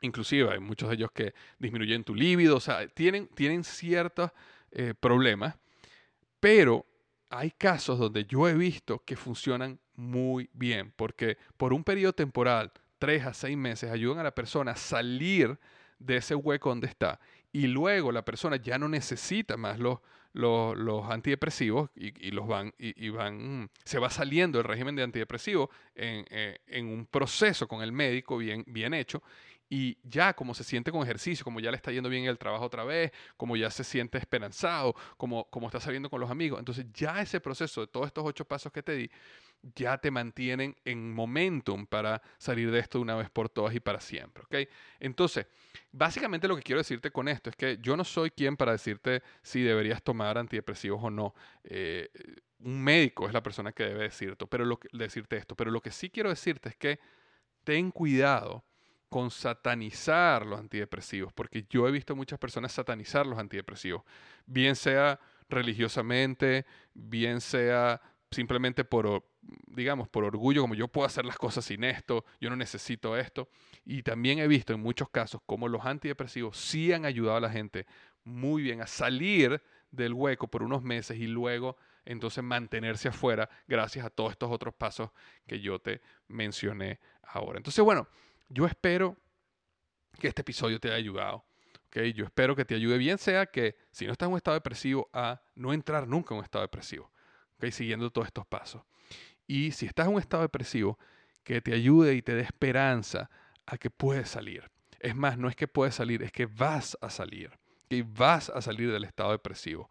inclusive 0.00 0.52
hay 0.52 0.60
muchos 0.60 0.88
de 0.88 0.94
ellos 0.94 1.10
que 1.12 1.34
disminuyen 1.58 2.04
tu 2.04 2.14
líbido, 2.14 2.56
o 2.56 2.60
sea, 2.60 2.86
tienen, 2.86 3.26
tienen 3.28 3.64
ciertos 3.64 4.30
eh, 4.70 4.94
problemas, 4.98 5.56
pero 6.38 6.86
hay 7.28 7.50
casos 7.50 7.98
donde 7.98 8.24
yo 8.24 8.48
he 8.48 8.54
visto 8.54 9.02
que 9.04 9.16
funcionan 9.16 9.80
muy 9.96 10.48
bien, 10.52 10.92
porque 10.94 11.36
por 11.56 11.72
un 11.72 11.82
periodo 11.82 12.12
temporal, 12.12 12.72
tres 12.98 13.26
a 13.26 13.34
seis 13.34 13.56
meses, 13.56 13.90
ayudan 13.90 14.20
a 14.20 14.24
la 14.24 14.34
persona 14.34 14.72
a 14.72 14.76
salir 14.76 15.58
de 15.98 16.18
ese 16.18 16.36
hueco 16.36 16.68
donde 16.68 16.86
está 16.86 17.18
y 17.52 17.66
luego 17.66 18.12
la 18.12 18.24
persona 18.24 18.56
ya 18.56 18.78
no 18.78 18.88
necesita 18.88 19.56
más 19.56 19.78
los, 19.78 19.98
los, 20.36 21.10
antidepresivos 21.10 21.90
y, 21.94 22.30
los 22.30 22.46
van, 22.46 22.74
y, 22.78 23.08
van, 23.08 23.70
se 23.84 23.98
va 23.98 24.10
saliendo 24.10 24.58
del 24.58 24.66
régimen 24.66 24.94
de 24.94 25.02
antidepresivos 25.02 25.70
en, 25.94 26.26
eh, 26.30 26.58
en, 26.66 26.88
un 26.88 27.06
proceso 27.06 27.66
con 27.66 27.82
el 27.82 27.92
médico 27.92 28.36
bien, 28.36 28.62
bien 28.66 28.92
hecho. 28.92 29.22
Y 29.68 29.98
ya 30.04 30.34
como 30.34 30.54
se 30.54 30.62
siente 30.62 30.92
con 30.92 31.02
ejercicio, 31.02 31.42
como 31.42 31.58
ya 31.58 31.70
le 31.70 31.76
está 31.76 31.90
yendo 31.90 32.08
bien 32.08 32.26
el 32.26 32.38
trabajo 32.38 32.64
otra 32.64 32.84
vez, 32.84 33.10
como 33.36 33.56
ya 33.56 33.70
se 33.70 33.82
siente 33.82 34.18
esperanzado, 34.18 34.94
como, 35.16 35.44
como 35.50 35.66
está 35.66 35.80
saliendo 35.80 36.08
con 36.08 36.20
los 36.20 36.30
amigos, 36.30 36.58
entonces 36.60 36.86
ya 36.92 37.20
ese 37.20 37.40
proceso 37.40 37.80
de 37.80 37.86
todos 37.88 38.06
estos 38.06 38.24
ocho 38.24 38.44
pasos 38.44 38.70
que 38.70 38.82
te 38.82 38.94
di, 38.94 39.10
ya 39.74 39.98
te 39.98 40.10
mantienen 40.10 40.76
en 40.84 41.12
momentum 41.12 41.86
para 41.86 42.22
salir 42.38 42.70
de 42.70 42.78
esto 42.78 42.98
de 42.98 43.02
una 43.02 43.16
vez 43.16 43.30
por 43.30 43.48
todas 43.48 43.74
y 43.74 43.80
para 43.80 44.00
siempre, 44.00 44.44
¿ok? 44.44 44.68
Entonces, 45.00 45.46
básicamente 45.92 46.48
lo 46.48 46.56
que 46.56 46.62
quiero 46.62 46.80
decirte 46.80 47.10
con 47.10 47.28
esto 47.28 47.50
es 47.50 47.56
que 47.56 47.78
yo 47.80 47.96
no 47.96 48.04
soy 48.04 48.30
quien 48.30 48.56
para 48.56 48.72
decirte 48.72 49.22
si 49.42 49.62
deberías 49.62 50.02
tomar 50.02 50.38
antidepresivos 50.38 51.02
o 51.02 51.10
no. 51.10 51.34
Eh, 51.64 52.10
un 52.60 52.82
médico 52.82 53.26
es 53.26 53.32
la 53.32 53.42
persona 53.42 53.72
que 53.72 53.84
debe 53.84 54.04
decirte, 54.04 54.46
pero 54.46 54.78
decirte 54.92 55.36
esto, 55.36 55.56
pero 55.56 55.70
lo 55.70 55.80
que 55.80 55.90
sí 55.90 56.10
quiero 56.10 56.30
decirte 56.30 56.70
es 56.70 56.76
que 56.76 56.98
ten 57.64 57.90
cuidado 57.90 58.64
con 59.08 59.30
satanizar 59.30 60.44
los 60.44 60.58
antidepresivos, 60.58 61.32
porque 61.32 61.66
yo 61.70 61.86
he 61.86 61.90
visto 61.90 62.16
muchas 62.16 62.38
personas 62.38 62.72
satanizar 62.72 63.26
los 63.26 63.38
antidepresivos, 63.38 64.02
bien 64.46 64.74
sea 64.76 65.20
religiosamente, 65.48 66.66
bien 66.92 67.40
sea 67.40 68.00
simplemente 68.30 68.84
por, 68.84 69.24
digamos, 69.66 70.08
por 70.08 70.24
orgullo, 70.24 70.62
como 70.62 70.74
yo 70.74 70.88
puedo 70.88 71.06
hacer 71.06 71.24
las 71.24 71.36
cosas 71.36 71.64
sin 71.64 71.84
esto, 71.84 72.24
yo 72.40 72.50
no 72.50 72.56
necesito 72.56 73.16
esto. 73.16 73.48
Y 73.84 74.02
también 74.02 74.38
he 74.38 74.48
visto 74.48 74.72
en 74.72 74.80
muchos 74.80 75.10
casos 75.10 75.40
como 75.46 75.68
los 75.68 75.84
antidepresivos 75.84 76.56
sí 76.56 76.92
han 76.92 77.04
ayudado 77.04 77.36
a 77.36 77.40
la 77.40 77.50
gente 77.50 77.86
muy 78.24 78.62
bien 78.62 78.80
a 78.80 78.86
salir 78.86 79.62
del 79.90 80.12
hueco 80.12 80.48
por 80.48 80.62
unos 80.62 80.82
meses 80.82 81.18
y 81.18 81.26
luego 81.26 81.76
entonces 82.04 82.42
mantenerse 82.42 83.08
afuera 83.08 83.48
gracias 83.66 84.04
a 84.04 84.10
todos 84.10 84.32
estos 84.32 84.50
otros 84.50 84.74
pasos 84.74 85.10
que 85.46 85.60
yo 85.60 85.78
te 85.78 86.00
mencioné 86.28 87.00
ahora. 87.22 87.58
Entonces, 87.58 87.84
bueno, 87.84 88.08
yo 88.48 88.66
espero 88.66 89.16
que 90.18 90.28
este 90.28 90.42
episodio 90.42 90.80
te 90.80 90.88
haya 90.88 90.96
ayudado. 90.96 91.44
¿okay? 91.86 92.12
Yo 92.12 92.24
espero 92.24 92.54
que 92.56 92.64
te 92.64 92.74
ayude 92.74 92.98
bien, 92.98 93.18
sea 93.18 93.46
que 93.46 93.76
si 93.90 94.06
no 94.06 94.12
estás 94.12 94.26
en 94.26 94.32
un 94.32 94.38
estado 94.38 94.54
depresivo, 94.54 95.08
a 95.12 95.40
no 95.54 95.72
entrar 95.72 96.06
nunca 96.06 96.34
en 96.34 96.38
un 96.38 96.44
estado 96.44 96.62
depresivo, 96.62 97.10
¿okay? 97.56 97.72
siguiendo 97.72 98.10
todos 98.10 98.28
estos 98.28 98.46
pasos. 98.46 98.82
Y 99.46 99.72
si 99.72 99.86
estás 99.86 100.06
en 100.06 100.14
un 100.14 100.20
estado 100.20 100.42
depresivo, 100.42 100.98
que 101.44 101.60
te 101.60 101.72
ayude 101.72 102.14
y 102.14 102.22
te 102.22 102.34
dé 102.34 102.42
esperanza 102.42 103.30
a 103.66 103.78
que 103.78 103.90
puedes 103.90 104.28
salir. 104.28 104.70
Es 105.00 105.14
más, 105.14 105.38
no 105.38 105.48
es 105.48 105.56
que 105.56 105.68
puedes 105.68 105.94
salir, 105.94 106.22
es 106.22 106.32
que 106.32 106.46
vas 106.46 106.96
a 107.00 107.10
salir. 107.10 107.50
Que 107.88 108.02
vas 108.02 108.50
a 108.50 108.60
salir 108.60 108.90
del 108.90 109.04
estado 109.04 109.30
depresivo. 109.30 109.88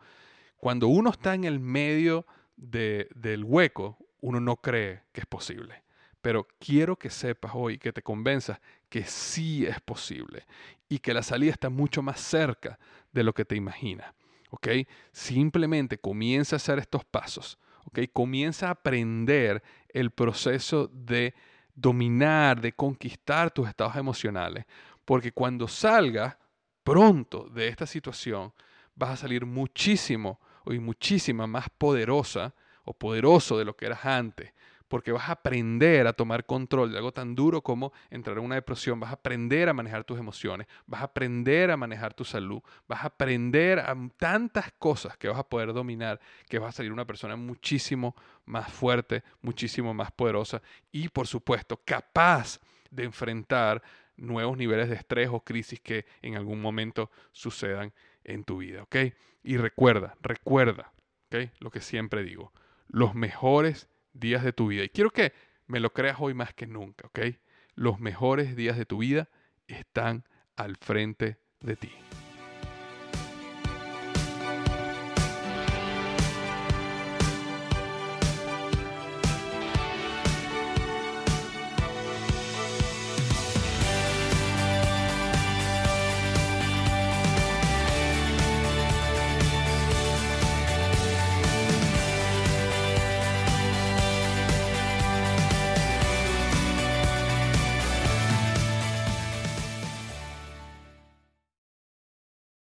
Cuando 0.57 0.87
uno 0.87 1.11
está 1.11 1.33
en 1.33 1.45
el 1.45 1.59
medio 1.59 2.25
del 2.57 3.43
hueco, 3.43 3.97
uno 4.21 4.39
no 4.39 4.57
cree 4.57 5.03
que 5.11 5.21
es 5.21 5.27
posible. 5.27 5.83
Pero 6.21 6.47
quiero 6.59 6.97
que 6.97 7.09
sepas 7.09 7.51
hoy, 7.53 7.77
que 7.77 7.93
te 7.93 8.01
convenzas 8.01 8.59
que 8.89 9.03
sí 9.03 9.65
es 9.65 9.79
posible 9.79 10.45
y 10.89 10.99
que 10.99 11.13
la 11.13 11.21
salida 11.21 11.51
está 11.51 11.69
mucho 11.69 12.01
más 12.01 12.19
cerca 12.19 12.79
de 13.11 13.23
lo 13.23 13.33
que 13.33 13.45
te 13.45 13.55
imaginas. 13.55 14.13
¿ok? 14.49 14.67
Simplemente 15.11 15.97
comienza 15.97 16.55
a 16.55 16.57
hacer 16.57 16.79
estos 16.79 17.05
pasos. 17.05 17.57
¿Ok? 17.85 17.99
Comienza 18.11 18.67
a 18.67 18.71
aprender 18.71 19.63
el 19.89 20.11
proceso 20.11 20.87
de 20.87 21.33
dominar, 21.73 22.61
de 22.61 22.73
conquistar 22.73 23.51
tus 23.51 23.67
estados 23.67 23.95
emocionales. 23.95 24.65
Porque 25.03 25.31
cuando 25.31 25.67
salgas 25.67 26.37
pronto 26.83 27.49
de 27.49 27.67
esta 27.67 27.85
situación, 27.85 28.53
vas 28.95 29.11
a 29.11 29.17
salir 29.17 29.45
muchísimo 29.45 30.39
y 30.65 30.79
muchísima 30.79 31.47
más 31.47 31.69
poderosa 31.69 32.55
o 32.83 32.93
poderoso 32.93 33.57
de 33.57 33.65
lo 33.65 33.75
que 33.75 33.85
eras 33.85 34.05
antes 34.05 34.53
porque 34.87 35.11
vas 35.11 35.29
a 35.29 35.33
aprender 35.33 36.07
a 36.07 36.13
tomar 36.13 36.45
control 36.45 36.91
de 36.91 36.97
algo 36.97 37.11
tan 37.11 37.35
duro 37.35 37.61
como 37.61 37.91
entrar 38.09 38.37
en 38.37 38.43
una 38.43 38.55
depresión, 38.55 38.99
vas 38.99 39.11
a 39.11 39.15
aprender 39.15 39.69
a 39.69 39.73
manejar 39.73 40.03
tus 40.03 40.19
emociones, 40.19 40.67
vas 40.85 41.01
a 41.01 41.05
aprender 41.05 41.71
a 41.71 41.77
manejar 41.77 42.13
tu 42.13 42.23
salud, 42.23 42.61
vas 42.87 43.03
a 43.03 43.07
aprender 43.07 43.79
a 43.79 43.95
tantas 44.17 44.71
cosas 44.77 45.17
que 45.17 45.27
vas 45.27 45.39
a 45.39 45.47
poder 45.47 45.73
dominar, 45.73 46.19
que 46.47 46.59
vas 46.59 46.69
a 46.69 46.77
salir 46.77 46.91
una 46.91 47.05
persona 47.05 47.35
muchísimo 47.35 48.15
más 48.45 48.71
fuerte, 48.71 49.23
muchísimo 49.41 49.93
más 49.93 50.11
poderosa 50.11 50.61
y 50.91 51.09
por 51.09 51.27
supuesto 51.27 51.81
capaz 51.83 52.59
de 52.91 53.03
enfrentar 53.03 53.81
nuevos 54.17 54.57
niveles 54.57 54.89
de 54.89 54.95
estrés 54.95 55.29
o 55.31 55.41
crisis 55.41 55.79
que 55.81 56.05
en 56.21 56.35
algún 56.35 56.61
momento 56.61 57.11
sucedan 57.31 57.93
en 58.23 58.43
tu 58.43 58.57
vida, 58.57 58.83
¿ok? 58.83 58.95
Y 59.43 59.57
recuerda, 59.57 60.15
recuerda, 60.21 60.93
¿ok? 61.27 61.49
Lo 61.59 61.69
que 61.69 61.81
siempre 61.81 62.23
digo, 62.23 62.53
los 62.87 63.13
mejores 63.13 63.89
días 64.15 64.43
de 64.43 64.53
tu 64.53 64.67
vida. 64.67 64.83
Y 64.83 64.89
quiero 64.89 65.11
que 65.11 65.33
me 65.67 65.79
lo 65.79 65.93
creas 65.93 66.17
hoy 66.19 66.33
más 66.33 66.53
que 66.53 66.67
nunca, 66.67 67.07
¿ok? 67.07 67.19
Los 67.75 67.99
mejores 67.99 68.55
días 68.55 68.77
de 68.77 68.85
tu 68.85 68.99
vida 68.99 69.29
están 69.67 70.23
al 70.55 70.77
frente 70.77 71.37
de 71.59 71.75
ti. 71.75 71.91